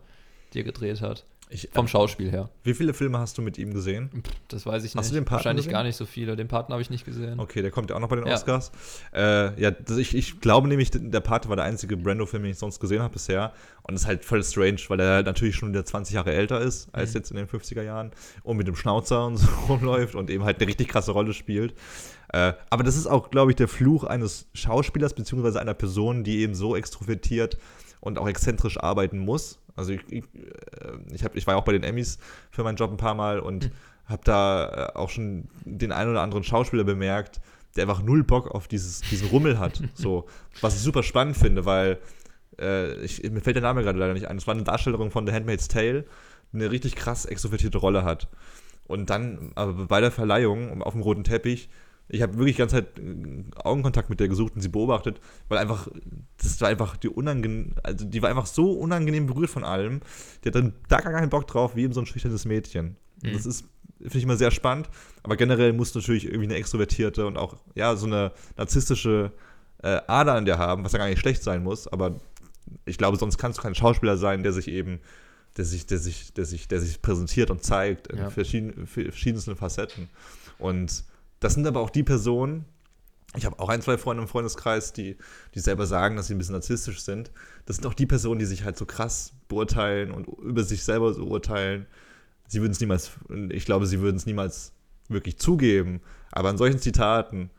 die 0.53 0.61
er 0.61 0.65
gedreht 0.65 1.01
hat. 1.01 1.25
Ich, 1.49 1.69
Vom 1.73 1.87
Schauspiel 1.87 2.29
her. 2.31 2.51
Wie 2.65 2.75
viele 2.75 2.93
Filme 2.93 3.21
hast 3.21 3.39
du 3.39 3.43
mit 3.43 3.57
ihm 3.57 3.73
gesehen? 3.73 4.11
Das 4.49 4.67
weiß 4.67 4.83
ich 4.83 4.95
nicht. 4.95 4.99
Hast 4.99 5.11
du 5.11 5.15
den 5.15 5.25
Paten 5.25 5.37
Wahrscheinlich 5.37 5.67
gesehen? 5.67 5.73
gar 5.75 5.85
nicht 5.85 5.95
so 5.95 6.05
viele. 6.05 6.35
Den 6.35 6.49
Paten 6.49 6.73
habe 6.73 6.83
ich 6.83 6.91
nicht 6.91 7.05
gesehen. 7.05 7.39
Okay, 7.39 7.63
der 7.63 7.71
kommt 7.71 7.89
ja 7.91 7.95
auch 7.97 8.01
noch 8.01 8.09
bei 8.09 8.17
den 8.17 8.27
Ja. 8.27 8.35
Oscars. 8.35 8.73
Äh, 9.15 9.61
ja, 9.61 9.71
das, 9.71 9.97
ich, 9.99 10.17
ich 10.17 10.41
glaube 10.41 10.67
nämlich, 10.67 10.91
der 10.93 11.21
Pate 11.21 11.49
war 11.49 11.55
der 11.55 11.65
einzige 11.65 11.97
Brando-Film, 11.97 12.43
den 12.43 12.51
ich 12.51 12.59
sonst 12.59 12.81
gesehen 12.81 13.01
habe 13.01 13.13
bisher. 13.13 13.53
Und 13.85 13.95
das 13.95 14.03
ist 14.03 14.09
halt 14.09 14.25
voll 14.25 14.43
strange, 14.43 14.79
weil 14.89 14.99
er 14.99 15.23
natürlich 15.23 15.55
schon 15.55 15.69
wieder 15.69 15.85
20 15.85 16.17
Jahre 16.17 16.33
älter 16.35 16.61
ist 16.61 16.89
als 16.93 17.11
Mhm. 17.11 17.17
jetzt 17.19 17.31
in 17.31 17.37
den 17.37 17.47
50er 17.47 17.83
Jahren 17.83 18.11
und 18.43 18.57
mit 18.57 18.67
dem 18.67 18.75
Schnauzer 18.75 19.25
und 19.27 19.37
so 19.37 19.47
rumläuft 19.69 20.17
und 20.17 20.31
eben 20.31 20.43
halt 20.43 20.59
eine 20.59 20.67
richtig 20.67 20.89
krasse 20.89 21.13
Rolle 21.13 21.33
spielt. 21.33 21.75
Äh, 22.33 22.55
aber 22.71 22.83
das 22.83 22.97
ist 22.97 23.07
auch, 23.07 23.31
glaube 23.31 23.53
ich, 23.53 23.57
der 23.57 23.69
Fluch 23.69 24.03
eines 24.03 24.49
Schauspielers 24.53 25.15
beziehungsweise 25.15 25.61
einer 25.61 25.75
Person, 25.75 26.25
die 26.25 26.39
eben 26.41 26.57
so 26.57 26.75
extrovertiert 26.75 27.57
und 28.01 28.19
auch 28.19 28.27
exzentrisch 28.29 28.79
arbeiten 28.81 29.19
muss. 29.21 29.61
Also 29.77 29.93
ich, 29.93 30.01
ich, 30.09 30.25
äh, 30.35 30.76
ich, 31.13 31.25
hab, 31.25 31.37
ich 31.37 31.47
war 31.47 31.55
ja 31.55 31.61
auch 31.61 31.65
bei 31.65 31.73
den 31.73 31.83
Emmys 31.83 32.19
für 32.51 32.63
meinen 32.65 32.77
Job 32.77 32.91
ein 32.91 32.97
paar 32.97 33.15
Mal 33.15 33.41
und 33.41 33.71
habe 34.07 34.23
da 34.25 34.91
äh, 34.95 34.97
auch 34.97 35.11
schon 35.11 35.49
den 35.65 35.93
einen 35.93 36.11
oder 36.11 36.23
anderen 36.23 36.45
Schauspieler 36.45 36.85
bemerkt, 36.85 37.41
der 37.77 37.83
einfach 37.83 38.03
null 38.03 38.25
Bock 38.25 38.49
auf 38.49 38.69
dieses, 38.69 39.01
diesen 39.01 39.29
Rummel 39.29 39.59
hat. 39.59 39.83
So, 39.95 40.27
was 40.61 40.77
ich 40.77 40.81
super 40.81 41.03
spannend 41.03 41.37
finde, 41.37 41.65
weil 41.65 41.99
äh, 42.61 42.95
ich, 43.01 43.23
mir 43.23 43.41
fällt 43.41 43.57
der 43.57 43.63
Name 43.63 43.83
gerade 43.83 43.99
leider 43.99 44.15
nicht 44.15 44.29
ein. 44.29 44.37
Es 44.37 44.47
war 44.47 44.55
eine 44.55 44.65
Darstellung 44.65 45.11
von 45.11 45.27
The 45.27 45.33
Handmaid's 45.33 45.69
Tale, 45.69 46.05
die 46.53 46.57
eine 46.57 46.71
richtig 46.71 46.97
krass 46.97 47.25
extrovertierte 47.25 47.79
Rolle 47.79 48.05
hat. 48.05 48.29
Und 48.87 49.11
dann 49.11 49.53
aber 49.57 49.87
bei 49.87 50.01
der 50.01 50.13
Verleihung 50.13 50.83
auf 50.83 50.93
dem 50.93 51.03
roten 51.03 51.25
Teppich, 51.25 51.69
ich 52.09 52.23
habe 52.23 52.35
wirklich 52.39 52.57
die 52.57 52.61
ganze 52.61 52.77
Zeit 52.77 52.99
äh, 52.99 53.45
Augenkontakt 53.57 54.11
mit 54.11 54.21
der 54.21 54.29
gesucht 54.29 54.55
und 54.55 54.61
sie 54.61 54.69
beobachtet, 54.69 55.21
weil 55.49 55.59
einfach, 55.59 55.89
das 56.39 56.61
war 56.61 56.69
einfach 56.69 56.97
die 56.97 57.09
unangenehm, 57.09 57.75
also 57.83 58.05
die 58.05 58.23
war 58.23 58.31
einfach 58.31 58.47
so 58.47 58.73
unangenehm 58.73 59.27
berührt 59.27 59.51
von 59.51 59.65
allem. 59.65 60.01
Die 60.45 60.49
hat 60.49 60.55
dann 60.55 60.75
da 60.89 61.01
gar 61.01 61.13
keinen 61.13 61.31
Bock 61.31 61.47
drauf, 61.47 61.75
wie 61.77 61.83
eben 61.83 61.93
so 61.93 62.01
ein 62.01 62.07
schüchternes 62.07 62.45
Mädchen. 62.45 62.97
Mhm. 63.23 63.33
Das 63.33 63.47
ist, 63.47 63.65
finde 64.01 64.19
ich 64.19 64.25
immer 64.25 64.37
sehr 64.37 64.51
spannend, 64.51 64.89
aber 65.23 65.37
generell 65.37 65.73
muss 65.73 65.95
natürlich 65.95 66.27
irgendwie 66.27 66.45
eine 66.45 66.55
extrovertierte 66.57 67.27
und 67.27 67.37
auch, 67.37 67.57
ja, 67.75 67.97
so 67.97 68.07
eine 68.07 68.33
narzisstische 68.57 69.33
äh, 69.83 70.01
Ader 70.07 70.35
an 70.35 70.45
der 70.45 70.59
haben, 70.59 70.85
was 70.85 70.93
ja 70.93 70.99
gar 70.99 71.09
nicht 71.09 71.19
schlecht 71.19 71.43
sein 71.43 71.63
muss, 71.63 71.89
aber 71.89 72.21
ich 72.85 72.99
glaube, 72.99 73.17
sonst 73.17 73.39
kannst 73.39 73.59
du 73.59 73.63
kein 73.63 73.75
Schauspieler 73.75 74.17
sein, 74.17 74.43
der 74.43 74.53
sich 74.53 74.69
eben, 74.69 75.01
der 75.57 75.65
sich, 75.65 75.87
der 75.87 75.99
sich, 75.99 76.33
der 76.35 76.45
sich, 76.45 76.69
der 76.69 76.81
sich 76.81 77.01
präsentiert 77.01 77.51
und 77.51 77.63
zeigt 77.63 78.09
in 78.09 78.19
Ja. 78.19 78.31
verschieden, 78.31 78.87
verschiedensten 78.87 79.57
Facetten. 79.57 80.09
Und 80.59 81.05
das 81.47 81.55
sind 81.55 81.65
aber 81.65 81.79
auch 81.79 81.91
die 81.91 82.03
Personen, 82.03 82.65
ich 83.37 83.47
habe 83.47 83.61
auch 83.61 83.69
ein, 83.69 83.81
zwei 83.81 83.99
Freunde 83.99 84.25
im 84.25 84.29
Freundeskreis, 84.29 84.93
die, 84.93 85.17
die 85.55 85.61
selber 85.61 85.87
sagen, 85.87 86.17
dass 86.17 86.27
sie 86.27 86.35
ein 86.35 86.39
bisschen 86.39 86.55
narzisstisch 86.55 87.03
sind. 87.03 87.31
Das 87.67 87.77
sind 87.77 87.87
auch 87.87 87.95
die 87.95 88.07
Personen, 88.07 88.41
die 88.41 88.47
sich 88.47 88.65
halt 88.65 88.77
so 88.77 88.85
krass 88.85 89.33
beurteilen 89.47 90.11
und 90.11 90.27
über 90.41 90.65
sich 90.65 90.83
selber 90.83 91.15
so 91.15 91.23
urteilen. 91.23 91.87
Sie 92.49 92.61
würden 92.63 92.73
es 92.73 92.81
niemals, 92.81 93.13
ich 93.51 93.65
glaube, 93.65 93.87
sie 93.87 94.01
würden 94.01 94.17
es 94.17 94.27
niemals 94.27 94.73
wirklich 95.09 95.39
zugeben. 95.39 96.01
Aber 96.33 96.49
an 96.49 96.59
solchen 96.59 96.81
Zitaten 96.81 97.51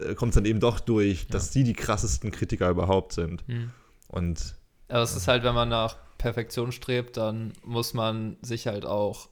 äh, 0.00 0.16
kommt 0.16 0.30
es 0.30 0.34
dann 0.34 0.44
eben 0.44 0.58
doch 0.58 0.80
durch, 0.80 1.28
dass 1.28 1.52
sie 1.52 1.62
die 1.62 1.74
krassesten 1.74 2.32
Kritiker 2.32 2.70
überhaupt 2.70 3.12
sind. 3.12 3.46
Mhm. 3.46 3.70
Und 4.08 4.56
Aber 4.88 5.02
es 5.02 5.14
ist 5.14 5.28
halt, 5.28 5.44
wenn 5.44 5.54
man 5.54 5.68
nach 5.68 5.96
Perfektion 6.18 6.72
strebt, 6.72 7.18
dann 7.18 7.52
muss 7.62 7.94
man 7.94 8.36
sich 8.42 8.66
halt 8.66 8.84
auch 8.84 9.28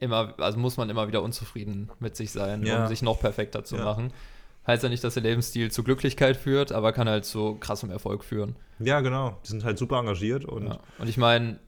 immer, 0.00 0.34
also 0.38 0.58
muss 0.58 0.76
man 0.76 0.90
immer 0.90 1.06
wieder 1.08 1.22
unzufrieden 1.22 1.90
mit 2.00 2.16
sich 2.16 2.32
sein, 2.32 2.64
Ja. 2.64 2.82
um 2.82 2.88
sich 2.88 3.02
noch 3.02 3.20
perfekter 3.20 3.64
zu 3.64 3.76
Ja. 3.76 3.84
machen. 3.84 4.12
Heißt 4.66 4.82
ja 4.82 4.88
nicht, 4.88 5.02
dass 5.04 5.14
der 5.14 5.22
Lebensstil 5.22 5.70
zu 5.70 5.82
Glücklichkeit 5.84 6.36
führt, 6.36 6.72
aber 6.72 6.92
kann 6.92 7.08
halt 7.08 7.24
zu 7.24 7.54
krassem 7.56 7.90
Erfolg 7.90 8.24
führen. 8.24 8.56
ja, 8.78 9.00
genau, 9.00 9.38
die 9.44 9.48
sind 9.48 9.64
halt 9.64 9.78
super 9.78 9.98
engagiert 9.98 10.44
und 10.44 10.66
Ja. 10.66 10.80
Und 10.98 11.08
ich 11.08 11.16
meine, 11.16 11.58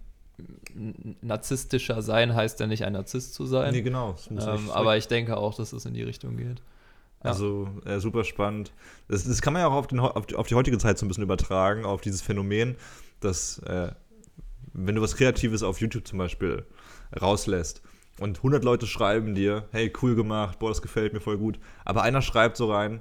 narzisstischer 1.21 2.03
sein 2.03 2.35
heißt 2.35 2.61
ja 2.61 2.67
nicht 2.67 2.85
ein 2.85 2.93
Narzisst 2.95 3.35
zu 3.35 3.47
sein. 3.47 3.73
Nee, 3.73 3.83
genau, 3.83 4.17
Ähm, 4.31 4.71
aber 4.71 4.97
ich 4.97 5.09
denke 5.09 5.37
auch, 5.37 5.55
dass 5.55 5.73
es 5.73 5.85
in 5.85 5.95
die 5.95 6.03
Richtung 6.03 6.37
geht. 6.37 6.59
Ja. 7.25 7.31
Also 7.31 7.69
äh, 7.85 8.01
super 8.01 8.25
spannend. 8.25 8.73
Das, 9.09 9.25
das 9.25 9.43
kann 9.43 9.53
man 9.53 9.63
ja 9.63 9.69
auch 9.69 9.73
auf, 9.75 9.87
den, 9.87 10.01
auf, 10.01 10.27
die, 10.27 10.35
auf 10.35 10.47
die 10.49 10.55
heutige 10.55 10.79
Zeit 10.79 10.99
so 10.99 11.05
ein 11.07 11.09
bisschen 11.09 11.23
übertragen, 11.23 11.85
auf 11.85 12.01
dieses 12.01 12.21
Phänomen, 12.23 12.77
dass 13.21 13.59
äh, 13.61 13.93
wenn 14.73 14.95
du 14.95 15.03
was 15.03 15.17
Kreatives 15.17 15.63
auf 15.63 15.81
YouTube 15.81 16.07
zum 16.09 16.19
Beispiel 16.19 16.65
rauslässt 17.21 17.83
und 18.21 18.39
100 18.39 18.63
Leute 18.65 18.87
schreiben 18.87 19.35
dir, 19.35 19.65
hey, 19.73 19.93
cool 20.03 20.15
gemacht, 20.15 20.59
boah, 20.59 20.69
das 20.69 20.83
gefällt 20.83 21.13
mir 21.13 21.21
voll 21.21 21.39
gut, 21.39 21.59
aber 21.85 22.03
einer 22.03 22.23
schreibt 22.23 22.57
so 22.57 22.73
rein, 22.73 23.01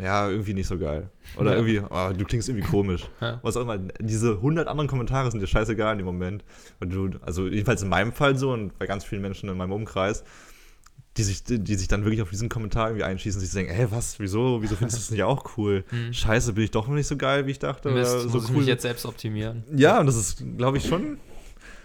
ja, 0.00 0.28
irgendwie 0.30 0.54
nicht 0.54 0.68
so 0.68 0.78
geil. 0.78 1.10
Oder 1.36 1.50
Ja. 1.52 1.56
irgendwie, 1.56 1.80
oh, 1.80 2.12
du 2.16 2.24
klingst 2.24 2.48
irgendwie 2.48 2.68
komisch. 2.68 3.08
Ja. 3.20 3.40
Was 3.42 3.56
auch 3.56 3.62
immer. 3.62 3.78
Diese 3.78 4.34
100 4.34 4.68
anderen 4.68 4.88
Kommentare 4.88 5.28
sind 5.30 5.40
dir 5.40 5.48
scheißegal 5.48 5.92
in 5.94 5.98
dem 5.98 6.06
Moment. 6.06 6.44
Und 6.78 6.92
du, 6.92 7.10
also 7.22 7.48
jedenfalls 7.48 7.82
in 7.82 7.88
meinem 7.88 8.12
Fall 8.12 8.36
so 8.38 8.52
und 8.52 8.78
bei 8.78 8.86
ganz 8.86 9.04
vielen 9.04 9.22
Menschen 9.22 9.48
in 9.48 9.56
meinem 9.56 9.72
Umkreis, 9.72 10.22
die 11.16 11.24
sich, 11.24 11.42
die, 11.42 11.74
sich 11.74 11.88
dann 11.88 12.04
wirklich 12.04 12.22
auf 12.22 12.30
diesen 12.30 12.48
Kommentar 12.48 12.90
irgendwie 12.90 13.02
einschießen 13.02 13.40
und 13.40 13.44
sich 13.44 13.52
denken, 13.52 13.72
hey, 13.72 13.88
was, 13.90 14.20
wieso, 14.20 14.62
wieso 14.62 14.76
findest 14.76 14.98
du 14.98 15.00
das 15.00 15.10
nicht 15.10 15.24
auch 15.24 15.56
cool? 15.56 15.82
Mhm. 15.90 16.12
Scheiße, 16.12 16.52
bin 16.52 16.62
ich 16.62 16.70
doch 16.70 16.86
nicht 16.86 17.08
so 17.08 17.16
geil, 17.16 17.46
wie 17.46 17.50
ich 17.50 17.58
dachte. 17.58 17.90
Mist, 17.90 18.12
oder 18.14 18.20
so 18.20 18.28
muss 18.38 18.50
ich 18.50 18.56
mich 18.56 18.66
jetzt 18.66 18.82
selbst 18.82 19.04
optimieren. 19.04 19.64
Ja, 19.74 19.98
und 19.98 20.06
das 20.06 20.14
ist, 20.14 20.44
glaube 20.56 20.76
ich, 20.76 20.86
schon 20.86 21.18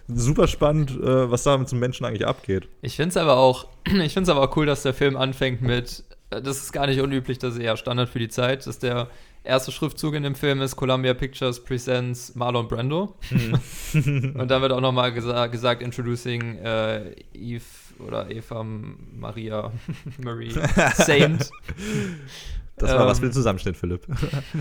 super 0.07 0.47
spannend, 0.47 0.91
äh, 0.91 1.31
was 1.31 1.43
da 1.43 1.57
mit 1.57 1.69
so 1.69 1.75
einem 1.75 1.81
Menschen 1.81 2.05
eigentlich 2.05 2.25
abgeht. 2.25 2.67
Ich 2.81 2.95
finde 2.95 3.09
es 3.09 3.17
aber 3.17 3.37
auch, 3.37 3.67
ich 3.85 4.13
finde 4.13 4.23
es 4.23 4.29
aber 4.29 4.41
auch 4.41 4.55
cool, 4.57 4.65
dass 4.65 4.83
der 4.83 4.93
Film 4.93 5.15
anfängt 5.17 5.61
mit, 5.61 6.03
äh, 6.29 6.41
das 6.41 6.57
ist 6.57 6.71
gar 6.73 6.87
nicht 6.87 7.01
unüblich, 7.01 7.39
das 7.39 7.55
ist 7.55 7.59
eher 7.61 7.77
Standard 7.77 8.09
für 8.09 8.19
die 8.19 8.29
Zeit, 8.29 8.65
dass 8.67 8.79
der 8.79 9.07
erste 9.43 9.71
Schriftzug 9.71 10.13
in 10.13 10.23
dem 10.23 10.35
Film 10.35 10.61
ist 10.61 10.75
Columbia 10.75 11.13
Pictures 11.13 11.63
presents 11.63 12.35
Marlon 12.35 12.67
Brando. 12.67 13.15
Und 13.93 14.47
dann 14.47 14.61
wird 14.61 14.71
auch 14.71 14.81
nochmal 14.81 15.13
gesa 15.13 15.47
gesagt, 15.47 15.81
introducing 15.81 16.57
äh, 16.59 17.11
Eve 17.33 17.63
oder 17.99 18.29
Eva 18.31 18.63
Maria 18.63 19.71
Marie 20.23 20.51
Saint. 20.95 21.49
Das 22.77 22.91
war 22.91 23.05
was 23.05 23.19
Ähm, 23.19 23.21
für 23.21 23.29
den 23.29 23.33
Zusammenschnitt, 23.33 23.77
Philipp. 23.77 24.07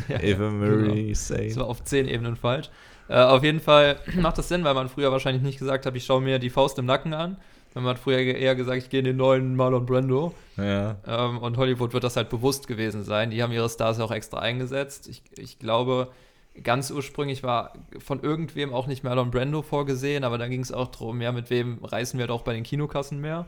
Ja, 0.09 0.21
Eva 0.21 0.51
Marie 0.51 1.03
genau. 1.05 1.15
Saint. 1.15 1.51
Das 1.51 1.57
war 1.57 1.67
auf 1.67 1.83
zehn 1.85 2.07
Ebenen 2.09 2.37
falsch. 2.37 2.69
Äh, 3.13 3.17
auf 3.17 3.45
jeden 3.45 3.61
Fall 3.61 3.99
macht 4.15 4.39
das 4.39 4.49
Sinn, 4.49 4.65
weil 4.65 4.73
man 4.73 4.89
früher 4.89 5.13
wahrscheinlich 5.13 5.43
nicht 5.43 5.59
gesagt 5.59 5.85
hat, 5.85 5.95
ich 5.95 6.05
schaue 6.07 6.23
mir 6.23 6.39
die 6.39 6.49
Faust 6.49 6.79
im 6.79 6.87
Nacken 6.87 7.13
an. 7.13 7.37
Man 7.75 7.85
hat 7.85 7.99
früher 7.99 8.19
eher 8.19 8.55
gesagt, 8.55 8.79
ich 8.79 8.91
gehe 8.91 9.01
in 9.01 9.05
den 9.05 9.17
neuen 9.17 9.55
Marlon 9.55 9.85
Brando. 9.85 10.35
Ja. 10.57 10.97
Ähm, 11.07 11.39
und 11.39 11.57
Hollywood 11.59 11.93
wird 11.93 12.05
das 12.05 12.17
halt 12.17 12.31
bewusst 12.31 12.69
gewesen 12.69 13.05
sein. 13.05 13.31
Die 13.31 13.43
haben 13.43 13.53
ihre 13.53 13.69
Stars 13.69 14.01
auch 14.01 14.11
extra 14.11 14.39
eingesetzt. 14.39 15.09
Ich, 15.09 15.23
ich 15.37 15.59
glaube, 15.59 16.09
ganz 16.63 16.91
ursprünglich 16.91 17.43
war 17.43 17.75
von 17.99 18.23
irgendwem 18.23 18.73
auch 18.73 18.87
nicht 18.87 19.05
Marlon 19.05 19.31
Brando 19.31 19.63
vorgesehen, 19.63 20.25
aber 20.25 20.39
da 20.39 20.49
ging 20.49 20.61
es 20.61 20.73
auch 20.73 20.89
darum, 20.89 21.21
ja, 21.21 21.33
mit 21.33 21.51
wem 21.51 21.85
reißen 21.85 22.19
wir 22.19 22.27
doch 22.27 22.43
bei 22.43 22.55
den 22.55 22.63
Kinokassen 22.63 23.21
mehr. 23.21 23.47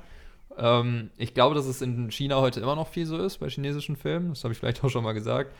Ähm, 0.58 1.10
ich 1.16 1.32
glaube, 1.32 1.54
dass 1.54 1.66
es 1.66 1.80
in 1.80 2.10
China 2.10 2.36
heute 2.36 2.60
immer 2.60 2.76
noch 2.76 2.88
viel 2.88 3.06
so 3.06 3.16
ist, 3.18 3.38
bei 3.38 3.48
chinesischen 3.48 3.96
Filmen. 3.96 4.30
Das 4.30 4.44
habe 4.44 4.52
ich 4.52 4.58
vielleicht 4.58 4.84
auch 4.84 4.90
schon 4.90 5.04
mal 5.04 5.12
gesagt. 5.12 5.54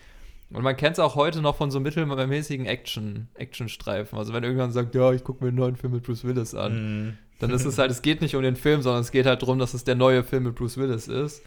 Und 0.51 0.63
man 0.63 0.77
kennt 0.77 0.95
es 0.95 0.99
auch 1.01 1.15
heute 1.17 1.41
noch 1.43 1.57
von 1.57 1.71
so 1.71 1.81
mittelmäßigen 1.81 2.67
Action, 2.67 3.29
Actionstreifen. 3.35 4.19
Also 4.19 4.33
wenn 4.33 4.45
irgendjemand 4.45 4.73
sagt, 4.73 4.95
ja, 4.95 5.13
ich 5.13 5.25
gucke 5.25 5.43
mir 5.43 5.49
einen 5.49 5.57
neuen 5.59 5.77
Film 5.77 5.93
mit 5.95 6.05
Bruce 6.05 6.25
Willis 6.25 6.55
an, 6.55 6.73
Mhm. 7.07 7.19
dann 7.41 7.51
ist 7.51 7.65
es 7.65 7.79
halt, 7.79 7.91
es 7.91 8.03
geht 8.03 8.21
nicht 8.21 8.37
um 8.37 8.43
den 8.43 8.55
Film, 8.57 8.83
sondern 8.83 9.01
es 9.03 9.11
geht 9.11 9.27
halt 9.27 9.43
darum, 9.43 9.59
dass 9.59 9.75
es 9.75 9.85
der 9.85 9.95
neue 9.97 10.23
Film 10.23 10.45
mit 10.45 10.55
Bruce 10.55 10.77
Willis 10.77 11.09
ist. 11.09 11.43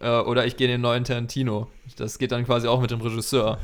Äh, 0.00 0.20
oder 0.20 0.46
ich 0.46 0.56
gehe 0.56 0.66
in 0.66 0.72
den 0.72 0.80
neuen 0.80 1.04
Tarantino. 1.04 1.68
Das 1.96 2.18
geht 2.18 2.32
dann 2.32 2.44
quasi 2.44 2.68
auch 2.68 2.80
mit 2.80 2.90
dem 2.90 3.00
Regisseur. 3.00 3.58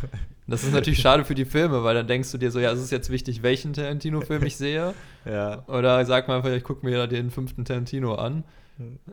Das 0.47 0.65
ist 0.65 0.73
natürlich 0.75 0.99
schade 1.01 1.25
für 1.25 1.35
die 1.35 1.45
Filme, 1.47 1.85
weil 1.85 1.95
dann 1.95 2.07
denkst 2.07 2.31
du 2.33 2.37
dir 2.39 2.51
so, 2.51 2.61
ja, 2.61 2.71
es 2.73 2.81
ist 2.81 2.91
jetzt 2.93 3.09
wichtig, 3.09 3.43
welchen 3.43 3.73
Tarantino-Film 3.73 4.45
ich 4.45 4.57
sehe. 4.57 4.93
Ja. 5.27 5.65
Oder 5.69 6.05
sag 6.05 6.29
mal 6.29 6.37
einfach, 6.37 6.51
ich 6.51 6.65
gucke 6.65 6.85
mir 6.85 7.07
den 7.07 7.31
fünften 7.31 7.65
Tarantino 7.65 8.15
an. 8.17 8.45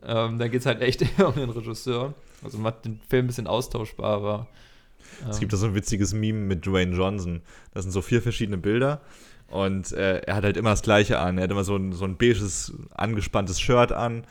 Ähm, 0.05 0.39
da 0.39 0.49
geht 0.49 0.59
es 0.59 0.65
halt 0.65 0.81
echt 0.81 1.01
eher 1.19 1.29
um 1.29 1.35
den 1.35 1.49
Regisseur. 1.49 2.13
Also 2.43 2.57
macht 2.57 2.83
den 2.83 2.99
Film 3.09 3.23
ein 3.25 3.27
bisschen 3.27 3.47
austauschbar, 3.47 4.11
aber. 4.17 4.47
Es 5.29 5.37
ähm, 5.37 5.39
gibt 5.41 5.53
da 5.53 5.57
so 5.57 5.67
ein 5.67 5.75
witziges 5.75 6.13
Meme 6.13 6.39
mit 6.39 6.65
Dwayne 6.65 6.95
Johnson. 6.95 7.41
Das 7.73 7.83
sind 7.83 7.91
so 7.91 8.01
vier 8.01 8.21
verschiedene 8.21 8.57
Bilder. 8.57 9.01
Und 9.47 9.91
äh, 9.91 10.19
er 10.19 10.35
hat 10.35 10.45
halt 10.45 10.55
immer 10.55 10.69
das 10.69 10.81
Gleiche 10.81 11.19
an. 11.19 11.37
Er 11.37 11.43
hat 11.43 11.51
immer 11.51 11.65
so 11.65 11.75
ein, 11.75 11.91
so 11.91 12.05
ein 12.05 12.17
beiges, 12.17 12.73
angespanntes 12.91 13.59
Shirt 13.59 13.91
an 13.91 14.23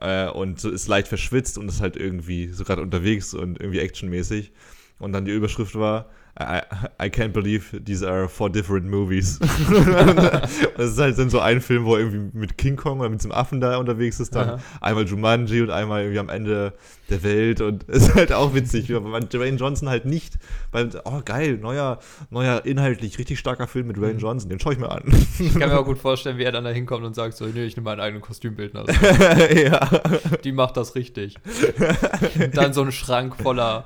äh, 0.00 0.28
und 0.28 0.60
so 0.60 0.70
ist 0.70 0.86
leicht 0.86 1.08
verschwitzt 1.08 1.58
und 1.58 1.68
ist 1.68 1.80
halt 1.80 1.96
irgendwie 1.96 2.48
so 2.48 2.64
gerade 2.64 2.82
unterwegs 2.82 3.34
und 3.34 3.60
irgendwie 3.60 3.80
actionmäßig. 3.80 4.52
Und 5.00 5.12
dann 5.12 5.24
die 5.24 5.32
Überschrift 5.32 5.74
war: 5.74 6.08
I, 6.40 6.62
I 7.00 7.10
can't 7.10 7.32
believe 7.32 7.84
these 7.84 8.06
are 8.06 8.28
four 8.28 8.48
different 8.48 8.86
movies. 8.86 9.38
das 10.76 10.92
ist 10.92 10.98
halt 10.98 11.18
dann 11.18 11.30
so 11.30 11.40
ein 11.40 11.60
Film, 11.60 11.84
wo 11.84 11.96
er 11.96 12.00
irgendwie 12.02 12.38
mit 12.38 12.56
King 12.56 12.76
Kong 12.76 13.00
oder 13.00 13.08
mit 13.08 13.18
diesem 13.18 13.32
Affen 13.32 13.60
da 13.60 13.76
unterwegs 13.76 14.20
ist, 14.20 14.36
dann 14.36 14.50
Aha. 14.50 14.58
einmal 14.80 15.04
Jumanji 15.04 15.62
und 15.62 15.70
einmal 15.70 16.02
irgendwie 16.02 16.20
am 16.20 16.28
Ende 16.28 16.74
der 17.10 17.24
Welt 17.24 17.60
und 17.60 17.84
es 17.88 18.08
ist 18.08 18.14
halt 18.14 18.32
auch 18.32 18.54
witzig, 18.54 18.92
weil 18.92 19.00
man 19.00 19.28
Dwayne 19.28 19.56
Johnson 19.56 19.88
halt 19.88 20.04
nicht, 20.04 20.38
weil, 20.70 20.90
oh 21.04 21.22
geil, 21.24 21.58
neuer, 21.60 21.98
neuer 22.30 22.64
inhaltlich 22.64 23.18
richtig 23.18 23.40
starker 23.40 23.66
Film 23.66 23.88
mit 23.88 23.96
Dwayne 23.96 24.20
Johnson, 24.20 24.48
den 24.48 24.60
schaue 24.60 24.74
ich 24.74 24.78
mir 24.78 24.90
an. 24.90 25.02
Ich 25.40 25.58
kann 25.58 25.70
mir 25.70 25.78
auch 25.78 25.84
gut 25.84 25.98
vorstellen, 25.98 26.38
wie 26.38 26.44
er 26.44 26.52
dann 26.52 26.64
da 26.64 26.70
hinkommt 26.70 27.04
und 27.04 27.14
sagt 27.14 27.36
so, 27.36 27.46
nee, 27.46 27.64
ich 27.64 27.76
nehme 27.76 27.86
meinen 27.86 28.00
eigenen 28.00 28.22
Kostümbildner. 28.22 28.84
ja. 29.54 29.88
Die 30.44 30.52
macht 30.52 30.76
das 30.76 30.94
richtig. 30.94 31.34
dann 32.52 32.72
so 32.72 32.82
ein 32.82 32.92
Schrank 32.92 33.34
voller, 33.36 33.84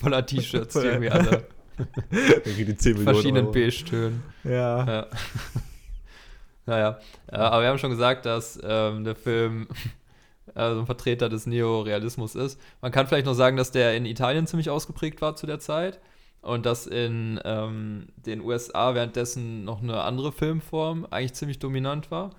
voller 0.00 0.24
T-Shirts, 0.24 0.74
die 0.74 0.86
irgendwie 0.86 1.10
alle 1.10 1.44
die 2.10 2.76
10 2.76 2.92
Millionen 2.92 3.14
verschiedenen. 3.14 3.52
Beige-Tönen. 3.52 4.22
Ja. 4.44 4.86
Ja. 4.86 5.06
naja, 6.66 6.98
äh, 7.28 7.36
aber 7.36 7.62
wir 7.62 7.68
haben 7.68 7.78
schon 7.78 7.90
gesagt, 7.90 8.26
dass 8.26 8.58
ähm, 8.62 9.04
der 9.04 9.14
Film 9.14 9.68
äh, 10.54 10.70
so 10.74 10.80
ein 10.80 10.86
Vertreter 10.86 11.28
des 11.28 11.46
Neorealismus 11.46 12.34
ist. 12.34 12.60
Man 12.80 12.92
kann 12.92 13.06
vielleicht 13.06 13.26
noch 13.26 13.34
sagen, 13.34 13.56
dass 13.56 13.70
der 13.70 13.96
in 13.96 14.06
Italien 14.06 14.46
ziemlich 14.46 14.70
ausgeprägt 14.70 15.20
war 15.20 15.36
zu 15.36 15.46
der 15.46 15.58
Zeit 15.58 16.00
und 16.40 16.66
dass 16.66 16.86
in 16.86 17.40
ähm, 17.44 18.08
den 18.16 18.40
USA 18.40 18.94
währenddessen 18.94 19.64
noch 19.64 19.82
eine 19.82 20.02
andere 20.02 20.32
Filmform 20.32 21.06
eigentlich 21.10 21.34
ziemlich 21.34 21.58
dominant 21.58 22.10
war. 22.10 22.30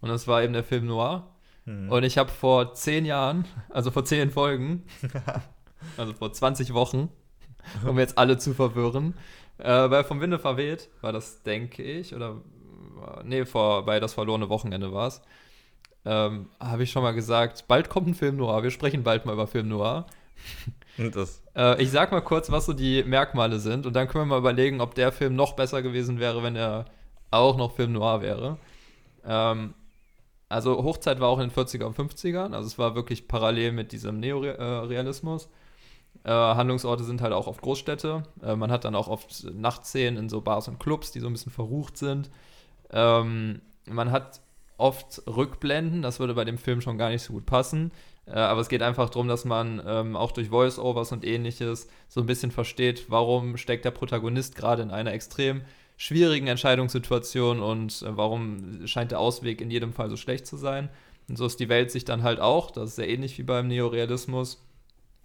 Und 0.00 0.08
das 0.08 0.26
war 0.26 0.42
eben 0.42 0.54
der 0.54 0.64
Film 0.64 0.86
Noir. 0.86 1.28
Und 1.66 2.02
ich 2.02 2.18
habe 2.18 2.30
vor 2.30 2.74
zehn 2.74 3.04
Jahren, 3.04 3.44
also 3.68 3.90
vor 3.90 4.04
zehn 4.04 4.30
Folgen, 4.30 4.82
also 5.96 6.12
vor 6.14 6.32
20 6.32 6.74
Wochen, 6.74 7.10
um 7.86 7.98
jetzt 7.98 8.18
alle 8.18 8.38
zu 8.38 8.54
verwirren, 8.54 9.14
äh, 9.58 9.88
bei 9.88 10.04
Vom 10.04 10.20
Winde 10.20 10.38
verweht 10.38 10.88
war 11.00 11.12
das, 11.12 11.42
denke 11.42 11.82
ich, 11.82 12.14
oder 12.14 12.36
nee, 13.24 13.44
vor, 13.44 13.84
bei 13.84 14.00
Das 14.00 14.14
verlorene 14.14 14.48
Wochenende 14.48 14.92
war 14.92 15.08
es, 15.08 15.22
ähm, 16.04 16.48
habe 16.58 16.82
ich 16.82 16.90
schon 16.90 17.02
mal 17.02 17.12
gesagt, 17.12 17.66
bald 17.68 17.88
kommt 17.88 18.08
ein 18.08 18.14
Film 18.14 18.36
Noir, 18.36 18.62
wir 18.62 18.70
sprechen 18.70 19.02
bald 19.02 19.26
mal 19.26 19.32
über 19.32 19.46
Film 19.46 19.68
Noir. 19.68 20.06
Äh, 21.54 21.82
ich 21.82 21.90
sag 21.90 22.12
mal 22.12 22.20
kurz, 22.20 22.50
was 22.50 22.66
so 22.66 22.72
die 22.72 23.04
Merkmale 23.04 23.58
sind 23.58 23.86
und 23.86 23.94
dann 23.94 24.08
können 24.08 24.22
wir 24.22 24.34
mal 24.34 24.38
überlegen, 24.38 24.80
ob 24.80 24.94
der 24.94 25.12
Film 25.12 25.34
noch 25.34 25.54
besser 25.54 25.82
gewesen 25.82 26.18
wäre, 26.18 26.42
wenn 26.42 26.56
er 26.56 26.86
auch 27.30 27.56
noch 27.56 27.76
Film 27.76 27.92
Noir 27.92 28.22
wäre. 28.22 28.58
Ähm, 29.24 29.74
also 30.48 30.82
Hochzeit 30.82 31.20
war 31.20 31.28
auch 31.28 31.38
in 31.38 31.48
den 31.48 31.56
40er 31.56 31.84
und 31.84 31.96
50ern, 31.96 32.54
also 32.54 32.66
es 32.66 32.78
war 32.78 32.94
wirklich 32.94 33.28
parallel 33.28 33.72
mit 33.72 33.92
diesem 33.92 34.18
Neorealismus. 34.18 35.48
Äh, 36.24 36.30
Handlungsorte 36.30 37.04
sind 37.04 37.22
halt 37.22 37.32
auch 37.32 37.46
oft 37.46 37.62
Großstädte. 37.62 38.24
Äh, 38.42 38.56
man 38.56 38.70
hat 38.70 38.84
dann 38.84 38.94
auch 38.94 39.08
oft 39.08 39.44
Nachtszenen 39.52 40.18
in 40.18 40.28
so 40.28 40.40
Bars 40.40 40.68
und 40.68 40.78
Clubs, 40.78 41.12
die 41.12 41.20
so 41.20 41.26
ein 41.26 41.32
bisschen 41.32 41.52
verrucht 41.52 41.96
sind. 41.96 42.30
Ähm, 42.90 43.60
man 43.86 44.10
hat 44.10 44.40
oft 44.76 45.22
Rückblenden, 45.26 46.02
das 46.02 46.20
würde 46.20 46.34
bei 46.34 46.44
dem 46.44 46.58
Film 46.58 46.80
schon 46.80 46.98
gar 46.98 47.10
nicht 47.10 47.22
so 47.22 47.32
gut 47.32 47.46
passen. 47.46 47.92
Äh, 48.26 48.32
aber 48.32 48.60
es 48.60 48.68
geht 48.68 48.82
einfach 48.82 49.10
darum, 49.10 49.28
dass 49.28 49.44
man 49.44 49.82
ähm, 49.86 50.16
auch 50.16 50.32
durch 50.32 50.48
Voice-Overs 50.48 51.12
und 51.12 51.24
ähnliches 51.24 51.88
so 52.08 52.20
ein 52.20 52.26
bisschen 52.26 52.50
versteht, 52.50 53.06
warum 53.08 53.56
steckt 53.56 53.84
der 53.84 53.90
Protagonist 53.90 54.56
gerade 54.56 54.82
in 54.82 54.90
einer 54.90 55.12
extrem 55.12 55.62
schwierigen 55.96 56.46
Entscheidungssituation 56.46 57.60
und 57.60 58.02
äh, 58.02 58.16
warum 58.16 58.86
scheint 58.86 59.10
der 59.10 59.20
Ausweg 59.20 59.60
in 59.60 59.70
jedem 59.70 59.92
Fall 59.92 60.08
so 60.08 60.16
schlecht 60.16 60.46
zu 60.46 60.56
sein. 60.56 60.88
Und 61.28 61.36
so 61.36 61.46
ist 61.46 61.60
die 61.60 61.68
Welt 61.68 61.90
sich 61.90 62.04
dann 62.04 62.22
halt 62.22 62.40
auch, 62.40 62.70
das 62.70 62.90
ist 62.90 62.96
sehr 62.96 63.08
ähnlich 63.08 63.38
wie 63.38 63.42
beim 63.42 63.68
Neorealismus, 63.68 64.62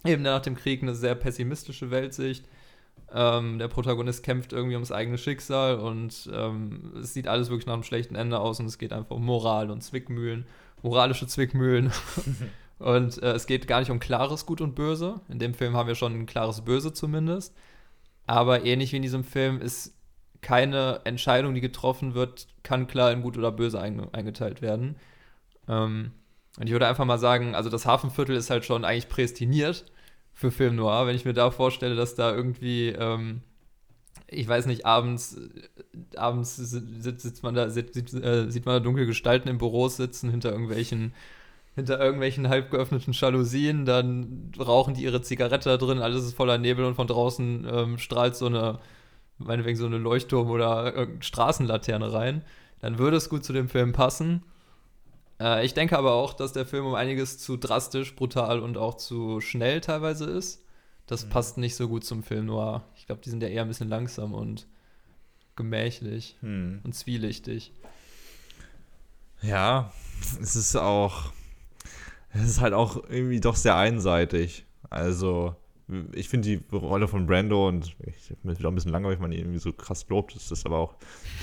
eben 0.04 0.22
nach 0.22 0.40
dem 0.40 0.56
Krieg 0.56 0.82
eine 0.82 0.94
sehr 0.94 1.14
pessimistische 1.14 1.90
Weltsicht. 1.90 2.46
Ähm, 3.12 3.58
der 3.58 3.68
Protagonist 3.68 4.22
kämpft 4.22 4.52
irgendwie 4.52 4.74
ums 4.74 4.90
eigene 4.92 5.18
Schicksal 5.18 5.78
und 5.78 6.28
ähm, 6.32 6.92
es 7.00 7.14
sieht 7.14 7.28
alles 7.28 7.50
wirklich 7.50 7.66
nach 7.66 7.74
einem 7.74 7.84
schlechten 7.84 8.16
Ende 8.16 8.38
aus 8.40 8.58
und 8.58 8.66
es 8.66 8.78
geht 8.78 8.92
einfach 8.92 9.14
um 9.14 9.24
Moral 9.24 9.70
und 9.70 9.82
Zwickmühlen, 9.82 10.46
moralische 10.82 11.26
Zwickmühlen. 11.26 11.92
und 12.78 13.22
äh, 13.22 13.32
es 13.32 13.46
geht 13.46 13.68
gar 13.68 13.80
nicht 13.80 13.90
um 13.90 14.00
klares 14.00 14.44
Gut 14.44 14.60
und 14.60 14.74
Böse. 14.74 15.20
In 15.28 15.38
dem 15.38 15.54
Film 15.54 15.76
haben 15.76 15.86
wir 15.86 15.94
schon 15.94 16.14
ein 16.14 16.26
klares 16.26 16.62
Böse 16.62 16.92
zumindest. 16.92 17.54
Aber 18.26 18.64
ähnlich 18.64 18.92
wie 18.92 18.96
in 18.96 19.02
diesem 19.02 19.22
Film 19.22 19.60
ist 19.60 19.94
keine 20.40 21.00
Entscheidung, 21.04 21.54
die 21.54 21.60
getroffen 21.60 22.14
wird, 22.14 22.48
kann 22.62 22.86
klar 22.86 23.12
in 23.12 23.22
Gut 23.22 23.38
oder 23.38 23.52
Böse 23.52 23.80
einge 23.80 24.12
eingeteilt 24.12 24.62
werden. 24.62 24.96
Ähm, 25.68 26.12
und 26.58 26.66
ich 26.66 26.72
würde 26.72 26.86
einfach 26.86 27.04
mal 27.04 27.18
sagen, 27.18 27.54
also 27.54 27.68
das 27.70 27.86
Hafenviertel 27.86 28.36
ist 28.36 28.50
halt 28.50 28.64
schon 28.64 28.84
eigentlich 28.84 29.08
prädestiniert 29.08 29.84
für 30.32 30.50
Film 30.50 30.76
Noir, 30.76 31.06
wenn 31.06 31.16
ich 31.16 31.24
mir 31.24 31.34
da 31.34 31.50
vorstelle, 31.50 31.96
dass 31.96 32.14
da 32.14 32.34
irgendwie, 32.34 32.88
ähm, 32.88 33.42
ich 34.28 34.48
weiß 34.48 34.66
nicht, 34.66 34.86
abends, 34.86 35.36
äh, 35.36 36.16
abends 36.16 36.56
sitzt, 36.56 37.42
man 37.42 37.54
da, 37.54 37.68
sieht, 37.68 37.94
äh, 38.14 38.50
sieht 38.50 38.66
man 38.66 38.76
da 38.76 38.80
dunkle 38.80 39.06
Gestalten 39.06 39.48
in 39.48 39.58
Büros 39.58 39.96
sitzen, 39.96 40.30
hinter 40.30 40.50
irgendwelchen, 40.50 41.14
hinter 41.74 42.00
irgendwelchen 42.00 42.48
halb 42.48 42.70
geöffneten 42.70 43.12
Jalousien, 43.12 43.84
dann 43.84 44.52
rauchen 44.58 44.94
die 44.94 45.02
ihre 45.04 45.20
Zigarette 45.20 45.68
da 45.68 45.76
drin, 45.76 45.98
alles 45.98 46.24
ist 46.24 46.34
voller 46.34 46.56
Nebel 46.56 46.86
und 46.86 46.94
von 46.94 47.06
draußen 47.06 47.66
ähm, 47.70 47.98
strahlt 47.98 48.34
so 48.34 48.46
eine, 48.46 48.78
meinetwegen 49.38 49.76
so 49.76 49.86
eine 49.86 49.98
Leuchtturm 49.98 50.50
oder 50.50 51.06
Straßenlaterne 51.20 52.12
rein, 52.12 52.42
dann 52.80 52.98
würde 52.98 53.18
es 53.18 53.28
gut 53.28 53.44
zu 53.44 53.52
dem 53.52 53.68
Film 53.68 53.92
passen. 53.92 54.42
Äh, 55.40 55.64
ich 55.64 55.74
denke 55.74 55.98
aber 55.98 56.12
auch, 56.12 56.34
dass 56.34 56.52
der 56.52 56.66
Film 56.66 56.86
um 56.86 56.94
einiges 56.94 57.38
zu 57.38 57.56
drastisch, 57.56 58.14
brutal 58.16 58.60
und 58.60 58.76
auch 58.76 58.94
zu 58.94 59.40
schnell 59.40 59.80
teilweise 59.80 60.24
ist. 60.26 60.64
Das 61.06 61.28
passt 61.28 61.56
nicht 61.56 61.76
so 61.76 61.88
gut 61.88 62.04
zum 62.04 62.22
Film 62.22 62.46
Noir. 62.46 62.82
Ich 62.96 63.06
glaube, 63.06 63.20
die 63.22 63.30
sind 63.30 63.42
ja 63.42 63.48
eher 63.48 63.62
ein 63.62 63.68
bisschen 63.68 63.88
langsam 63.88 64.34
und 64.34 64.66
gemächlich 65.54 66.36
hm. 66.40 66.80
und 66.84 66.94
zwielichtig. 66.94 67.72
Ja, 69.42 69.92
es 70.40 70.56
ist 70.56 70.76
auch, 70.76 71.32
es 72.30 72.42
ist 72.42 72.60
halt 72.60 72.74
auch 72.74 73.04
irgendwie 73.08 73.40
doch 73.40 73.56
sehr 73.56 73.76
einseitig. 73.76 74.64
Also, 74.90 75.54
ich 76.12 76.28
finde 76.28 76.48
die 76.48 76.60
Rolle 76.74 77.06
von 77.06 77.26
Brando 77.26 77.68
und 77.68 77.96
ich 78.04 78.34
mir 78.42 78.52
ist 78.52 78.58
wieder 78.58 78.70
ein 78.70 78.74
bisschen 78.74 78.90
langweilig, 78.90 79.18
wenn 79.18 79.28
man 79.28 79.32
ihn 79.32 79.40
irgendwie 79.40 79.60
so 79.60 79.72
krass 79.72 80.04
lobt, 80.08 80.34
das 80.34 80.50
ist 80.50 80.66
aber 80.66 80.78
auch 80.78 80.94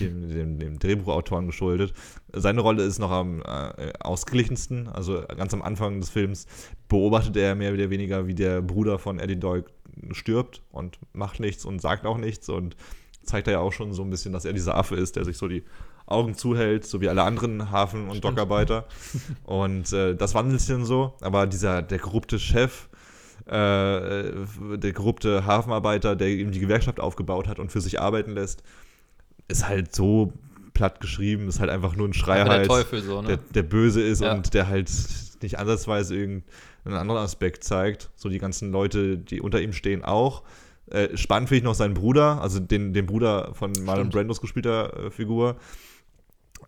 dem, 0.01 0.27
dem, 0.27 0.59
dem 0.59 0.79
Drehbuchautoren 0.79 1.47
geschuldet. 1.47 1.93
Seine 2.33 2.59
Rolle 2.59 2.83
ist 2.83 2.99
noch 2.99 3.11
am 3.11 3.41
äh, 3.41 3.93
ausgeglichensten. 3.99 4.89
Also 4.89 5.23
ganz 5.37 5.53
am 5.53 5.61
Anfang 5.61 6.01
des 6.01 6.09
Films 6.09 6.45
beobachtet 6.89 7.37
er 7.37 7.55
mehr 7.55 7.73
oder 7.73 7.89
weniger, 7.89 8.27
wie 8.27 8.35
der 8.35 8.61
Bruder 8.61 8.99
von 8.99 9.17
Eddie 9.17 9.39
Doyle 9.39 9.65
stirbt 10.11 10.61
und 10.71 10.99
macht 11.13 11.39
nichts 11.39 11.63
und 11.63 11.79
sagt 11.79 12.05
auch 12.05 12.17
nichts 12.17 12.49
und 12.49 12.75
zeigt 13.23 13.47
er 13.47 13.53
ja 13.53 13.59
auch 13.59 13.71
schon 13.71 13.93
so 13.93 14.03
ein 14.03 14.09
bisschen, 14.09 14.33
dass 14.33 14.43
er 14.43 14.51
dieser 14.51 14.75
Affe 14.75 14.95
ist, 14.95 15.15
der 15.15 15.23
sich 15.23 15.37
so 15.37 15.47
die 15.47 15.63
Augen 16.05 16.35
zuhält, 16.35 16.85
so 16.85 16.99
wie 16.99 17.07
alle 17.07 17.23
anderen 17.23 17.71
Hafen- 17.71 18.09
und 18.09 18.23
Dockarbeiter. 18.23 18.87
und 19.45 19.93
äh, 19.93 20.15
das 20.15 20.35
wandelt 20.35 20.59
sich 20.59 20.69
dann 20.69 20.85
so, 20.85 21.13
aber 21.21 21.47
dieser, 21.47 21.81
der 21.81 21.99
korrupte 21.99 22.39
Chef, 22.39 22.89
äh, 23.45 24.31
der 24.77 24.93
korrupte 24.93 25.45
Hafenarbeiter, 25.45 26.15
der 26.15 26.27
eben 26.27 26.51
die 26.51 26.59
Gewerkschaft 26.59 26.99
aufgebaut 26.99 27.47
hat 27.47 27.59
und 27.59 27.71
für 27.71 27.81
sich 27.81 27.99
arbeiten 27.99 28.31
lässt, 28.31 28.63
ist 29.47 29.67
halt 29.67 29.93
so 29.93 30.33
platt 30.73 30.99
geschrieben, 31.01 31.47
ist 31.47 31.59
halt 31.59 31.69
einfach 31.69 31.95
nur 31.95 32.07
ein 32.07 32.13
Schreier, 32.13 32.43
Einfach 32.45 32.57
der 32.57 32.67
Teufel 32.67 33.01
so, 33.01 33.21
ne? 33.21 33.27
der, 33.27 33.37
der 33.37 33.63
böse 33.63 34.01
ist 34.01 34.21
Ja. 34.21 34.33
und 34.33 34.53
der 34.53 34.67
halt 34.67 34.89
nicht 35.41 35.59
ansatzweise 35.59 36.15
irgendeinen 36.15 36.97
anderen 36.97 37.21
Aspekt 37.21 37.63
zeigt. 37.63 38.09
So 38.15 38.29
die 38.29 38.39
ganzen 38.39 38.71
Leute, 38.71 39.17
die 39.17 39.41
unter 39.41 39.61
ihm 39.61 39.73
stehen, 39.73 40.03
auch. 40.03 40.43
Äh, 40.89 41.15
spannend 41.15 41.49
finde 41.49 41.57
ich 41.59 41.63
noch 41.63 41.75
seinen 41.75 41.93
Bruder, 41.93 42.41
also 42.41 42.59
den, 42.59 42.93
den 42.93 43.05
Bruder 43.05 43.53
von 43.53 43.71
Marlon. 43.83 44.09
Brandos 44.09 44.41
gespielter 44.41 45.05
äh, 45.05 45.11
Figur. 45.11 45.57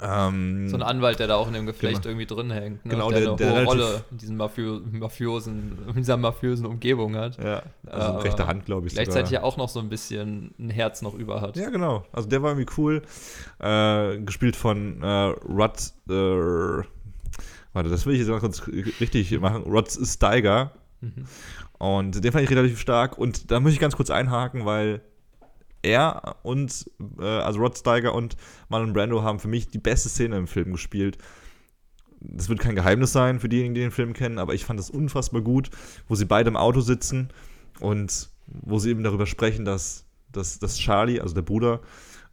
Ähm, 0.01 0.67
So 0.69 0.75
ein 0.75 0.83
Anwalt, 0.83 1.19
der 1.19 1.27
da 1.27 1.35
auch 1.35 1.47
in 1.47 1.53
dem 1.53 1.65
Geflecht 1.65 2.03
Genau. 2.03 2.09
irgendwie 2.09 2.25
drin 2.25 2.51
hängt. 2.51 2.85
Ne? 2.85 2.91
Genau, 2.91 3.09
der, 3.09 3.19
der- 3.21 3.27
eine 3.29 3.35
der 3.37 3.47
hohe 3.47 3.55
relativ- 3.59 3.69
Rolle 3.71 4.03
in, 4.11 4.17
diesen 4.17 4.37
Mafio 4.37 4.81
Mafiosen, 4.91 5.77
in 5.87 5.95
dieser 5.95 6.17
mafiösen 6.17 6.65
Umgebung 6.65 7.15
hat. 7.15 7.37
Ja, 7.43 7.63
also 7.87 8.07
Aber 8.07 8.23
rechte 8.23 8.47
Hand, 8.47 8.65
glaube 8.65 8.87
ich. 8.87 8.93
Gleichzeitig 8.93 9.31
ja 9.31 9.43
auch 9.43 9.57
noch 9.57 9.69
so 9.69 9.79
ein 9.79 9.89
bisschen 9.89 10.53
ein 10.59 10.69
Herz 10.69 11.01
noch 11.01 11.13
über 11.13 11.41
hat. 11.41 11.55
Ja, 11.57 11.69
genau. 11.69 12.03
Also 12.11 12.27
der 12.29 12.41
war 12.43 12.51
irgendwie 12.51 12.71
cool. 12.77 13.01
Äh, 13.59 14.19
gespielt 14.19 14.55
von 14.55 15.01
äh, 15.01 15.07
Rod. 15.07 15.77
Äh, 16.09 16.83
warte, 17.73 17.89
das 17.89 18.05
will 18.05 18.13
ich 18.13 18.19
jetzt 18.19 18.29
mal 18.29 18.39
kurz 18.39 18.63
richtig 18.99 19.39
machen. 19.39 19.63
Rod 19.63 19.89
Steiger. 19.91 20.71
Mhm. 21.01 21.25
Und 21.77 22.23
den 22.23 22.31
fand 22.31 22.43
ich 22.43 22.49
relativ 22.49 22.79
stark. 22.79 23.17
Und 23.17 23.51
da 23.51 23.59
muss 23.59 23.73
ich 23.73 23.79
ganz 23.79 23.95
kurz 23.95 24.09
einhaken, 24.09 24.65
weil 24.65 25.01
er 25.85 26.37
und, 26.43 26.89
äh, 27.19 27.23
also 27.23 27.59
Rod 27.59 27.77
Steiger 27.77 28.13
und 28.13 28.35
Marlon 28.69 28.93
Brando 28.93 29.23
haben 29.23 29.39
für 29.39 29.47
mich 29.47 29.67
die 29.67 29.79
beste 29.79 30.09
Szene 30.09 30.37
im 30.37 30.47
Film 30.47 30.71
gespielt. 30.71 31.17
Das 32.19 32.49
wird 32.49 32.59
kein 32.59 32.75
Geheimnis 32.75 33.11
sein 33.11 33.39
für 33.39 33.49
diejenigen, 33.49 33.75
die 33.75 33.81
den 33.81 33.91
Film 33.91 34.13
kennen, 34.13 34.39
aber 34.39 34.53
ich 34.53 34.65
fand 34.65 34.79
es 34.79 34.89
unfassbar 34.89 35.41
gut, 35.41 35.69
wo 36.07 36.15
sie 36.15 36.25
beide 36.25 36.49
im 36.49 36.57
Auto 36.57 36.81
sitzen 36.81 37.29
und 37.79 38.29
wo 38.47 38.79
sie 38.79 38.89
eben 38.89 39.03
darüber 39.03 39.25
sprechen, 39.25 39.65
dass, 39.65 40.05
dass, 40.31 40.59
dass 40.59 40.77
Charlie, 40.77 41.19
also 41.19 41.35
der 41.35 41.43
Bruder, 41.43 41.81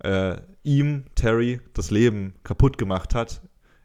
äh, 0.02 0.36
ihm, 0.62 1.04
Terry, 1.14 1.60
das 1.74 1.90
Leben 1.90 2.34
kaputt 2.42 2.78
gemacht 2.78 3.14
hat, 3.14 3.42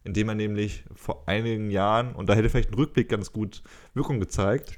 indem 0.08 0.30
er 0.30 0.36
nämlich 0.36 0.86
vor 0.96 1.28
einigen 1.28 1.70
Jahren, 1.70 2.16
und 2.16 2.30
da 2.30 2.34
hätte 2.34 2.50
vielleicht 2.50 2.72
ein 2.72 2.76
Rückblick 2.76 3.10
ganz 3.10 3.32
gut 3.32 3.62
Wirkung 3.94 4.20
gezeigt, 4.20 4.78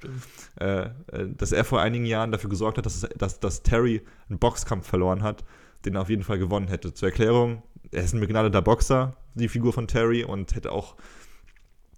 äh, 0.59 0.81
äh, 0.81 0.89
dass 1.37 1.51
er 1.51 1.63
vor 1.63 1.79
einigen 1.79 2.05
Jahren 2.05 2.31
dafür 2.31 2.49
gesorgt 2.49 2.77
hat, 2.77 2.85
dass, 2.85 3.07
dass, 3.17 3.39
dass 3.39 3.61
Terry 3.61 4.01
einen 4.27 4.39
Boxkampf 4.39 4.87
verloren 4.87 5.21
hat, 5.21 5.45
den 5.85 5.95
er 5.95 6.01
auf 6.01 6.09
jeden 6.09 6.23
Fall 6.23 6.39
gewonnen 6.39 6.67
hätte. 6.67 6.93
Zur 6.93 7.09
Erklärung, 7.09 7.61
er 7.91 8.03
ist 8.03 8.13
ein 8.13 8.19
begnadeter 8.19 8.61
Boxer, 8.61 9.15
die 9.35 9.47
Figur 9.47 9.71
von 9.71 9.87
Terry, 9.87 10.23
und 10.23 10.55
hätte 10.55 10.71
auch 10.71 10.95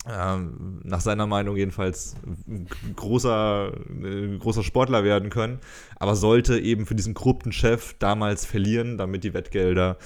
ähm, 0.09 0.81
nach 0.83 1.01
seiner 1.01 1.27
Meinung 1.27 1.55
jedenfalls 1.55 2.15
ein 2.47 2.67
großer, 2.95 3.71
äh, 4.03 4.37
großer 4.37 4.63
Sportler 4.63 5.03
werden 5.03 5.29
können, 5.29 5.59
aber 5.95 6.15
sollte 6.15 6.59
eben 6.59 6.85
für 6.85 6.95
diesen 6.95 7.13
korrupten 7.13 7.51
Chef 7.51 7.95
damals 7.99 8.45
verlieren, 8.45 8.97
damit 8.97 9.23
die 9.23 9.33
Wettgelder 9.33 9.97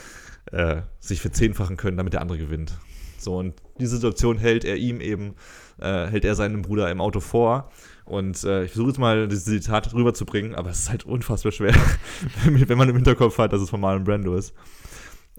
äh, 0.51 0.82
sich 0.99 1.21
verzehnfachen 1.21 1.78
können, 1.78 1.97
damit 1.97 2.13
der 2.13 2.21
andere 2.21 2.38
gewinnt. 2.38 2.78
So, 3.26 3.38
und 3.38 3.53
diese 3.80 3.95
Situation 3.95 4.38
hält 4.38 4.63
er 4.63 4.78
ihm 4.78 5.01
eben, 5.01 5.36
äh, 5.80 6.07
hält 6.07 6.23
er 6.23 6.36
seinem 6.36 6.61
Bruder 6.61 6.89
im 6.89 7.01
Auto 7.01 7.19
vor. 7.19 7.69
Und 8.05 8.43
äh, 8.43 8.63
ich 8.63 8.71
versuche 8.71 8.89
jetzt 8.89 8.99
mal 8.99 9.28
dieses 9.28 9.45
Zitat 9.45 9.93
rüberzubringen, 9.93 10.55
aber 10.55 10.69
es 10.69 10.80
ist 10.80 10.89
halt 10.89 11.05
unfassbar 11.05 11.51
schwer, 11.51 11.76
wenn 12.45 12.78
man 12.78 12.89
im 12.89 12.95
Hinterkopf 12.95 13.38
hat, 13.38 13.51
dass 13.51 13.61
es 13.61 13.69
von 13.69 13.82
Marlon 13.82 14.03
Brando 14.03 14.36
ist. 14.36 14.53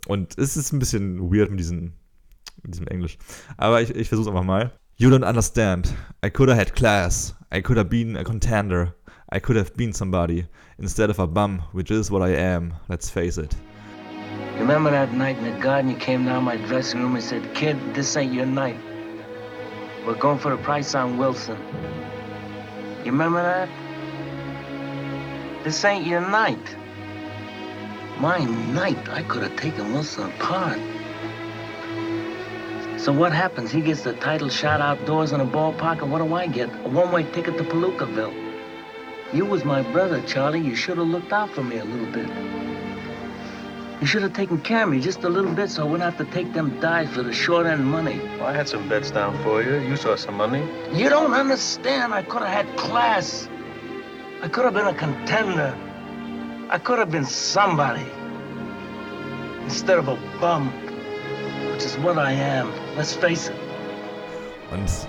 Und 0.07 0.37
es 0.39 0.57
ist 0.57 0.72
ein 0.72 0.78
bisschen 0.78 1.32
weird 1.32 1.51
mit 1.51 1.61
diesen 1.61 1.95
mit 2.62 2.74
diesem 2.74 2.89
Englisch. 2.89 3.18
Aber 3.57 3.80
ich, 3.80 3.95
ich 3.95 4.09
versuch's 4.09 4.28
einfach 4.28 4.43
mal. 4.43 4.72
You 4.97 5.11
don't 5.11 5.26
understand. 5.26 5.95
I 6.24 6.30
could 6.30 6.49
have 6.49 6.59
had 6.59 6.74
class. 6.74 7.34
I 7.55 7.61
could 7.61 7.78
have 7.78 7.89
been 7.89 8.16
a 8.16 8.24
contender. 8.24 8.95
I 9.32 9.41
could 9.41 9.57
have 9.57 9.74
been 9.74 9.93
somebody 9.93 10.47
instead 10.78 11.11
of 11.11 11.18
a 11.18 11.26
bum, 11.26 11.62
which 11.72 11.91
is 11.91 12.11
what 12.11 12.22
I 12.22 12.34
am. 12.34 12.74
Let's 12.89 13.11
face 13.11 13.39
it. 13.39 13.55
You 14.55 14.62
remember 14.62 14.91
that 14.91 15.12
night 15.12 15.39
in 15.39 15.45
the 15.45 15.59
garden? 15.61 15.91
You 15.91 15.97
came 15.97 16.24
down 16.24 16.45
my 16.45 16.57
dressing 16.57 17.01
room 17.01 17.14
and 17.14 17.22
said, 17.22 17.55
Kid, 17.55 17.95
this 17.95 18.16
ain't 18.16 18.32
your 18.32 18.47
night. 18.47 18.78
We're 20.07 20.14
going 20.14 20.39
for 20.39 20.51
the 20.51 20.62
price 20.62 20.95
on 20.95 21.18
Wilson. 21.18 21.59
You 23.05 23.12
remember 23.12 23.43
that? 23.43 23.68
This 25.64 25.84
ain't 25.84 26.07
your 26.07 26.20
night. 26.20 26.76
My 28.18 28.39
night, 28.39 29.09
I 29.11 29.22
could 29.22 29.43
have 29.43 29.57
taken 29.57 29.93
Wilson 29.93 30.30
apart. 30.30 30.78
So 32.99 33.12
what 33.12 33.32
happens? 33.32 33.70
He 33.70 33.82
gets 33.82 34.03
the 34.03 34.14
title 34.14 34.49
shot 34.49 34.80
outdoors 34.80 35.32
in 35.32 35.41
a 35.41 35.47
ballpark, 35.47 36.03
and 36.03 36.11
what 36.11 36.18
do 36.18 36.34
I 36.34 36.47
get? 36.47 36.70
A 36.84 36.89
one-way 36.89 37.24
ticket 37.32 37.59
to 37.59 37.64
Palookaville. 37.64 38.34
You 39.32 39.45
was 39.45 39.64
my 39.64 39.82
brother, 39.82 40.22
Charlie. 40.22 40.61
You 40.61 40.74
should 40.74 40.99
have 40.99 41.09
looked 41.09 41.32
out 41.32 41.51
for 41.51 41.62
me 41.62 41.76
a 41.78 41.84
little 41.84 42.11
bit. 42.12 42.28
You 44.01 44.07
should 44.07 44.22
have 44.22 44.34
taken 44.34 44.61
care 44.61 44.82
of 44.82 44.90
me 44.90 45.01
just 45.01 45.24
a 45.24 45.28
little 45.28 45.53
bit 45.53 45.70
so 45.70 45.82
I 45.82 45.84
wouldn't 45.90 46.03
have 46.03 46.18
to 46.18 46.30
take 46.30 46.53
them 46.53 46.78
dives 46.80 47.14
for 47.14 47.22
the 47.22 47.32
short 47.32 47.64
end 47.64 47.86
money. 47.86 48.20
Well, 48.38 48.47
I 48.47 48.53
had 48.53 48.68
some 48.68 48.86
bets 48.90 49.11
down 49.11 49.42
for 49.42 49.62
you. 49.62 49.76
You 49.78 49.97
saw 49.97 50.16
some 50.16 50.36
money. 50.36 50.62
You 50.92 51.09
don't 51.09 51.32
understand. 51.32 52.12
I 52.12 52.22
could 52.22 52.42
have 52.42 52.53
had 52.53 52.76
class. 52.76 53.49
I 54.42 54.49
could 54.49 54.66
have 54.66 54.74
been 54.74 54.86
a 54.86 54.94
contender. 54.94 55.74
I 56.68 56.78
could 56.78 56.99
have 56.99 57.11
been 57.11 57.24
somebody. 57.24 58.05
Instead 59.64 59.99
of 59.99 60.09
a 60.09 60.16
bum, 60.40 60.68
which 61.72 61.84
is 61.84 61.97
what 61.99 62.18
I 62.18 62.32
am. 62.32 62.70
Let's 62.97 63.14
face 63.14 63.49
it. 63.49 63.57
Und 64.72 65.09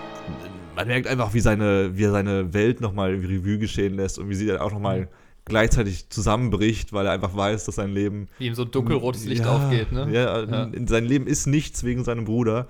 man 0.78 0.88
merkt 0.88 1.08
einfach, 1.08 1.34
wie 1.34 1.42
seine, 1.42 1.98
wie 1.98 2.06
er 2.06 2.12
seine 2.12 2.54
Welt 2.54 2.80
nochmal 2.80 3.10
Revue 3.16 3.58
geschehen 3.58 3.96
lässt 3.96 4.18
und 4.18 4.30
wie 4.30 4.36
sie 4.36 4.48
dann 4.48 4.60
auch 4.60 4.72
nochmal 4.72 5.10
gleichzeitig 5.48 6.10
zusammenbricht, 6.10 6.94
weil 6.94 7.06
er 7.06 7.12
einfach 7.14 7.36
weiß, 7.36 7.66
dass 7.66 7.76
sein 7.76 7.92
Leben. 7.92 8.28
Wie 8.38 8.48
ihm 8.48 8.56
so 8.56 8.66
dunkelrotes 8.66 9.26
Licht 9.26 9.46
ja, 9.46 9.56
aufgeht, 9.56 9.92
ne? 9.92 10.08
Ja, 10.12 10.44
ja, 10.44 10.72
sein 10.86 11.06
Leben 11.06 11.28
ist 11.28 11.48
nichts 11.48 11.84
wegen 11.84 12.04
seinem 12.04 12.26
Bruder. 12.26 12.68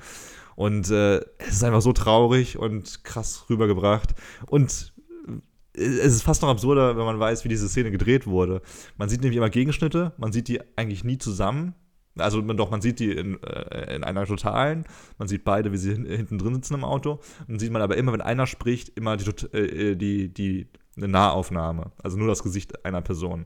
Und 0.55 0.89
äh, 0.89 1.17
es 1.37 1.49
ist 1.49 1.63
einfach 1.63 1.81
so 1.81 1.93
traurig 1.93 2.57
und 2.57 3.03
krass 3.03 3.45
rübergebracht. 3.49 4.15
Und 4.47 4.93
es 5.73 6.15
ist 6.15 6.23
fast 6.23 6.41
noch 6.41 6.49
absurder, 6.49 6.97
wenn 6.97 7.05
man 7.05 7.19
weiß, 7.19 7.43
wie 7.43 7.49
diese 7.49 7.69
Szene 7.69 7.91
gedreht 7.91 8.25
wurde. 8.25 8.61
Man 8.97 9.09
sieht 9.09 9.21
nämlich 9.21 9.37
immer 9.37 9.49
Gegenschnitte, 9.49 10.13
man 10.17 10.31
sieht 10.31 10.47
die 10.47 10.59
eigentlich 10.75 11.03
nie 11.03 11.17
zusammen. 11.17 11.75
Also 12.17 12.41
man, 12.41 12.57
doch, 12.57 12.71
man 12.71 12.81
sieht 12.81 12.99
die 12.99 13.11
in, 13.11 13.41
äh, 13.43 13.95
in 13.95 14.03
einer 14.03 14.25
totalen, 14.25 14.85
man 15.19 15.27
sieht 15.27 15.43
beide, 15.43 15.71
wie 15.71 15.77
sie 15.77 15.91
hin, 15.91 16.05
hinten 16.05 16.39
drin 16.39 16.55
sitzen 16.55 16.73
im 16.73 16.83
Auto. 16.83 17.19
Und 17.41 17.49
dann 17.49 17.59
sieht 17.59 17.71
man 17.71 17.83
aber 17.83 17.95
immer, 17.95 18.11
wenn 18.11 18.21
einer 18.21 18.47
spricht, 18.47 18.89
immer 18.97 19.17
die, 19.17 19.29
äh, 19.55 19.95
die, 19.95 20.33
die, 20.33 20.67
eine 20.97 21.07
Nahaufnahme. 21.07 21.91
Also 22.03 22.17
nur 22.17 22.27
das 22.27 22.43
Gesicht 22.43 22.83
einer 22.85 23.01
Person. 23.01 23.45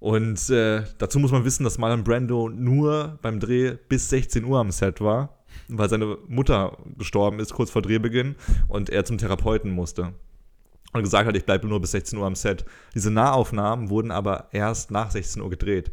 Und 0.00 0.50
äh, 0.50 0.82
dazu 0.98 1.18
muss 1.18 1.32
man 1.32 1.44
wissen, 1.44 1.64
dass 1.64 1.78
Marlon 1.78 2.04
Brando 2.04 2.50
nur 2.50 3.18
beim 3.22 3.40
Dreh 3.40 3.76
bis 3.88 4.10
16 4.10 4.44
Uhr 4.44 4.58
am 4.58 4.70
Set 4.70 5.00
war, 5.00 5.38
weil 5.68 5.88
seine 5.88 6.18
Mutter 6.28 6.76
gestorben 6.98 7.38
ist 7.38 7.54
kurz 7.54 7.70
vor 7.70 7.80
Drehbeginn 7.80 8.34
und 8.68 8.90
er 8.90 9.04
zum 9.04 9.16
Therapeuten 9.16 9.70
musste. 9.70 10.12
Und 10.92 11.02
gesagt 11.02 11.26
hat, 11.26 11.36
ich 11.36 11.46
bleibe 11.46 11.66
nur 11.66 11.80
bis 11.80 11.92
16 11.92 12.18
Uhr 12.18 12.26
am 12.26 12.34
Set. 12.34 12.64
Diese 12.94 13.10
Nahaufnahmen 13.10 13.88
wurden 13.88 14.10
aber 14.10 14.48
erst 14.52 14.90
nach 14.90 15.10
16 15.10 15.42
Uhr 15.42 15.50
gedreht 15.50 15.90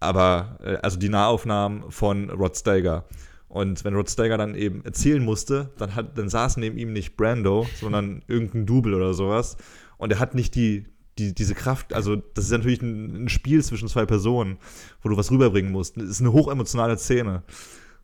aber 0.00 0.58
äh, 0.62 0.76
also 0.82 0.98
die 0.98 1.10
Nahaufnahmen 1.10 1.90
von 1.90 2.30
Rod 2.30 2.56
Steiger. 2.56 3.04
Und 3.50 3.84
wenn 3.84 3.96
Rod 3.96 4.08
Steiger 4.08 4.38
dann 4.38 4.54
eben 4.54 4.84
erzählen 4.84 5.24
musste, 5.24 5.70
dann, 5.76 5.96
hat, 5.96 6.16
dann 6.16 6.28
saß 6.28 6.56
neben 6.56 6.78
ihm 6.78 6.92
nicht 6.92 7.16
Brando, 7.16 7.66
sondern 7.80 8.22
irgendein 8.28 8.64
Double 8.64 8.94
oder 8.94 9.12
sowas. 9.12 9.56
Und 9.98 10.12
er 10.12 10.20
hat 10.20 10.36
nicht 10.36 10.54
die, 10.54 10.86
die, 11.18 11.34
diese 11.34 11.56
Kraft, 11.56 11.92
also 11.92 12.14
das 12.14 12.44
ist 12.44 12.52
natürlich 12.52 12.80
ein, 12.80 13.24
ein 13.24 13.28
Spiel 13.28 13.62
zwischen 13.64 13.88
zwei 13.88 14.06
Personen, 14.06 14.58
wo 15.02 15.08
du 15.08 15.16
was 15.16 15.32
rüberbringen 15.32 15.72
musst. 15.72 15.96
Das 15.96 16.04
ist 16.04 16.20
eine 16.20 16.32
hochemotionale 16.32 16.96
Szene. 16.96 17.42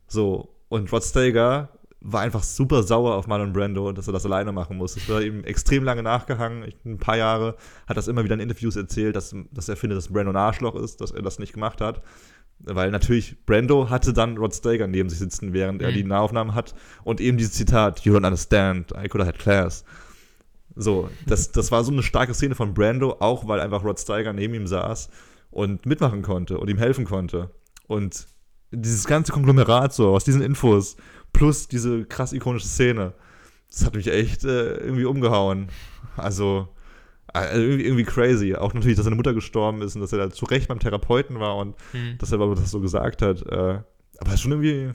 So, 0.05 0.53
und 0.67 0.91
Rod 0.91 1.05
Steiger 1.05 1.69
war 2.01 2.21
einfach 2.21 2.43
super 2.43 2.83
sauer 2.83 3.15
auf 3.15 3.27
Marlon 3.27 3.53
Brando, 3.53 3.93
dass 3.93 4.07
er 4.07 4.13
das 4.13 4.25
alleine 4.25 4.51
machen 4.51 4.75
muss. 4.75 4.97
Es 4.97 5.07
war 5.07 5.21
ihm 5.21 5.45
extrem 5.45 5.85
lange 5.85 6.03
nachgehangen, 6.03 6.73
ein 6.85 6.97
paar 6.97 7.15
Jahre, 7.15 7.55
hat 7.87 7.95
das 7.95 8.09
immer 8.09 8.25
wieder 8.25 8.35
in 8.35 8.41
Interviews 8.41 8.75
erzählt, 8.75 9.15
dass, 9.15 9.33
dass 9.51 9.69
er 9.69 9.77
findet, 9.77 9.97
dass 9.97 10.09
Brando 10.09 10.31
ein 10.31 10.35
Arschloch 10.35 10.75
ist, 10.75 10.99
dass 10.99 11.11
er 11.11 11.21
das 11.21 11.39
nicht 11.39 11.53
gemacht 11.53 11.79
hat. 11.79 12.01
Weil 12.59 12.91
natürlich 12.91 13.37
Brando 13.45 13.89
hatte 13.89 14.13
dann 14.13 14.37
Rod 14.37 14.53
Steiger 14.53 14.87
neben 14.87 15.09
sich 15.09 15.19
sitzen, 15.19 15.53
während 15.53 15.81
er 15.81 15.91
Mhm. 15.91 15.95
die 15.95 16.03
Nahaufnahmen 16.03 16.55
hat. 16.55 16.73
Und 17.03 17.21
eben 17.21 17.37
dieses 17.37 17.53
Zitat, 17.53 18.01
You 18.01 18.13
don't 18.13 18.25
understand, 18.25 18.91
I 18.91 19.07
could 19.07 19.21
have 19.21 19.27
had 19.27 19.39
class. 19.39 19.83
So, 20.75 21.09
das, 21.25 21.51
das 21.51 21.71
war 21.71 21.83
so 21.83 21.91
eine 21.91 22.03
starke 22.03 22.33
Szene 22.33 22.55
von 22.55 22.73
Brando, 22.73 23.17
auch 23.19 23.47
weil 23.47 23.59
einfach 23.59 23.83
Rod 23.83 23.99
Steiger 23.99 24.33
neben 24.33 24.53
ihm 24.53 24.67
saß 24.67 25.09
und 25.49 25.85
mitmachen 25.85 26.21
konnte 26.21 26.57
und 26.59 26.69
ihm 26.69 26.77
helfen 26.77 27.05
konnte. 27.05 27.51
Und 27.87 28.27
dieses 28.71 29.05
ganze 29.05 29.31
Konglomerat 29.31 29.93
so 29.93 30.09
aus 30.09 30.23
diesen 30.23 30.41
Infos 30.41 30.97
plus 31.33 31.67
diese 31.67 32.05
krass 32.05 32.33
ikonische 32.33 32.67
Szene, 32.67 33.13
das 33.71 33.85
hat 33.85 33.95
mich 33.95 34.07
echt 34.07 34.43
äh, 34.43 34.75
irgendwie 34.77 35.05
umgehauen. 35.05 35.69
Also, 36.15 36.67
äh, 37.45 37.57
irgendwie, 37.61 37.85
irgendwie 37.85 38.03
crazy. 38.03 38.55
Auch 38.55 38.73
natürlich, 38.73 38.95
dass 38.97 39.05
seine 39.05 39.15
Mutter 39.15 39.33
gestorben 39.33 39.81
ist 39.81 39.95
und 39.95 40.01
dass 40.01 40.11
er 40.13 40.19
da 40.19 40.29
zu 40.29 40.45
Recht 40.45 40.67
beim 40.67 40.79
Therapeuten 40.79 41.39
war 41.39 41.55
und 41.57 41.75
Mhm. 41.93 42.17
dass 42.19 42.31
er 42.31 42.39
aber 42.39 42.55
das 42.55 42.71
so 42.71 42.79
gesagt 42.79 43.21
hat. 43.21 43.41
Äh, 43.45 43.55
aber 44.19 44.27
es 44.27 44.33
ist 44.35 44.41
schon 44.41 44.51
irgendwie, 44.51 44.91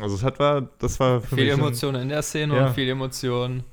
also 0.00 0.14
es 0.14 0.22
hat 0.22 0.38
war, 0.38 0.62
das 0.78 0.98
war 1.00 1.20
für 1.20 1.34
Viel 1.36 1.44
mich 1.44 1.52
ein- 1.54 1.58
Emotionen 1.60 2.02
in 2.02 2.08
der 2.08 2.22
Szene 2.22 2.56
Ja. 2.56 2.66
und 2.68 2.74
viel 2.74 2.88
Emotionen 2.88 3.64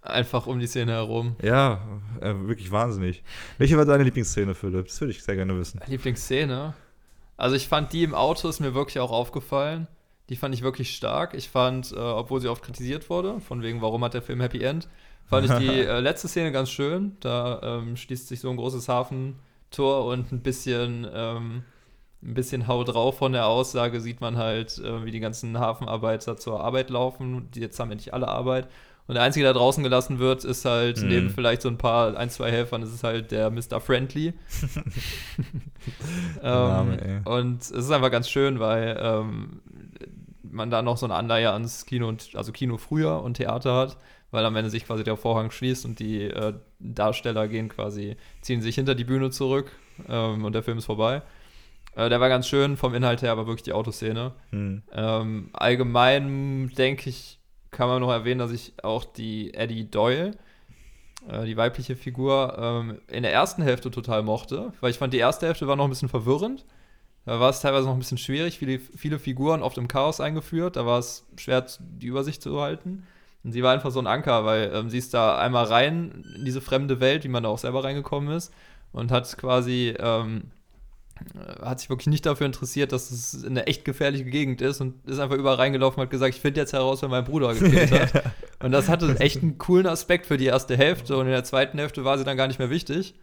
einfach 0.00 0.46
um 0.46 0.58
die 0.58 0.66
Szene 0.66 0.92
herum. 0.92 1.36
Ja, 1.42 1.80
äh, 2.20 2.34
wirklich 2.46 2.70
wahnsinnig. 2.72 3.22
Welche 3.58 3.76
war 3.76 3.84
deine 3.84 4.02
Lieblingsszene, 4.04 4.54
Philipp? 4.54 4.86
Das 4.86 5.00
würde 5.00 5.12
ich 5.12 5.22
sehr 5.22 5.36
gerne 5.36 5.56
wissen. 5.58 5.80
Lieblingsszene. 5.86 6.74
Also 7.36 7.56
ich 7.56 7.68
fand 7.68 7.92
die 7.92 8.02
im 8.04 8.14
Auto 8.14 8.48
ist 8.48 8.60
mir 8.60 8.74
wirklich 8.74 8.98
auch 9.00 9.10
aufgefallen. 9.12 9.86
Die 10.28 10.36
fand 10.36 10.54
ich 10.54 10.62
wirklich 10.62 10.94
stark. 10.94 11.34
Ich 11.34 11.48
fand, 11.50 11.92
äh, 11.92 11.96
obwohl 11.96 12.40
sie 12.40 12.48
oft 12.48 12.62
kritisiert 12.64 13.10
wurde, 13.10 13.40
von 13.40 13.62
wegen, 13.62 13.80
warum 13.82 14.02
hat 14.04 14.14
der 14.14 14.22
Film 14.22 14.40
Happy 14.40 14.62
End, 14.62 14.88
fand 15.32 15.46
ich 15.46 15.52
die 15.70 15.80
äh, 15.80 16.00
letzte 16.00 16.28
Szene 16.28 16.52
ganz 16.52 16.70
schön. 16.70 17.16
Da 17.20 17.60
ähm, 17.62 17.96
schließt 17.96 18.28
sich 18.28 18.40
so 18.40 18.50
ein 18.50 18.56
großes 18.56 18.88
Hafentor 18.88 20.04
und 20.06 20.32
ein 20.32 20.42
bisschen, 20.42 21.06
ähm, 21.12 21.62
ein 22.22 22.34
bisschen 22.34 22.68
Hau 22.68 22.84
drauf 22.84 23.18
von 23.18 23.32
der 23.32 23.46
Aussage 23.46 24.00
sieht 24.00 24.20
man 24.20 24.36
halt, 24.36 24.78
äh, 24.78 25.04
wie 25.04 25.10
die 25.10 25.20
ganzen 25.20 25.58
Hafenarbeiter 25.58 26.36
zur 26.36 26.62
Arbeit 26.62 26.90
laufen. 26.90 27.50
Die 27.52 27.60
jetzt 27.60 27.78
haben 27.80 27.90
endlich 27.90 28.14
alle 28.14 28.28
Arbeit. 28.28 28.68
Und 29.08 29.16
der 29.16 29.24
Einzige, 29.24 29.44
der 29.44 29.52
draußen 29.52 29.82
gelassen 29.82 30.20
wird, 30.20 30.44
ist 30.44 30.64
halt, 30.64 31.02
Mhm. 31.02 31.08
neben 31.08 31.30
vielleicht 31.30 31.62
so 31.62 31.68
ein 31.68 31.76
paar, 31.76 32.16
ein, 32.16 32.30
zwei 32.30 32.52
Helfern, 32.52 32.82
ist 32.82 32.94
es 32.94 33.02
halt 33.02 33.32
der 33.32 33.50
Mr. 33.50 33.80
Friendly. 33.80 34.32
Name, 36.42 36.98
ähm, 37.02 37.20
und 37.24 37.62
es 37.62 37.70
ist 37.70 37.90
einfach 37.90 38.10
ganz 38.10 38.28
schön, 38.28 38.60
weil 38.60 38.98
ähm, 39.00 39.60
man 40.42 40.70
da 40.70 40.82
noch 40.82 40.96
so 40.96 41.06
eine 41.06 41.14
Anleihe 41.14 41.52
ans 41.52 41.86
Kino 41.86 42.08
und 42.08 42.30
also 42.34 42.52
Kino 42.52 42.76
früher 42.76 43.22
und 43.22 43.34
Theater 43.38 43.74
hat, 43.74 43.96
weil 44.32 44.44
am 44.44 44.56
Ende 44.56 44.70
sich 44.70 44.84
quasi 44.86 45.04
der 45.04 45.16
Vorhang 45.16 45.52
schließt 45.52 45.84
und 45.84 46.00
die 46.00 46.22
äh, 46.22 46.54
Darsteller 46.80 47.46
gehen 47.46 47.68
quasi, 47.68 48.16
ziehen 48.40 48.62
sich 48.62 48.74
hinter 48.74 48.96
die 48.96 49.04
Bühne 49.04 49.30
zurück 49.30 49.70
ähm, 50.08 50.44
und 50.44 50.54
der 50.54 50.64
Film 50.64 50.78
ist 50.78 50.86
vorbei. 50.86 51.22
Äh, 51.94 52.08
der 52.08 52.18
war 52.18 52.28
ganz 52.28 52.48
schön 52.48 52.76
vom 52.76 52.94
Inhalt 52.94 53.22
her, 53.22 53.30
aber 53.30 53.46
wirklich 53.46 53.62
die 53.62 53.74
Autoszene. 53.74 54.32
Hm. 54.50 54.82
Ähm, 54.90 55.50
allgemein 55.52 56.72
denke 56.76 57.10
ich, 57.10 57.38
kann 57.70 57.88
man 57.88 58.00
noch 58.00 58.10
erwähnen, 58.10 58.38
dass 58.38 58.52
ich 58.52 58.72
auch 58.82 59.04
die 59.04 59.54
Eddie 59.54 59.90
Doyle, 59.90 60.32
äh, 61.28 61.44
die 61.44 61.56
weibliche 61.56 61.94
Figur, 61.94 62.56
ähm, 62.58 63.00
in 63.08 63.22
der 63.22 63.32
ersten 63.32 63.62
Hälfte 63.62 63.90
total 63.90 64.22
mochte, 64.22 64.72
weil 64.80 64.90
ich 64.90 64.98
fand, 64.98 65.12
die 65.12 65.18
erste 65.18 65.46
Hälfte 65.46 65.68
war 65.68 65.76
noch 65.76 65.84
ein 65.84 65.90
bisschen 65.90 66.08
verwirrend. 66.08 66.64
Da 67.26 67.38
war 67.38 67.50
es 67.50 67.60
teilweise 67.60 67.86
noch 67.86 67.92
ein 67.92 68.00
bisschen 68.00 68.18
schwierig, 68.18 68.58
viele, 68.58 68.80
viele 68.80 69.18
Figuren 69.18 69.62
oft 69.62 69.78
im 69.78 69.86
Chaos 69.86 70.20
eingeführt, 70.20 70.74
da 70.74 70.86
war 70.86 70.98
es 70.98 71.24
schwer, 71.36 71.64
die 71.78 72.06
Übersicht 72.06 72.42
zu 72.42 72.60
halten. 72.60 73.06
Und 73.44 73.52
sie 73.52 73.62
war 73.62 73.72
einfach 73.72 73.90
so 73.90 73.98
ein 73.98 74.06
Anker, 74.06 74.44
weil 74.44 74.70
ähm, 74.74 74.88
sie 74.88 74.98
ist 74.98 75.14
da 75.14 75.38
einmal 75.38 75.64
rein 75.64 76.24
in 76.36 76.44
diese 76.44 76.60
fremde 76.60 77.00
Welt, 77.00 77.24
wie 77.24 77.28
man 77.28 77.42
da 77.42 77.48
auch 77.48 77.58
selber 77.58 77.82
reingekommen 77.82 78.34
ist, 78.34 78.52
und 78.92 79.10
hat 79.10 79.36
quasi, 79.36 79.94
ähm, 79.98 80.44
äh, 81.34 81.64
hat 81.64 81.80
sich 81.80 81.90
wirklich 81.90 82.06
nicht 82.06 82.24
dafür 82.24 82.46
interessiert, 82.46 82.92
dass 82.92 83.10
es 83.10 83.44
eine 83.44 83.66
echt 83.66 83.84
gefährliche 83.84 84.24
Gegend 84.24 84.62
ist 84.62 84.80
und 84.80 84.94
ist 85.08 85.18
einfach 85.18 85.36
überall 85.36 85.56
reingelaufen 85.56 85.98
und 85.98 86.04
hat 86.04 86.10
gesagt, 86.10 86.34
ich 86.34 86.40
finde 86.40 86.60
jetzt 86.60 86.72
heraus, 86.72 87.02
wer 87.02 87.08
mein 87.08 87.24
Bruder 87.24 87.54
gekillt 87.54 87.90
hat. 87.90 88.24
und 88.60 88.70
das 88.70 88.88
hatte 88.88 89.18
echt 89.18 89.42
einen 89.42 89.58
coolen 89.58 89.86
Aspekt 89.86 90.26
für 90.26 90.36
die 90.36 90.46
erste 90.46 90.76
Hälfte 90.76 91.16
und 91.16 91.26
in 91.26 91.32
der 91.32 91.44
zweiten 91.44 91.78
Hälfte 91.78 92.04
war 92.04 92.18
sie 92.18 92.24
dann 92.24 92.36
gar 92.36 92.46
nicht 92.46 92.60
mehr 92.60 92.70
wichtig. 92.70 93.14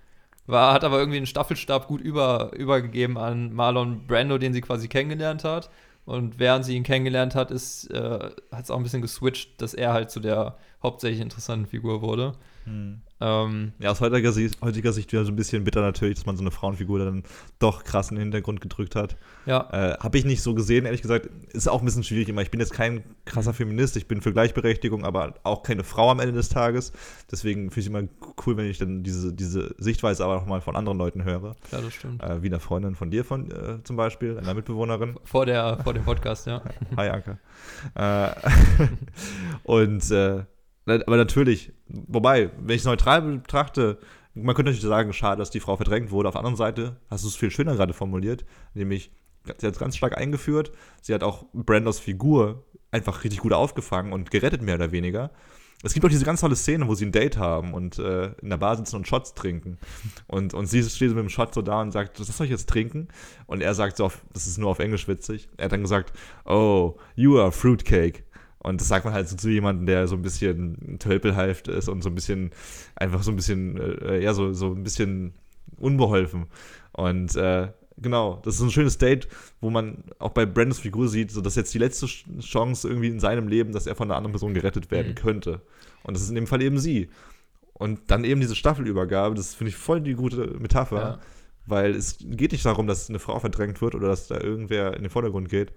War, 0.47 0.73
hat 0.73 0.83
aber 0.83 0.97
irgendwie 0.97 1.17
einen 1.17 1.27
Staffelstab 1.27 1.87
gut 1.87 2.01
über, 2.01 2.51
übergegeben 2.57 3.17
an 3.19 3.53
Marlon 3.53 4.07
Brando, 4.07 4.39
den 4.39 4.51
sie 4.51 4.61
quasi 4.61 4.87
kennengelernt 4.87 5.43
hat. 5.43 5.69
Und 6.09 6.39
während 6.39 6.65
sie 6.65 6.75
ihn 6.75 6.81
kennengelernt 6.81 7.35
hat, 7.35 7.51
äh, 7.51 7.53
hat 7.53 8.63
es 8.63 8.71
auch 8.71 8.77
ein 8.77 8.81
bisschen 8.81 9.03
geswitcht, 9.03 9.61
dass 9.61 9.75
er 9.75 9.93
halt 9.93 10.09
zu 10.09 10.19
der 10.19 10.57
hauptsächlich 10.81 11.21
interessanten 11.21 11.65
Figur 11.65 12.01
wurde. 12.01 12.33
Hm. 12.65 13.01
Ähm, 13.21 13.73
Ja, 13.79 13.91
aus 13.91 13.99
heutiger 13.99 14.31
Sicht, 14.31 14.61
heutiger 14.61 14.93
Sicht 14.93 15.11
wieder 15.11 15.25
so 15.25 15.31
ein 15.31 15.35
bisschen 15.35 15.63
bitter 15.63 15.81
natürlich, 15.81 16.15
dass 16.15 16.25
man 16.25 16.37
so 16.37 16.43
eine 16.43 16.51
Frauenfigur 16.51 16.99
dann 16.99 17.23
doch 17.57 17.83
krass 17.83 18.11
in 18.11 18.15
den 18.15 18.23
Hintergrund 18.23 18.61
gedrückt 18.61 18.95
hat. 18.95 19.17
Ja. 19.45 19.67
Äh, 19.71 19.97
Habe 19.99 20.17
ich 20.17 20.25
nicht 20.25 20.41
so 20.41 20.53
gesehen, 20.53 20.85
ehrlich 20.85 21.01
gesagt. 21.01 21.29
Ist 21.51 21.67
auch 21.67 21.79
ein 21.79 21.85
bisschen 21.85 22.03
schwierig 22.03 22.29
immer. 22.29 22.41
Ich 22.41 22.51
bin 22.51 22.59
jetzt 22.59 22.73
kein 22.73 23.03
krasser 23.25 23.53
Feminist, 23.53 23.97
ich 23.97 24.07
bin 24.07 24.21
für 24.21 24.31
Gleichberechtigung, 24.31 25.03
aber 25.03 25.35
auch 25.43 25.63
keine 25.63 25.83
Frau 25.83 26.11
am 26.11 26.19
Ende 26.19 26.33
des 26.33 26.49
Tages. 26.49 26.93
Deswegen 27.29 27.71
finde 27.71 27.79
ich 27.79 27.87
immer 27.87 28.03
cool, 28.45 28.55
wenn 28.55 28.65
ich 28.65 28.77
dann 28.77 29.03
diese, 29.03 29.33
diese 29.33 29.75
Sichtweise 29.77 30.23
aber 30.23 30.37
auch 30.37 30.45
mal 30.45 30.61
von 30.61 30.75
anderen 30.75 30.97
Leuten 30.97 31.23
höre. 31.23 31.55
Ja, 31.71 31.81
das 31.81 31.93
stimmt. 31.93 32.23
Äh, 32.23 32.41
wie 32.41 32.47
einer 32.47 32.59
Freundin 32.59 32.95
von 32.95 33.11
dir 33.11 33.25
von, 33.25 33.51
äh, 33.51 33.83
zum 33.83 33.95
Beispiel, 33.97 34.37
einer 34.37 34.53
Mitbewohnerin. 34.53 35.15
Vor, 35.23 35.45
der, 35.45 35.79
vor 35.83 35.93
dem 35.93 36.03
Podcast, 36.03 36.47
ja. 36.47 36.61
Hi, 36.97 37.09
Anke. 37.09 37.37
Äh, 37.95 38.29
und 39.63 40.09
äh, 40.11 40.43
aber 40.89 41.17
natürlich, 41.17 41.73
wobei, 41.87 42.51
wenn 42.59 42.75
ich 42.75 42.81
es 42.81 42.85
neutral 42.85 43.21
betrachte, 43.21 43.99
man 44.33 44.55
könnte 44.55 44.71
natürlich 44.71 44.87
sagen, 44.87 45.13
schade, 45.13 45.39
dass 45.39 45.49
die 45.49 45.59
Frau 45.59 45.75
verdrängt 45.75 46.11
wurde. 46.11 46.29
Auf 46.29 46.33
der 46.33 46.39
anderen 46.39 46.55
Seite 46.55 46.97
hast 47.09 47.23
du 47.23 47.27
es 47.27 47.35
viel 47.35 47.51
schöner 47.51 47.75
gerade 47.75 47.93
formuliert, 47.93 48.45
nämlich 48.73 49.11
sie 49.57 49.67
hat 49.67 49.73
es 49.73 49.79
ganz 49.79 49.97
stark 49.97 50.17
eingeführt. 50.17 50.71
Sie 51.01 51.13
hat 51.13 51.23
auch 51.23 51.45
Brandos 51.53 51.99
Figur 51.99 52.63
einfach 52.91 53.23
richtig 53.23 53.41
gut 53.41 53.53
aufgefangen 53.53 54.13
und 54.13 54.31
gerettet, 54.31 54.61
mehr 54.61 54.75
oder 54.75 54.91
weniger. 54.91 55.31
Es 55.81 55.93
gibt 55.93 56.05
auch 56.05 56.09
diese 56.09 56.25
ganz 56.25 56.41
tolle 56.41 56.57
Szene, 56.57 56.89
wo 56.89 56.95
sie 56.95 57.05
ein 57.05 57.13
Date 57.13 57.37
haben 57.37 57.73
und 57.73 57.99
äh, 57.99 58.33
in 58.41 58.49
der 58.49 58.57
Bar 58.57 58.75
sitzen 58.75 58.97
und 58.97 59.07
Shots 59.07 59.33
trinken. 59.33 59.77
Und, 60.27 60.53
und 60.53 60.65
sie 60.65 60.83
steht 60.83 61.09
mit 61.09 61.19
dem 61.19 61.29
Shot 61.29 61.53
so 61.53 61.61
da 61.61 61.81
und 61.81 61.91
sagt, 61.91 62.19
was 62.19 62.35
soll 62.35 62.45
ich 62.45 62.51
jetzt 62.51 62.67
trinken? 62.67 63.07
Und 63.47 63.61
er 63.61 63.73
sagt 63.73 63.95
so, 63.95 64.05
auf, 64.05 64.21
das 64.33 64.45
ist 64.45 64.57
nur 64.57 64.69
auf 64.69 64.79
Englisch 64.79 65.07
witzig. 65.07 65.47
Er 65.55 65.65
hat 65.65 65.71
dann 65.71 65.81
gesagt, 65.81 66.11
oh, 66.43 66.97
you 67.15 67.39
are 67.39 67.53
fruitcake. 67.53 68.25
Und 68.61 68.81
das 68.81 68.87
sagt 68.89 69.05
man 69.05 69.13
halt 69.13 69.27
so 69.29 69.35
zu 69.37 69.49
jemandem, 69.49 69.85
der 69.85 70.07
so 70.07 70.15
ein 70.15 70.21
bisschen 70.21 70.97
tölpelhaft 70.99 71.67
ist 71.69 71.87
und 71.87 72.01
so 72.01 72.09
ein 72.09 72.15
bisschen, 72.15 72.51
einfach 72.95 73.23
so 73.23 73.31
ein 73.31 73.35
bisschen, 73.37 73.77
äh, 74.01 74.21
ja, 74.21 74.33
so, 74.33 74.53
so 74.53 74.73
ein 74.73 74.83
bisschen 74.83 75.33
unbeholfen. 75.77 76.47
Und 76.91 77.35
äh, 77.37 77.69
genau, 77.97 78.41
das 78.43 78.55
ist 78.55 78.61
ein 78.61 78.71
schönes 78.71 78.97
Date, 78.97 79.29
wo 79.61 79.69
man 79.69 80.03
auch 80.19 80.31
bei 80.31 80.45
Brandos 80.45 80.79
Figur 80.79 81.07
sieht, 81.07 81.31
so 81.31 81.39
dass 81.41 81.55
jetzt 81.55 81.73
die 81.73 81.77
letzte 81.77 82.07
Chance 82.41 82.89
irgendwie 82.89 83.07
in 83.07 83.19
seinem 83.21 83.47
Leben, 83.47 83.71
dass 83.71 83.87
er 83.87 83.95
von 83.95 84.09
einer 84.09 84.17
anderen 84.17 84.33
Person 84.33 84.53
gerettet 84.53 84.91
werden 84.91 85.11
Mhm. 85.11 85.15
könnte. 85.15 85.61
Und 86.03 86.15
das 86.15 86.23
ist 86.23 86.29
in 86.29 86.35
dem 86.35 86.47
Fall 86.47 86.61
eben 86.61 86.79
sie. 86.79 87.09
Und 87.73 88.11
dann 88.11 88.25
eben 88.25 88.41
diese 88.41 88.55
Staffelübergabe, 88.55 89.35
das 89.35 89.55
finde 89.55 89.69
ich 89.69 89.77
voll 89.77 90.01
die 90.01 90.15
gute 90.15 90.47
Metapher, 90.59 90.97
Ja. 91.01 91.19
weil 91.65 91.95
es 91.95 92.17
geht 92.19 92.51
nicht 92.51 92.65
darum, 92.65 92.87
dass 92.87 93.07
eine 93.09 93.19
Frau 93.19 93.39
verdrängt 93.39 93.81
wird 93.81 93.95
oder 93.95 94.09
dass 94.09 94.27
da 94.27 94.37
irgendwer 94.41 94.95
in 94.97 95.03
den 95.03 95.09
Vordergrund 95.09 95.47
geht, 95.47 95.71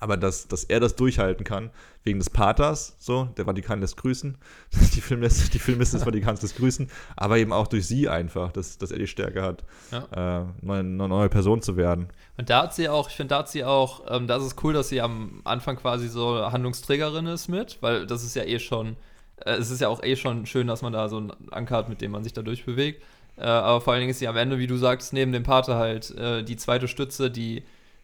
aber 0.00 0.16
dass, 0.16 0.48
dass 0.48 0.64
er 0.64 0.80
das 0.80 0.96
durchhalten 0.96 1.44
kann, 1.44 1.70
wegen 2.04 2.18
des 2.18 2.30
Paters, 2.30 2.96
so, 2.98 3.24
der 3.36 3.44
Vatikan 3.44 3.80
lässt 3.80 3.96
grüßen, 3.96 4.36
die, 4.94 5.00
Film 5.00 5.20
lässt, 5.20 5.52
die 5.54 5.58
Filmliste 5.58 5.96
des 5.96 6.04
Vatikans 6.06 6.42
lässt 6.42 6.56
grüßen, 6.56 6.90
aber 7.16 7.38
eben 7.38 7.52
auch 7.52 7.66
durch 7.66 7.86
sie 7.86 8.08
einfach, 8.08 8.52
dass, 8.52 8.78
dass 8.78 8.90
er 8.90 8.98
die 8.98 9.06
Stärke 9.06 9.42
hat, 9.42 9.64
äh, 9.92 9.96
eine 9.96 10.54
neue, 10.62 10.80
eine 10.80 11.08
neue 11.08 11.28
Person 11.28 11.62
zu 11.62 11.76
werden. 11.76 12.08
Und 12.36 12.50
da 12.50 12.64
hat 12.64 12.74
sie 12.74 12.88
auch, 12.88 13.08
ich 13.08 13.16
finde, 13.16 13.30
da 13.30 13.38
hat 13.38 13.48
sie 13.48 13.64
auch, 13.64 14.04
ähm, 14.08 14.26
da 14.26 14.36
ist 14.36 14.44
es 14.44 14.56
cool, 14.62 14.72
dass 14.72 14.88
sie 14.88 15.00
am 15.00 15.40
Anfang 15.44 15.76
quasi 15.76 16.08
so 16.08 16.50
Handlungsträgerin 16.52 17.26
ist 17.26 17.48
mit, 17.48 17.78
weil 17.80 18.06
das 18.06 18.22
ist 18.22 18.36
ja 18.36 18.44
eh 18.44 18.58
schon, 18.58 18.96
äh, 19.44 19.52
es 19.52 19.70
ist 19.70 19.80
ja 19.80 19.88
auch 19.88 20.02
eh 20.02 20.16
schon 20.16 20.46
schön, 20.46 20.66
dass 20.66 20.82
man 20.82 20.92
da 20.92 21.08
so 21.08 21.18
einen 21.18 21.32
Anker 21.50 21.76
hat, 21.76 21.88
mit 21.88 22.00
dem 22.00 22.12
man 22.12 22.22
sich 22.22 22.32
da 22.32 22.42
durchbewegt. 22.42 23.02
Äh, 23.36 23.42
aber 23.42 23.80
vor 23.80 23.92
allen 23.92 24.00
Dingen 24.00 24.10
ist 24.10 24.18
sie 24.18 24.28
am 24.28 24.36
Ende, 24.36 24.58
wie 24.58 24.66
du 24.66 24.76
sagst, 24.76 25.12
neben 25.12 25.32
dem 25.32 25.44
Pater 25.44 25.76
halt 25.76 26.10
äh, 26.16 26.42
die 26.42 26.56
zweite 26.56 26.88
Stütze, 26.88 27.30
die, 27.30 27.62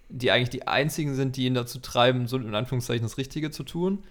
die 0.08 0.30
eigentlich 0.30 0.50
die 0.50 0.66
einzigen 0.66 1.14
sind, 1.14 1.36
die 1.36 1.46
ihn 1.46 1.54
dazu 1.54 1.78
treiben, 1.78 2.26
so 2.26 2.36
in 2.36 2.54
Anführungszeichen 2.54 3.04
das 3.04 3.18
Richtige 3.18 3.50
zu 3.50 3.64
tun. 3.64 4.04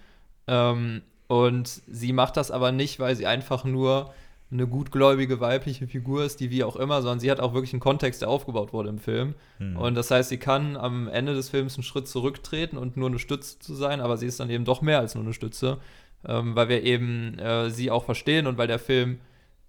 Ähm, 0.46 1.02
und 1.26 1.82
sie 1.86 2.12
macht 2.12 2.36
das 2.36 2.50
aber 2.50 2.72
nicht, 2.72 3.00
weil 3.00 3.16
sie 3.16 3.26
einfach 3.26 3.64
nur 3.64 4.12
eine 4.50 4.66
gutgläubige 4.68 5.40
weibliche 5.40 5.86
Figur 5.86 6.24
ist, 6.24 6.38
die 6.38 6.50
wie 6.50 6.64
auch 6.64 6.76
immer, 6.76 7.02
sondern 7.02 7.18
sie 7.18 7.30
hat 7.30 7.40
auch 7.40 7.54
wirklich 7.54 7.72
einen 7.72 7.80
Kontext, 7.80 8.22
der 8.22 8.28
aufgebaut 8.28 8.72
wurde 8.72 8.88
im 8.88 8.98
Film. 8.98 9.34
Mhm. 9.58 9.76
Und 9.76 9.94
das 9.94 10.10
heißt, 10.10 10.28
sie 10.28 10.38
kann 10.38 10.76
am 10.76 11.08
Ende 11.08 11.34
des 11.34 11.48
Films 11.48 11.74
einen 11.76 11.82
Schritt 11.82 12.06
zurücktreten 12.06 12.76
und 12.76 12.96
nur 12.96 13.08
eine 13.08 13.18
Stütze 13.18 13.58
zu 13.58 13.74
sein, 13.74 14.00
aber 14.00 14.16
sie 14.16 14.26
ist 14.26 14.38
dann 14.38 14.50
eben 14.50 14.64
doch 14.64 14.80
mehr 14.80 15.00
als 15.00 15.14
nur 15.14 15.24
eine 15.24 15.32
Stütze, 15.32 15.78
ähm, 16.26 16.54
weil 16.54 16.68
wir 16.68 16.82
eben 16.84 17.38
äh, 17.38 17.70
sie 17.70 17.90
auch 17.90 18.04
verstehen 18.04 18.46
und 18.46 18.56
weil 18.56 18.68
der 18.68 18.78
Film 18.78 19.18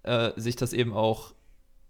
äh, 0.04 0.30
sich 0.36 0.56
das 0.56 0.72
eben 0.72 0.92
auch 0.92 1.32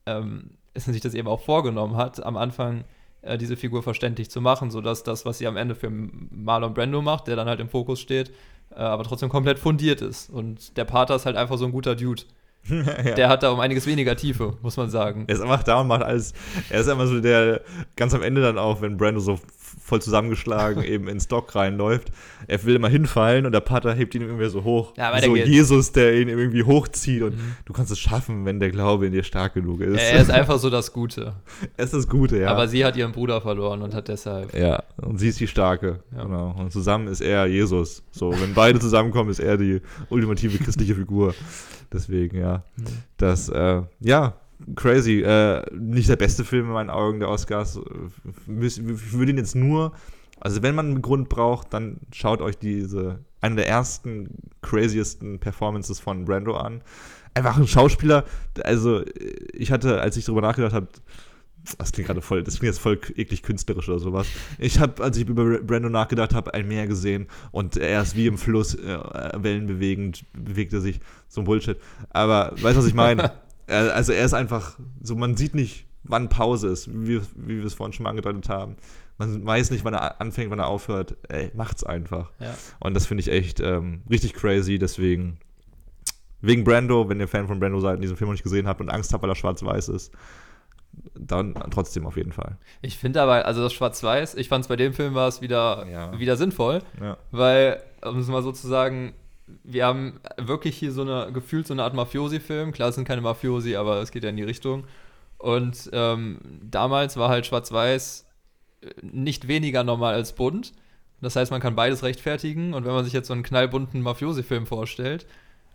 ähm, 0.07 0.53
sich 0.75 1.01
das 1.01 1.15
eben 1.15 1.29
auch 1.29 1.41
vorgenommen 1.41 1.97
hat, 1.97 2.25
am 2.25 2.37
Anfang 2.37 2.85
äh, 3.27 3.39
diese 3.39 3.57
Figur 3.57 3.83
verständlich 3.83 4.31
zu 4.31 4.41
machen, 4.41 4.71
sodass 4.71 5.03
das, 5.03 5.25
was 5.27 5.39
sie 5.39 5.47
am 5.47 5.57
Ende 5.57 5.75
für 5.75 5.91
Marlon 5.91 6.75
Brando 6.75 7.03
macht, 7.03 7.27
der 7.27 7.37
dann 7.37 7.49
halt 7.49 7.61
im 7.61 7.69
Fokus 7.69 8.01
steht, 8.01 8.31
äh, 8.71 8.77
aber 8.77 9.05
trotzdem 9.05 9.29
komplett 9.29 9.59
fundiert 9.59 10.01
ist. 10.01 10.31
Und 10.31 10.77
der 10.77 10.85
Pater 10.85 11.17
ist 11.17 11.27
halt 11.27 11.37
einfach 11.37 11.59
so 11.59 11.65
ein 11.65 11.73
guter 11.73 11.95
Dude. 11.95 12.23
Ja. 12.69 13.15
Der 13.15 13.29
hat 13.29 13.45
da 13.45 13.51
um 13.51 13.61
einiges 13.61 13.87
weniger 13.87 14.17
Tiefe, 14.17 14.57
muss 14.61 14.77
man 14.77 14.91
sagen. 14.91 15.25
Er 15.29 15.37
ist 15.37 15.41
einfach 15.41 15.63
da 15.63 15.83
und 15.83 15.87
macht 15.87 16.03
alles. 16.03 16.33
Er 16.69 16.81
ist 16.81 16.89
immer 16.89 17.07
so 17.07 17.21
der, 17.21 17.61
ganz 17.95 18.13
am 18.13 18.23
Ende 18.23 18.43
dann 18.43 18.59
auch, 18.59 18.81
wenn 18.81 18.97
Brando 18.97 19.21
so 19.21 19.39
voll 19.87 20.03
zusammengeschlagen 20.03 20.83
eben 20.85 21.09
ins 21.09 21.25
Stock 21.25 21.55
reinläuft. 21.55 22.11
Er 22.47 22.63
will 22.65 22.77
immer 22.77 22.89
hinfallen 22.89 23.47
und 23.47 23.53
der 23.53 23.61
Pater 23.61 23.95
hebt 23.95 24.15
ihn 24.15 24.23
irgendwie 24.23 24.49
so 24.49 24.65
hoch. 24.65 24.95
Ja, 24.97 25.19
so 25.21 25.33
geht's. 25.33 25.49
Jesus, 25.49 25.93
der 25.93 26.21
ihn 26.21 26.29
irgendwie 26.29 26.63
hochzieht 26.63 27.23
und 27.23 27.39
du 27.65 27.73
kannst 27.73 27.93
es 27.93 27.99
schaffen, 27.99 28.45
wenn 28.45 28.61
der 28.61 28.71
Glaube 28.71 29.07
in 29.07 29.13
dir 29.13 29.23
stark 29.23 29.55
genug 29.55 29.81
ist. 29.81 30.01
Er 30.01 30.21
ist 30.21 30.31
einfach 30.31 30.59
so 30.59 30.71
das 30.71 30.93
Gute. 30.93 31.35
Er 31.77 31.85
ist 31.85 31.95
das 31.95 32.09
Gute, 32.09 32.39
ja. 32.39 32.49
Aber 32.49 32.69
sie 32.69 32.85
hat 32.85 32.97
ihren 32.97 33.13
Bruder 33.13 33.41
verloren 33.41 33.83
und 33.83 33.95
hat 33.95 34.09
deshalb. 34.09 34.55
Ja, 34.55 34.83
und 34.97 35.19
sie 35.19 35.29
ist 35.29 35.41
die 35.41 35.47
Starke. 35.47 36.01
Genau. 36.11 36.55
Und 36.59 36.73
zusammen 36.73 37.09
ist 37.09 37.21
er 37.21 37.47
Jesus. 37.47 38.03
So, 38.11 38.33
wenn 38.33 38.55
beide 38.55 38.79
zusammenkommen, 38.79 39.31
ist 39.31 39.41
er 39.41 39.57
die 39.57 39.81
ultimative 40.09 40.59
christliche 40.59 40.95
Figur. 40.95 41.35
Deswegen, 41.93 42.39
ja. 42.39 42.63
Das, 43.17 43.49
äh, 43.49 43.83
ja, 44.01 44.35
crazy. 44.75 45.23
Äh, 45.23 45.63
nicht 45.75 46.09
der 46.09 46.17
beste 46.17 46.45
Film 46.45 46.67
in 46.67 46.73
meinen 46.73 46.91
Augen 46.91 47.21
der 47.21 47.29
Oscars. 47.29 47.81
Ich 48.61 48.81
würde 49.13 49.33
ihn 49.33 49.39
jetzt 49.39 49.55
nur, 49.55 49.93
also 50.41 50.63
wenn 50.63 50.75
man 50.75 50.87
einen 50.87 51.03
Grund 51.03 51.29
braucht, 51.29 51.73
dann 51.73 51.99
schaut 52.13 52.41
euch 52.41 52.59
diese, 52.59 53.21
eine 53.41 53.57
der 53.57 53.69
ersten 53.69 54.29
craziesten 54.63 55.39
Performances 55.39 56.01
von 56.01 56.25
Brando 56.25 56.57
an. 56.57 56.83
Einfach 57.35 57.59
ein 57.59 57.67
Schauspieler, 57.67 58.25
also 58.65 59.03
ich 59.53 59.71
hatte, 59.71 60.01
als 60.01 60.17
ich 60.17 60.25
darüber 60.25 60.41
nachgedacht 60.41 60.73
habe, 60.73 60.89
das 61.79 61.93
klingt 61.93 62.07
gerade 62.07 62.23
voll, 62.23 62.43
das 62.43 62.59
klingt 62.59 62.73
jetzt 62.73 62.81
voll 62.81 62.99
eklig 63.17 63.43
künstlerisch 63.43 63.89
oder 63.89 63.99
sowas. 63.99 64.27
Ich 64.59 64.79
habe, 64.79 65.03
als 65.03 65.17
ich 65.17 65.29
über 65.29 65.59
Brando 65.59 65.89
nachgedacht 65.89 66.35
habe, 66.35 66.55
ein 66.55 66.69
Meer 66.69 66.87
gesehen 66.87 67.27
und 67.51 67.77
er 67.77 68.03
ist 68.03 68.17
wie 68.17 68.27
im 68.27 68.39
Fluss, 68.39 68.75
äh, 68.75 68.99
wellenbewegend, 69.37 70.25
bewegt 70.33 70.73
er 70.73 70.81
sich, 70.81 71.01
so 71.29 71.41
ein 71.41 71.45
Bullshit. 71.45 71.77
Aber 72.11 72.53
weißt 72.53 72.77
du, 72.77 72.81
was 72.81 72.87
ich 72.87 72.95
meine? 72.95 73.33
Er- 73.67 73.95
also 73.95 74.13
er 74.13 74.25
ist 74.25 74.35
einfach, 74.35 74.79
so 75.03 75.15
man 75.17 75.37
sieht 75.37 75.55
nicht, 75.55 75.87
wann 76.05 76.29
Pause 76.29 76.69
ist, 76.69 76.89
wie, 76.93 77.21
wie 77.37 77.59
wir 77.59 77.65
es 77.65 77.75
vorhin 77.75 77.93
schon 77.93 78.05
mal 78.05 78.11
angedeutet 78.11 78.49
haben. 78.49 78.77
Man 79.19 79.45
weiß 79.47 79.71
nicht, 79.71 79.85
wann 79.85 79.95
er 79.95 80.21
anfängt, 80.21 80.51
wann 80.51 80.59
er 80.59 80.67
aufhört. 80.69 81.17
Ey, 81.29 81.51
macht's 81.55 81.83
einfach. 81.85 82.31
Ja. 82.39 82.55
Und 82.81 82.95
das 82.95 83.07
finde 83.07 83.23
ich 83.23 83.29
echt 83.29 83.61
ähm, 83.61 84.03
richtig 84.11 84.35
crazy, 84.35 84.79
deswegen 84.79 85.39
wegen 86.43 86.65
Brando, 86.65 87.09
wenn 87.09 87.19
ihr 87.19 87.27
Fan 87.29 87.49
von 87.49 87.59
Brando 87.59 87.81
seid 87.81 87.97
und 87.97 88.03
diesen 88.03 88.17
Film 88.17 88.29
noch 88.29 88.35
nicht 88.35 88.43
gesehen 88.45 88.69
habt 88.69 88.81
und 88.81 88.91
Angst 88.91 89.13
habt, 89.13 89.23
weil 89.23 89.31
er 89.31 89.35
schwarz-weiß 89.35 89.89
ist, 89.89 90.13
dann 91.19 91.55
trotzdem 91.71 92.07
auf 92.07 92.17
jeden 92.17 92.33
Fall. 92.33 92.59
Ich 92.83 92.97
finde 92.99 93.21
aber, 93.23 93.45
also 93.47 93.63
das 93.63 93.73
Schwarz-Weiß, 93.73 94.35
ich 94.37 94.49
fand 94.49 94.63
es 94.65 94.69
bei 94.69 94.77
dem 94.77 94.93
Film 94.93 95.15
war 95.15 95.29
es 95.29 95.41
wieder, 95.41 95.87
Ja. 95.91 96.19
wieder 96.19 96.37
sinnvoll, 96.37 96.83
Ja. 97.01 97.17
weil, 97.33 97.83
um 98.03 98.19
es 98.19 98.29
mal 98.29 98.43
so 98.43 98.53
zu 98.53 98.69
sagen, 98.69 99.15
wir 99.65 99.87
haben 99.87 100.21
wirklich 100.39 100.77
hier 100.77 100.93
so 100.93 101.03
eine, 101.03 101.33
gefühlt 101.33 101.67
so 101.67 101.75
eine 101.75 101.85
Art 101.85 101.95
Mafiosi-Film. 101.95 102.73
Klar, 102.73 102.89
es 102.89 102.95
sind 102.97 103.07
keine 103.07 103.21
Mafiosi, 103.21 103.77
aber 103.77 104.01
es 104.01 104.11
geht 104.11 104.25
ja 104.25 104.31
in 104.31 104.37
die 104.37 104.43
Richtung. 104.43 104.85
Und 105.39 105.91
ähm, 105.93 106.39
damals 106.63 107.17
war 107.17 107.29
halt 107.29 107.47
Schwarz-Weiß 107.47 108.27
äh, 108.83 108.87
nicht 109.03 109.49
weniger 109.49 109.85
normal 109.85 110.15
als 110.15 110.33
bunt. 110.33 110.73
Das 111.21 111.37
heißt, 111.37 111.51
man 111.51 111.61
kann 111.61 111.77
beides 111.77 112.03
rechtfertigen. 112.03 112.75
Und 112.75 112.85
wenn 112.85 112.93
man 112.93 113.05
sich 113.05 113.13
jetzt 113.13 113.29
so 113.29 113.35
einen 113.35 113.43
knallbunten 113.43 114.03
Mafiosi-Film 114.03 114.67
vorstellt, 114.67 115.27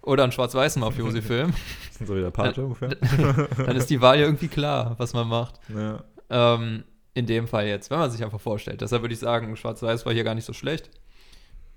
oder 0.03 0.23
einen 0.23 0.31
schwarz-weißen 0.31 0.79
Mafiosi-Film, 0.79 1.53
so 2.05 2.15
wie 2.15 2.21
der 2.21 2.31
Pate 2.31 2.53
dann, 2.55 2.65
ungefähr. 2.65 2.95
dann 3.57 3.75
ist 3.75 3.89
die 3.89 4.01
Wahl 4.01 4.19
ja 4.19 4.25
irgendwie 4.25 4.47
klar, 4.47 4.95
was 4.97 5.13
man 5.13 5.27
macht. 5.27 5.59
Ja. 5.69 6.03
Ähm, 6.29 6.83
In 7.13 7.25
dem 7.25 7.47
Fall 7.47 7.67
jetzt, 7.67 7.91
wenn 7.91 7.99
man 7.99 8.09
sich 8.09 8.23
einfach 8.23 8.41
vorstellt. 8.41 8.81
Deshalb 8.81 9.03
würde 9.03 9.13
ich 9.13 9.19
sagen, 9.19 9.55
Schwarz-Weiß 9.55 10.05
war 10.05 10.13
hier 10.13 10.23
gar 10.23 10.35
nicht 10.35 10.45
so 10.45 10.53
schlecht. 10.53 10.89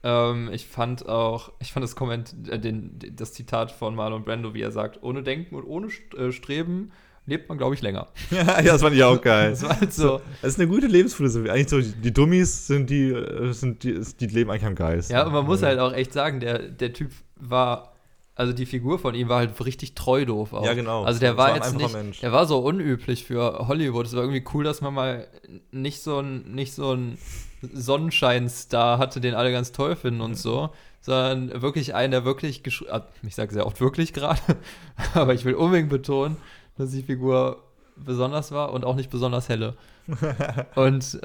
Ähm, 0.05 0.51
ich 0.53 0.67
fand 0.67 1.09
auch, 1.09 1.51
ich 1.61 1.73
fand 1.73 1.83
das 1.83 1.97
Komment, 1.97 2.35
äh, 2.49 2.59
den, 2.59 2.99
das 3.17 3.33
Zitat 3.33 3.73
von 3.73 3.95
Marlon 3.95 4.23
Brando, 4.23 4.53
wie 4.53 4.61
er 4.61 4.71
sagt, 4.71 5.03
ohne 5.03 5.23
Denken 5.23 5.55
und 5.55 5.65
ohne 5.65 5.89
äh, 6.17 6.31
Streben 6.31 6.93
lebt 7.27 7.49
man, 7.49 7.57
glaube 7.57 7.75
ich, 7.75 7.81
länger. 7.81 8.09
ja, 8.31 8.61
das 8.61 8.83
fand 8.83 8.95
ich 8.95 9.03
auch 9.03 9.19
geil. 9.19 9.51
Das 9.53 9.63
war 9.63 9.81
halt 9.81 9.95
so. 9.95 10.21
Das 10.43 10.53
ist 10.53 10.61
eine 10.61 10.69
gute 10.69 10.89
Lebensphilosophie. 10.89 11.49
Eigentlich 11.49 11.71
so, 11.71 11.81
die 11.81 12.13
Dummies 12.13 12.67
sind 12.67 12.91
die, 12.91 13.13
äh, 13.13 13.53
sind 13.53 13.83
die, 13.83 13.99
die 14.21 14.27
leben 14.27 14.51
eigentlich 14.51 14.67
am 14.67 14.75
Geist. 14.75 15.11
Ja, 15.11 15.25
und 15.25 15.33
man 15.33 15.47
muss 15.47 15.63
halt 15.63 15.79
auch 15.79 15.95
echt 15.95 16.13
sagen, 16.13 16.39
der, 16.39 16.59
der 16.59 16.93
Typ 16.93 17.11
war, 17.37 17.94
also 18.37 18.53
die 18.53 18.66
Figur 18.66 18.99
von 18.99 19.14
ihm 19.14 19.28
war 19.28 19.39
halt 19.39 19.64
richtig 19.64 19.95
treu 19.95 20.24
doof 20.24 20.53
auch. 20.53 20.64
Ja, 20.64 20.74
genau. 20.74 21.05
Also 21.05 21.20
der 21.20 21.37
war, 21.37 21.49
war 21.49 21.57
jetzt 21.57 21.76
nicht, 21.76 21.93
Mensch. 21.93 22.20
der 22.20 22.32
war 22.32 22.47
so 22.47 22.59
unüblich 22.59 23.24
für 23.24 23.68
Hollywood. 23.68 24.07
Es 24.07 24.14
war 24.14 24.22
irgendwie 24.22 24.45
cool, 24.53 24.64
dass 24.64 24.80
man 24.80 24.95
mal 24.95 25.28
nicht 25.70 26.03
so 26.03 26.18
ein, 26.18 26.53
nicht 26.53 26.74
so 26.74 26.93
ein 26.93 27.16
Sonnenscheinstar 27.62 28.99
hatte, 28.99 29.20
den 29.20 29.35
alle 29.35 29.53
ganz 29.53 29.70
toll 29.72 29.95
finden 29.95 30.20
und 30.20 30.35
so, 30.35 30.70
sondern 31.01 31.62
wirklich 31.62 31.95
einen, 31.95 32.11
der 32.11 32.24
wirklich, 32.24 32.62
ah, 32.91 33.07
ich 33.22 33.35
sage 33.35 33.53
sehr 33.53 33.66
oft 33.66 33.80
wirklich 33.80 34.12
gerade, 34.12 34.41
aber 35.14 35.35
ich 35.35 35.45
will 35.45 35.55
unbedingt 35.55 35.91
betonen, 35.91 36.37
dass 36.76 36.91
die 36.91 37.03
Figur 37.03 37.62
besonders 37.97 38.51
war 38.51 38.72
und 38.72 38.85
auch 38.85 38.97
nicht 38.97 39.11
besonders 39.11 39.49
helle. 39.49 39.76
Und 40.74 41.20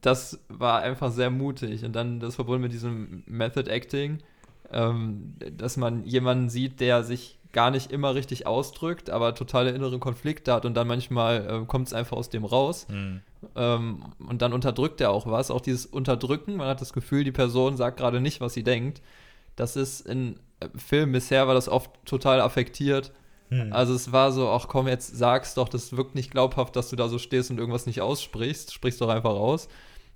das 0.00 0.40
war 0.48 0.80
einfach 0.80 1.12
sehr 1.12 1.30
mutig. 1.30 1.84
Und 1.84 1.94
dann 1.94 2.20
das 2.20 2.36
verbunden 2.36 2.62
mit 2.62 2.72
diesem 2.72 3.22
Method 3.26 3.70
Acting, 3.70 4.18
ähm, 4.72 5.34
dass 5.56 5.76
man 5.76 6.04
jemanden 6.04 6.48
sieht, 6.48 6.80
der 6.80 7.02
sich 7.02 7.38
gar 7.52 7.70
nicht 7.70 7.90
immer 7.90 8.14
richtig 8.14 8.46
ausdrückt, 8.46 9.10
aber 9.10 9.34
totale 9.34 9.70
innere 9.70 9.98
Konflikte 9.98 10.52
hat 10.52 10.64
und 10.64 10.74
dann 10.74 10.86
manchmal 10.86 11.62
äh, 11.62 11.66
kommt 11.66 11.88
es 11.88 11.92
einfach 11.92 12.16
aus 12.16 12.30
dem 12.30 12.44
raus. 12.44 12.86
Mhm. 12.88 13.22
Ähm, 13.56 14.04
und 14.18 14.42
dann 14.42 14.52
unterdrückt 14.52 15.00
er 15.00 15.10
auch 15.10 15.26
was. 15.26 15.50
Auch 15.50 15.60
dieses 15.60 15.86
Unterdrücken, 15.86 16.56
man 16.56 16.68
hat 16.68 16.80
das 16.80 16.92
Gefühl, 16.92 17.24
die 17.24 17.32
Person 17.32 17.76
sagt 17.76 17.98
gerade 17.98 18.20
nicht, 18.20 18.40
was 18.40 18.54
sie 18.54 18.62
denkt. 18.62 19.02
Das 19.56 19.76
ist 19.76 20.06
in 20.06 20.38
äh, 20.60 20.68
Filmen 20.76 21.12
bisher 21.12 21.48
war 21.48 21.54
das 21.54 21.68
oft 21.68 21.90
total 22.04 22.40
affektiert. 22.40 23.12
Hm. 23.48 23.72
Also 23.72 23.94
es 23.94 24.12
war 24.12 24.30
so, 24.30 24.48
ach 24.48 24.68
komm, 24.68 24.86
jetzt 24.86 25.16
sag's 25.16 25.54
doch, 25.54 25.68
das 25.68 25.96
wirkt 25.96 26.14
nicht 26.14 26.30
glaubhaft, 26.30 26.76
dass 26.76 26.90
du 26.90 26.96
da 26.96 27.08
so 27.08 27.18
stehst 27.18 27.50
und 27.50 27.58
irgendwas 27.58 27.86
nicht 27.86 28.00
aussprichst. 28.00 28.72
Sprich's 28.72 28.98
doch 28.98 29.08
einfach 29.08 29.30
aus. 29.30 29.68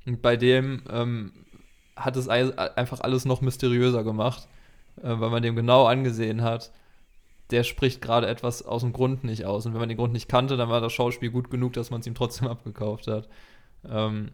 Und 0.07 0.22
bei 0.22 0.36
dem 0.36 0.82
ähm, 0.88 1.32
hat 1.97 2.16
es 2.16 2.28
ei- 2.28 2.57
einfach 2.76 3.01
alles 3.01 3.24
noch 3.24 3.40
mysteriöser 3.40 4.05
gemacht, 4.05 4.49
äh, 4.99 5.03
weil 5.05 5.30
man 5.30 5.42
dem 5.42 5.57
genau 5.57 5.86
angesehen 5.86 6.42
hat, 6.42 6.70
der 7.51 7.62
spricht 7.64 8.01
gerade 8.01 8.26
etwas 8.26 8.64
aus 8.64 8.82
dem 8.82 8.92
Grund 8.92 9.24
nicht 9.24 9.45
aus. 9.45 9.66
Und 9.66 9.72
wenn 9.74 9.80
man 9.80 9.88
den 9.88 9.99
Grund 9.99 10.12
nicht 10.12 10.28
kannte, 10.28 10.57
dann 10.57 10.68
war 10.70 10.80
das 10.80 10.92
Schauspiel 10.92 11.30
gut 11.30 11.51
genug, 11.51 11.74
dass 11.74 11.90
man 11.90 12.01
es 12.01 12.07
ihm 12.07 12.14
trotzdem 12.14 12.49
abgekauft 12.55 13.07
hat. 13.07 13.28
Ähm, 13.88 14.30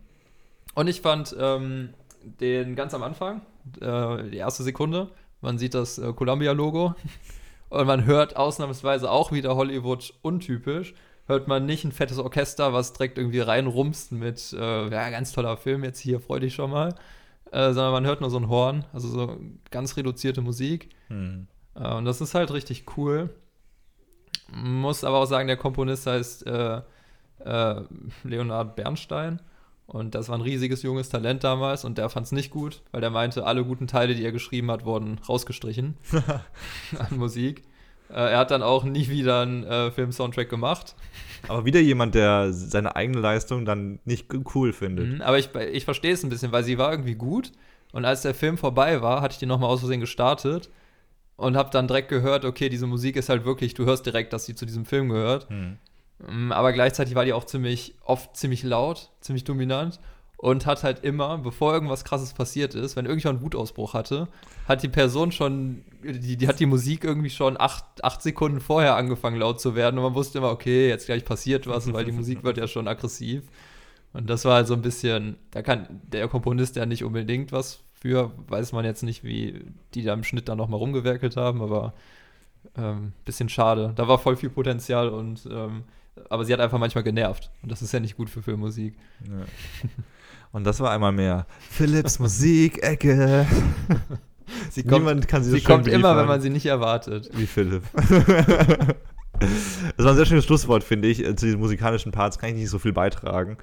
und 0.75 0.89
ich 0.89 1.01
fand 1.01 1.35
ähm, 1.39 1.91
den 2.23 2.77
ganz 2.77 2.95
am 2.95 3.03
Anfang, 3.03 3.43
äh, 3.81 4.31
die 4.31 4.37
erste 4.37 4.63
Sekunde, 4.63 5.09
man 5.41 5.59
sieht 5.59 5.75
das 5.75 5.99
äh, 5.99 6.13
Columbia-Logo 6.13 6.95
und 7.71 7.87
man 7.87 8.05
hört 8.05 8.37
ausnahmsweise 8.37 9.11
auch 9.11 9.33
wieder 9.33 9.57
Hollywood 9.57 10.15
untypisch, 10.23 10.95
hört 11.27 11.49
man 11.49 11.67
nicht 11.67 11.85
ein 11.85 11.93
fettes 11.93 12.19
Orchester, 12.19 12.73
was 12.73 12.93
direkt 12.93 13.19
irgendwie 13.19 13.41
reinrumst 13.41 14.13
mit, 14.13 14.53
äh, 14.53 14.89
ja, 14.91 15.11
ganz 15.11 15.33
toller 15.33 15.57
Film 15.57 15.83
jetzt 15.85 15.99
hier, 15.99 16.21
freu 16.21 16.39
dich 16.41 16.55
schon 16.55 16.71
mal, 16.71 16.95
äh, 17.53 17.73
sondern 17.73 17.93
man 17.93 18.07
hört 18.07 18.21
nur 18.21 18.31
so 18.31 18.39
ein 18.39 18.49
Horn, 18.49 18.85
also 18.93 19.09
so 19.09 19.39
ganz 19.71 19.97
reduzierte 19.97 20.41
Musik. 20.41 20.91
Hm. 21.09 21.47
Äh, 21.75 21.95
und 21.95 22.05
das 22.05 22.21
ist 22.21 22.35
halt 22.35 22.53
richtig 22.53 22.97
cool. 22.97 23.31
Muss 24.53 25.05
aber 25.05 25.19
auch 25.19 25.27
sagen, 25.27 25.47
der 25.47 25.57
Komponist 25.57 26.07
heißt 26.07 26.47
äh, 26.47 26.83
äh, 27.45 27.83
Leonard 28.25 28.77
Bernstein. 28.77 29.41
Und 29.87 30.15
das 30.15 30.29
war 30.29 30.39
ein 30.39 30.43
riesiges 30.43 30.83
junges 30.83 31.09
Talent 31.09 31.43
damals 31.43 31.85
und 31.85 31.99
der 31.99 32.09
fand 32.11 32.27
es 32.27 32.31
nicht 32.31 32.53
gut, 32.53 32.81
weil 32.93 33.01
der 33.01 33.11
meinte, 33.11 33.45
alle 33.45 33.65
guten 33.65 33.89
Teile, 33.89 34.15
die 34.15 34.25
er 34.25 34.31
geschrieben 34.31 34.71
hat, 34.71 34.85
wurden 34.85 35.19
rausgestrichen 35.29 35.97
an 36.99 37.19
Musik. 37.19 37.65
Äh, 38.11 38.33
er 38.33 38.39
hat 38.39 38.51
dann 38.51 38.63
auch 38.63 38.85
nie 38.85 39.09
wieder 39.09 39.41
einen 39.41 39.65
äh, 39.65 39.91
Film-Soundtrack 39.91 40.49
gemacht. 40.49 40.95
Aber 41.49 41.65
wieder 41.65 41.81
jemand, 41.81 42.15
der 42.15 42.53
seine 42.53 42.97
eigene 42.97 43.21
Leistung 43.21 43.65
dann 43.65 43.99
nicht 44.05 44.27
cool 44.55 44.73
findet. 44.73 45.09
Mhm, 45.09 45.23
aber 45.23 45.39
ich, 45.39 45.55
ich 45.73 45.85
verstehe 45.85 46.13
es 46.13 46.23
ein 46.23 46.29
bisschen, 46.29 46.53
weil 46.53 46.65
sie 46.65 46.79
war 46.79 46.91
irgendwie 46.91 47.15
gut. 47.15 47.53
Und 47.93 48.05
als 48.05 48.23
der 48.23 48.35
Film 48.35 48.59
vorbei 48.59 49.03
war, 49.03 49.21
hatte 49.21 49.33
ich 49.33 49.39
die 49.39 49.47
nochmal 49.47 49.71
aus 49.71 49.81
Versehen 49.81 50.01
gestartet 50.01 50.71
und 51.37 51.57
habe 51.57 51.71
dann 51.71 51.89
direkt 51.89 52.09
gehört, 52.09 52.45
okay, 52.45 52.69
diese 52.69 52.87
Musik 52.87 53.17
ist 53.17 53.29
halt 53.29 53.45
wirklich, 53.45 53.75
du 53.75 53.85
hörst 53.85 54.07
direkt, 54.07 54.33
dass 54.33 54.45
sie 54.45 54.55
zu 54.55 54.67
diesem 54.67 54.85
Film 54.85 55.09
gehört. 55.09 55.49
Hm. 55.49 55.79
Mm, 56.29 56.53
Aber 56.53 56.73
gleichzeitig 56.73 57.15
war 57.15 57.25
die 57.25 57.33
auch 57.33 57.45
ziemlich, 57.45 57.95
oft 58.05 58.37
ziemlich 58.37 58.63
laut, 58.63 59.11
ziemlich 59.21 59.45
dominant 59.45 59.99
und 60.41 60.65
hat 60.65 60.85
halt 60.85 61.05
immer, 61.05 61.37
bevor 61.37 61.75
irgendwas 61.75 62.03
krasses 62.03 62.33
passiert 62.33 62.75
ist, 62.75 62.97
wenn 62.97 63.05
irgendjemand 63.05 63.41
einen 63.41 63.45
Wutausbruch 63.45 63.93
hatte, 63.93 64.27
hat 64.67 64.83
die 64.83 64.89
Person 64.89 65.33
schon, 65.33 65.85
die, 66.03 66.39
die 66.39 66.49
hat 66.49 66.61
die 66.61 66.67
Musik 66.67 67.05
irgendwie 67.05 67.29
schon 67.29 67.61
acht, 67.61 67.85
acht 68.03 68.23
Sekunden 68.23 68.61
vorher 68.61 68.97
angefangen 68.97 69.39
laut 69.39 69.61
zu 69.61 69.75
werden 69.75 69.99
und 69.99 70.05
man 70.05 70.15
wusste 70.15 70.39
immer, 70.39 70.51
okay, 70.51 70.89
jetzt 70.89 71.05
gleich 71.05 71.27
passiert 71.27 71.67
was, 71.67 71.93
weil 71.93 72.07
die 72.07 72.13
Musik 72.13 72.43
wird 72.43 72.57
ja 72.57 72.67
schon 72.67 72.89
aggressiv. 72.89 73.43
Und 74.15 74.31
das 74.31 74.47
war 74.47 74.55
halt 74.55 74.67
so 74.67 74.73
ein 74.73 74.81
bisschen, 74.81 75.37
da 75.51 75.61
kann 75.61 76.01
der 76.05 76.27
Komponist 76.27 76.75
ja 76.75 76.87
nicht 76.87 77.05
unbedingt 77.05 77.53
was 77.53 77.81
für, 77.93 78.33
weiß 78.49 78.73
man 78.73 78.87
jetzt 78.87 79.03
nicht, 79.03 79.23
wie 79.23 79.63
die 79.93 80.05
da 80.05 80.15
im 80.15 80.25
Schnitt 80.25 80.49
dann 80.49 80.57
nochmal 80.57 80.79
rumgewerkelt 80.79 81.37
haben, 81.37 81.61
aber 81.61 81.93
ähm, 82.79 83.13
bisschen 83.27 83.51
schade. 83.51 83.93
Da 83.95 84.09
war 84.09 84.19
voll 84.19 84.37
viel 84.37 84.49
Potenzial 84.49 85.11
und 85.11 85.47
ähm, 85.53 85.85
aber 86.31 86.47
sie 86.47 86.53
hat 86.55 86.61
einfach 86.61 86.79
manchmal 86.79 87.05
genervt. 87.05 87.51
Und 87.63 87.71
das 87.71 87.83
ist 87.83 87.93
ja 87.93 88.01
nicht 88.01 88.17
gut 88.17 88.31
für 88.31 88.43
Filmmusik. 88.43 88.95
Ja. 89.29 89.45
Und 90.53 90.65
das 90.65 90.81
war 90.81 90.91
einmal 90.91 91.13
mehr. 91.13 91.47
Philips 91.71 92.19
Musik-Ecke. 92.19 93.47
Sie 94.71 94.83
kommt, 94.83 95.05
Niemand 95.05 95.29
kann 95.29 95.45
sie 95.45 95.51
so 95.51 95.57
sie 95.57 95.63
schön 95.63 95.77
kommt 95.77 95.87
immer, 95.87 96.17
wenn 96.17 96.27
man 96.27 96.41
sie 96.41 96.51
nicht 96.51 96.67
erwartet. 96.67 97.31
Wie 97.35 97.47
Philipp. 97.47 97.85
Das 99.97 100.05
war 100.05 100.13
ein 100.13 100.17
sehr 100.17 100.27
schönes 100.27 100.45
Schlusswort, 100.45 100.85
finde 100.85 101.09
ich. 101.09 101.19
Zu 101.19 101.47
diesen 101.47 101.61
musikalischen 101.61 102.13
Parts 102.13 102.39
kann 102.39 102.51
ich 102.51 102.57
nicht 102.57 102.71
so 102.71 102.79
viel 102.79 102.93
beitragen. 102.93 103.59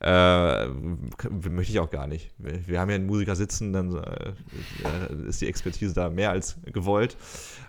Äh, 0.00 0.66
möchte 0.68 1.72
ich 1.72 1.80
auch 1.80 1.90
gar 1.90 2.06
nicht. 2.06 2.30
Wir 2.38 2.80
haben 2.80 2.88
ja 2.88 2.96
einen 2.96 3.06
Musiker 3.06 3.36
sitzen, 3.36 3.72
dann 3.72 3.96
äh, 3.96 5.28
ist 5.28 5.40
die 5.40 5.48
Expertise 5.48 5.94
da 5.94 6.10
mehr 6.10 6.30
als 6.30 6.56
gewollt. 6.64 7.16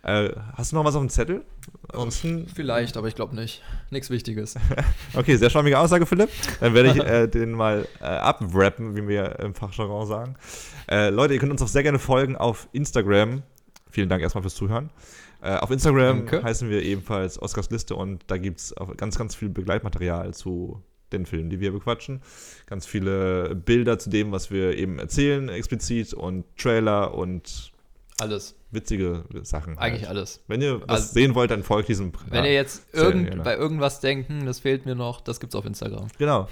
Äh, 0.03 0.29
hast 0.53 0.71
du 0.71 0.75
noch 0.75 0.85
was 0.85 0.95
auf 0.95 1.01
dem 1.01 1.09
Zettel? 1.09 1.43
Ansonsten 1.89 2.47
Vielleicht, 2.53 2.97
aber 2.97 3.07
ich 3.07 3.15
glaube 3.15 3.35
nicht. 3.35 3.61
Nichts 3.89 4.09
Wichtiges. 4.09 4.55
Okay, 5.13 5.35
sehr 5.35 5.49
schwammige 5.49 5.77
Aussage, 5.77 6.05
Philipp. 6.05 6.29
Dann 6.61 6.73
werde 6.73 6.89
ich 6.91 6.97
äh, 6.97 7.27
den 7.27 7.51
mal 7.51 7.85
äh, 7.99 8.05
abwrappen, 8.05 8.95
wie 8.95 9.07
wir 9.07 9.39
im 9.39 9.53
Fachjargon 9.53 10.07
sagen. 10.07 10.35
Äh, 10.89 11.09
Leute, 11.09 11.33
ihr 11.33 11.39
könnt 11.39 11.51
uns 11.51 11.61
auch 11.61 11.67
sehr 11.67 11.83
gerne 11.83 11.99
folgen 11.99 12.35
auf 12.37 12.69
Instagram. 12.71 13.43
Vielen 13.89 14.07
Dank 14.07 14.21
erstmal 14.21 14.41
fürs 14.41 14.55
Zuhören. 14.55 14.89
Äh, 15.41 15.55
auf 15.55 15.71
Instagram 15.71 16.17
Danke. 16.27 16.43
heißen 16.43 16.69
wir 16.69 16.83
ebenfalls 16.83 17.41
Oscars 17.41 17.69
Liste 17.71 17.95
und 17.95 18.23
da 18.27 18.37
gibt 18.37 18.59
es 18.59 18.75
ganz, 18.97 19.17
ganz 19.17 19.33
viel 19.35 19.49
Begleitmaterial 19.49 20.33
zu 20.33 20.81
den 21.11 21.25
Filmen, 21.25 21.49
die 21.49 21.59
wir 21.59 21.71
bequatschen. 21.71 22.21
Ganz 22.67 22.85
viele 22.85 23.55
Bilder 23.55 23.99
zu 23.99 24.09
dem, 24.09 24.31
was 24.31 24.51
wir 24.51 24.77
eben 24.77 24.99
erzählen, 24.99 25.49
explizit 25.49 26.13
und 26.13 26.45
Trailer 26.57 27.13
und 27.15 27.71
Alles. 28.21 28.55
witzige 28.69 29.25
Sachen. 29.41 29.77
halt. 29.77 29.91
Eigentlich 29.91 30.07
alles. 30.07 30.41
Wenn 30.47 30.61
ihr 30.61 30.81
was 30.81 30.89
Also- 30.89 31.13
sehen 31.13 31.35
wollt, 31.35 31.51
dann 31.51 31.63
folgt 31.63 31.89
diesem. 31.89 32.13
Wenn 32.29 32.43
ja, 32.45 32.49
ihr 32.51 32.53
jetzt 32.53 32.83
irgend, 32.93 33.27
gerne. 33.27 33.43
bei 33.43 33.57
irgendwas 33.57 33.99
denken, 33.99 34.45
das 34.45 34.59
fehlt 34.59 34.85
mir 34.85 34.95
noch, 34.95 35.21
das 35.21 35.39
gibt's 35.39 35.55
auf 35.55 35.65
Instagram. 35.65 36.07
Genau. 36.17 36.47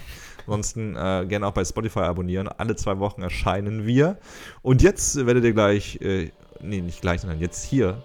Ansonsten 0.46 0.96
äh, 0.96 1.24
gerne 1.28 1.46
auch 1.46 1.52
bei 1.52 1.64
Spotify 1.64 2.00
abonnieren. 2.00 2.48
Alle 2.48 2.74
zwei 2.76 2.98
Wochen 2.98 3.22
erscheinen 3.22 3.86
wir. 3.86 4.18
Und 4.62 4.82
jetzt 4.82 5.24
werdet 5.26 5.44
ihr 5.44 5.52
gleich, 5.52 6.00
äh, 6.02 6.32
nee, 6.60 6.80
nicht 6.80 7.00
gleich, 7.00 7.20
sondern 7.20 7.38
jetzt 7.38 7.64
hier, 7.64 8.02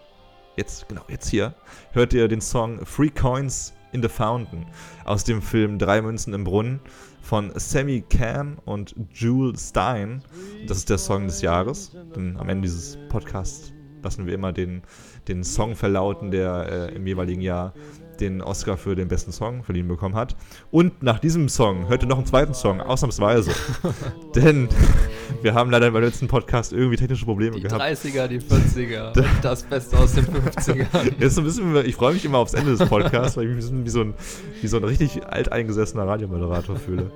jetzt, 0.55 0.87
genau, 0.87 1.03
jetzt 1.07 1.29
hier, 1.29 1.53
hört 1.91 2.13
ihr 2.13 2.27
den 2.27 2.41
Song 2.41 2.85
Free 2.85 3.09
Coins 3.09 3.73
in 3.91 4.01
the 4.01 4.09
Fountain 4.09 4.65
aus 5.05 5.23
dem 5.23 5.41
Film 5.41 5.79
Drei 5.79 6.01
Münzen 6.01 6.33
im 6.33 6.43
Brunnen 6.43 6.79
von 7.21 7.51
Sammy 7.55 8.03
Cam 8.07 8.57
und 8.65 8.95
Jules 9.13 9.69
Stein. 9.69 10.21
Das 10.67 10.77
ist 10.77 10.89
der 10.89 10.97
Song 10.97 11.25
des 11.25 11.41
Jahres. 11.41 11.91
Denn 12.15 12.37
am 12.37 12.49
Ende 12.49 12.63
dieses 12.63 12.97
Podcasts 13.09 13.73
lassen 14.03 14.27
wir 14.27 14.33
immer 14.35 14.53
den, 14.53 14.83
den 15.27 15.43
Song 15.43 15.75
verlauten, 15.75 16.29
der 16.29 16.89
äh, 16.91 16.95
im 16.95 17.07
jeweiligen 17.07 17.41
Jahr 17.41 17.73
den 18.17 18.41
Oscar 18.41 18.77
für 18.77 18.95
den 18.95 19.07
besten 19.07 19.31
Song 19.31 19.63
verliehen 19.63 19.87
bekommen 19.87 20.15
hat. 20.15 20.35
Und 20.71 21.03
nach 21.03 21.19
diesem 21.19 21.49
Song 21.49 21.87
hört 21.89 22.03
ihr 22.03 22.07
noch 22.07 22.17
einen 22.17 22.25
zweiten 22.25 22.53
Song, 22.53 22.81
ausnahmsweise. 22.81 23.51
Denn 24.35 24.67
wir 25.41 25.53
haben 25.53 25.69
leider 25.71 25.91
beim 25.91 26.03
letzten 26.03 26.27
Podcast 26.27 26.73
irgendwie 26.73 26.97
technische 26.97 27.25
Probleme 27.25 27.55
Die 27.55 27.61
gehabt. 27.63 27.81
30er, 27.81 28.27
die 28.27 28.39
40er, 28.39 29.17
und 29.17 29.25
das 29.43 29.63
Beste 29.63 29.97
aus 29.97 30.13
den 30.13 30.25
50ern. 30.25 31.13
Jetzt 31.19 31.37
ein 31.37 31.43
bisschen, 31.43 31.75
ich 31.85 31.95
freue 31.95 32.13
mich 32.13 32.25
immer 32.25 32.37
aufs 32.39 32.53
Ende 32.53 32.75
des 32.75 32.87
Podcasts, 32.87 33.37
weil 33.37 33.47
ich 33.49 33.55
mich 33.55 33.65
ein 33.65 33.83
bisschen 33.83 33.85
wie 33.85 33.89
so 33.89 34.01
ein, 34.01 34.13
wie 34.61 34.67
so 34.67 34.77
ein 34.77 34.83
richtig 34.83 35.25
alteingesessener 35.25 36.07
Radiomoderator 36.07 36.75
fühle. 36.75 37.11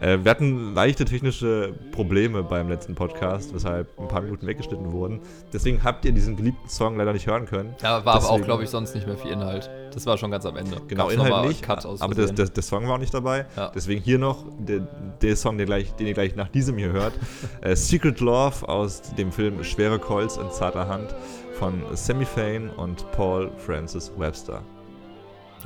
Äh, 0.00 0.18
wir 0.22 0.30
hatten 0.30 0.74
leichte 0.74 1.04
technische 1.04 1.72
Probleme 1.92 2.42
beim 2.42 2.68
letzten 2.68 2.94
Podcast, 2.94 3.54
weshalb 3.54 3.88
ein 3.98 4.08
paar 4.08 4.22
Minuten 4.22 4.46
weggeschnitten 4.46 4.92
wurden. 4.92 5.20
Deswegen 5.52 5.82
habt 5.82 6.04
ihr 6.04 6.12
diesen 6.12 6.36
geliebten 6.36 6.68
Song 6.68 6.96
leider 6.96 7.12
nicht 7.12 7.26
hören 7.26 7.46
können. 7.46 7.74
Ja, 7.82 8.04
war 8.04 8.14
aber 8.16 8.24
auch, 8.26 8.30
Deswegen- 8.30 8.44
glaube 8.44 8.64
ich, 8.64 8.70
sonst 8.70 8.94
nicht 8.94 9.06
mehr 9.06 9.16
viel 9.16 9.30
Inhalt. 9.30 9.70
Das 9.94 10.06
war 10.06 10.18
schon 10.18 10.30
ganz 10.30 10.46
am 10.46 10.56
Ende. 10.56 10.80
Genau, 10.86 11.04
Gab's 11.04 11.14
Inhalt 11.14 11.30
nochmal 11.30 11.48
nicht, 11.48 11.62
Cut 11.62 11.84
aus 11.84 12.00
aber 12.00 12.14
das, 12.14 12.34
das, 12.34 12.52
der 12.52 12.62
Song 12.62 12.86
war 12.86 12.94
auch 12.94 12.98
nicht 12.98 13.14
dabei. 13.14 13.46
Ja. 13.56 13.70
Deswegen 13.74 14.02
hier 14.02 14.18
noch 14.18 14.44
der, 14.58 14.80
der 15.20 15.36
Song, 15.36 15.56
der 15.56 15.66
gleich, 15.66 15.92
den 15.94 16.06
ihr 16.06 16.14
gleich 16.14 16.36
nach 16.36 16.48
diesem 16.48 16.76
hier 16.78 16.92
hört. 16.92 17.12
äh, 17.60 17.76
Secret 17.76 18.20
Love 18.20 18.68
aus 18.68 19.02
dem 19.16 19.32
Film 19.32 19.62
Schwere 19.64 19.98
Colts 19.98 20.36
in 20.36 20.50
zarter 20.50 20.88
Hand 20.88 21.14
von 21.58 21.82
Sammy 21.94 22.24
Fain 22.24 22.70
und 22.70 23.10
Paul 23.12 23.50
Francis 23.58 24.10
Webster. 24.16 24.62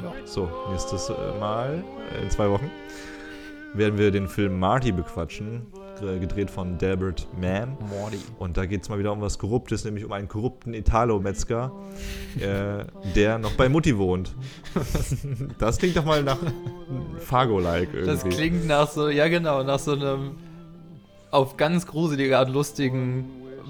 Ja. 0.02 0.12
So, 0.24 0.48
nächstes 0.70 1.08
äh, 1.08 1.38
Mal, 1.38 1.84
äh, 2.12 2.22
in 2.22 2.30
zwei 2.30 2.50
Wochen, 2.50 2.70
werden 3.74 3.98
wir 3.98 4.10
den 4.10 4.28
Film 4.28 4.58
Marty 4.58 4.92
bequatschen, 4.92 5.66
gedreht 6.00 6.50
von 6.50 6.78
Delbert 6.78 7.26
Mann. 7.40 7.76
Morty. 7.88 8.18
Und 8.38 8.56
da 8.56 8.66
geht 8.66 8.82
es 8.82 8.88
mal 8.88 8.98
wieder 8.98 9.12
um 9.12 9.20
was 9.20 9.38
Korruptes, 9.38 9.84
nämlich 9.84 10.04
um 10.04 10.12
einen 10.12 10.28
korrupten 10.28 10.74
Italo-Metzger, 10.74 11.72
äh, 12.40 12.84
der 13.14 13.38
noch 13.38 13.52
bei 13.52 13.68
Mutti 13.68 13.96
wohnt. 13.96 14.34
das 15.58 15.78
klingt 15.78 15.96
doch 15.96 16.04
mal 16.04 16.22
nach 16.22 16.38
Fargo-like 17.20 17.94
irgendwie. 17.94 18.06
Das 18.06 18.24
klingt 18.24 18.66
nach 18.66 18.88
so, 18.90 19.08
ja 19.08 19.28
genau, 19.28 19.62
nach 19.62 19.78
so 19.78 19.92
einem 19.92 20.32
auf 21.30 21.56
ganz 21.56 21.86
gruselige 21.86 22.38
Art 22.38 22.48
lustigen 22.48 23.24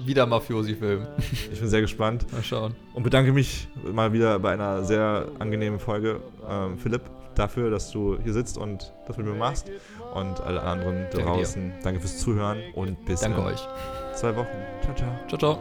Wieder-Mafiosi-Film. 0.05 1.07
Ich 1.51 1.59
bin 1.59 1.69
sehr 1.69 1.81
gespannt. 1.81 2.31
Mal 2.31 2.43
schauen. 2.43 2.75
Und 2.93 3.03
bedanke 3.03 3.31
mich 3.33 3.67
mal 3.91 4.13
wieder 4.13 4.37
bei 4.39 4.53
einer 4.53 4.83
sehr 4.83 5.27
angenehmen 5.39 5.79
Folge, 5.79 6.19
ähm, 6.49 6.77
Philipp, 6.77 7.01
dafür, 7.35 7.69
dass 7.69 7.91
du 7.91 8.17
hier 8.21 8.33
sitzt 8.33 8.57
und 8.57 8.93
das 9.07 9.17
mit 9.17 9.25
mir 9.25 9.33
machst. 9.33 9.71
Und 10.13 10.41
alle 10.41 10.61
anderen 10.61 11.07
da 11.11 11.17
Danke 11.17 11.31
draußen, 11.31 11.73
danke 11.83 11.99
fürs 11.99 12.17
Zuhören 12.19 12.59
und 12.73 13.05
bis 13.05 13.21
Danke 13.21 13.41
in 13.41 13.47
euch. 13.47 13.67
zwei 14.15 14.35
Wochen. 14.35 14.47
Ciao, 14.81 14.95
ciao. 14.95 15.09
Ciao, 15.27 15.37
ciao. 15.37 15.59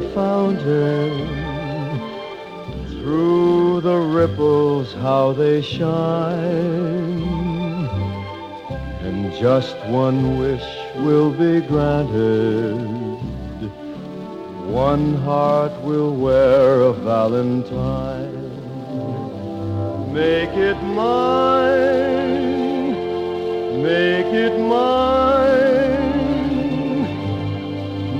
The 0.00 0.10
fountain. 0.10 1.12
Through 2.88 3.80
the 3.82 3.96
ripples, 3.96 4.92
how 4.94 5.32
they 5.32 5.62
shine. 5.62 7.22
And 9.06 9.32
just 9.34 9.76
one 9.86 10.38
wish 10.40 10.66
will 10.96 11.30
be 11.30 11.60
granted. 11.60 12.74
One 14.66 15.14
heart 15.28 15.74
will 15.82 16.12
wear 16.16 16.80
a 16.80 16.92
valentine. 16.92 18.34
Make 20.12 20.54
it 20.70 20.78
mine. 20.82 22.42
Make 23.80 24.32
it 24.46 24.58
mine. 24.58 25.84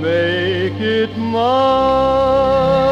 Make 0.01 0.34
it 1.05 1.15
mine. 1.17 2.84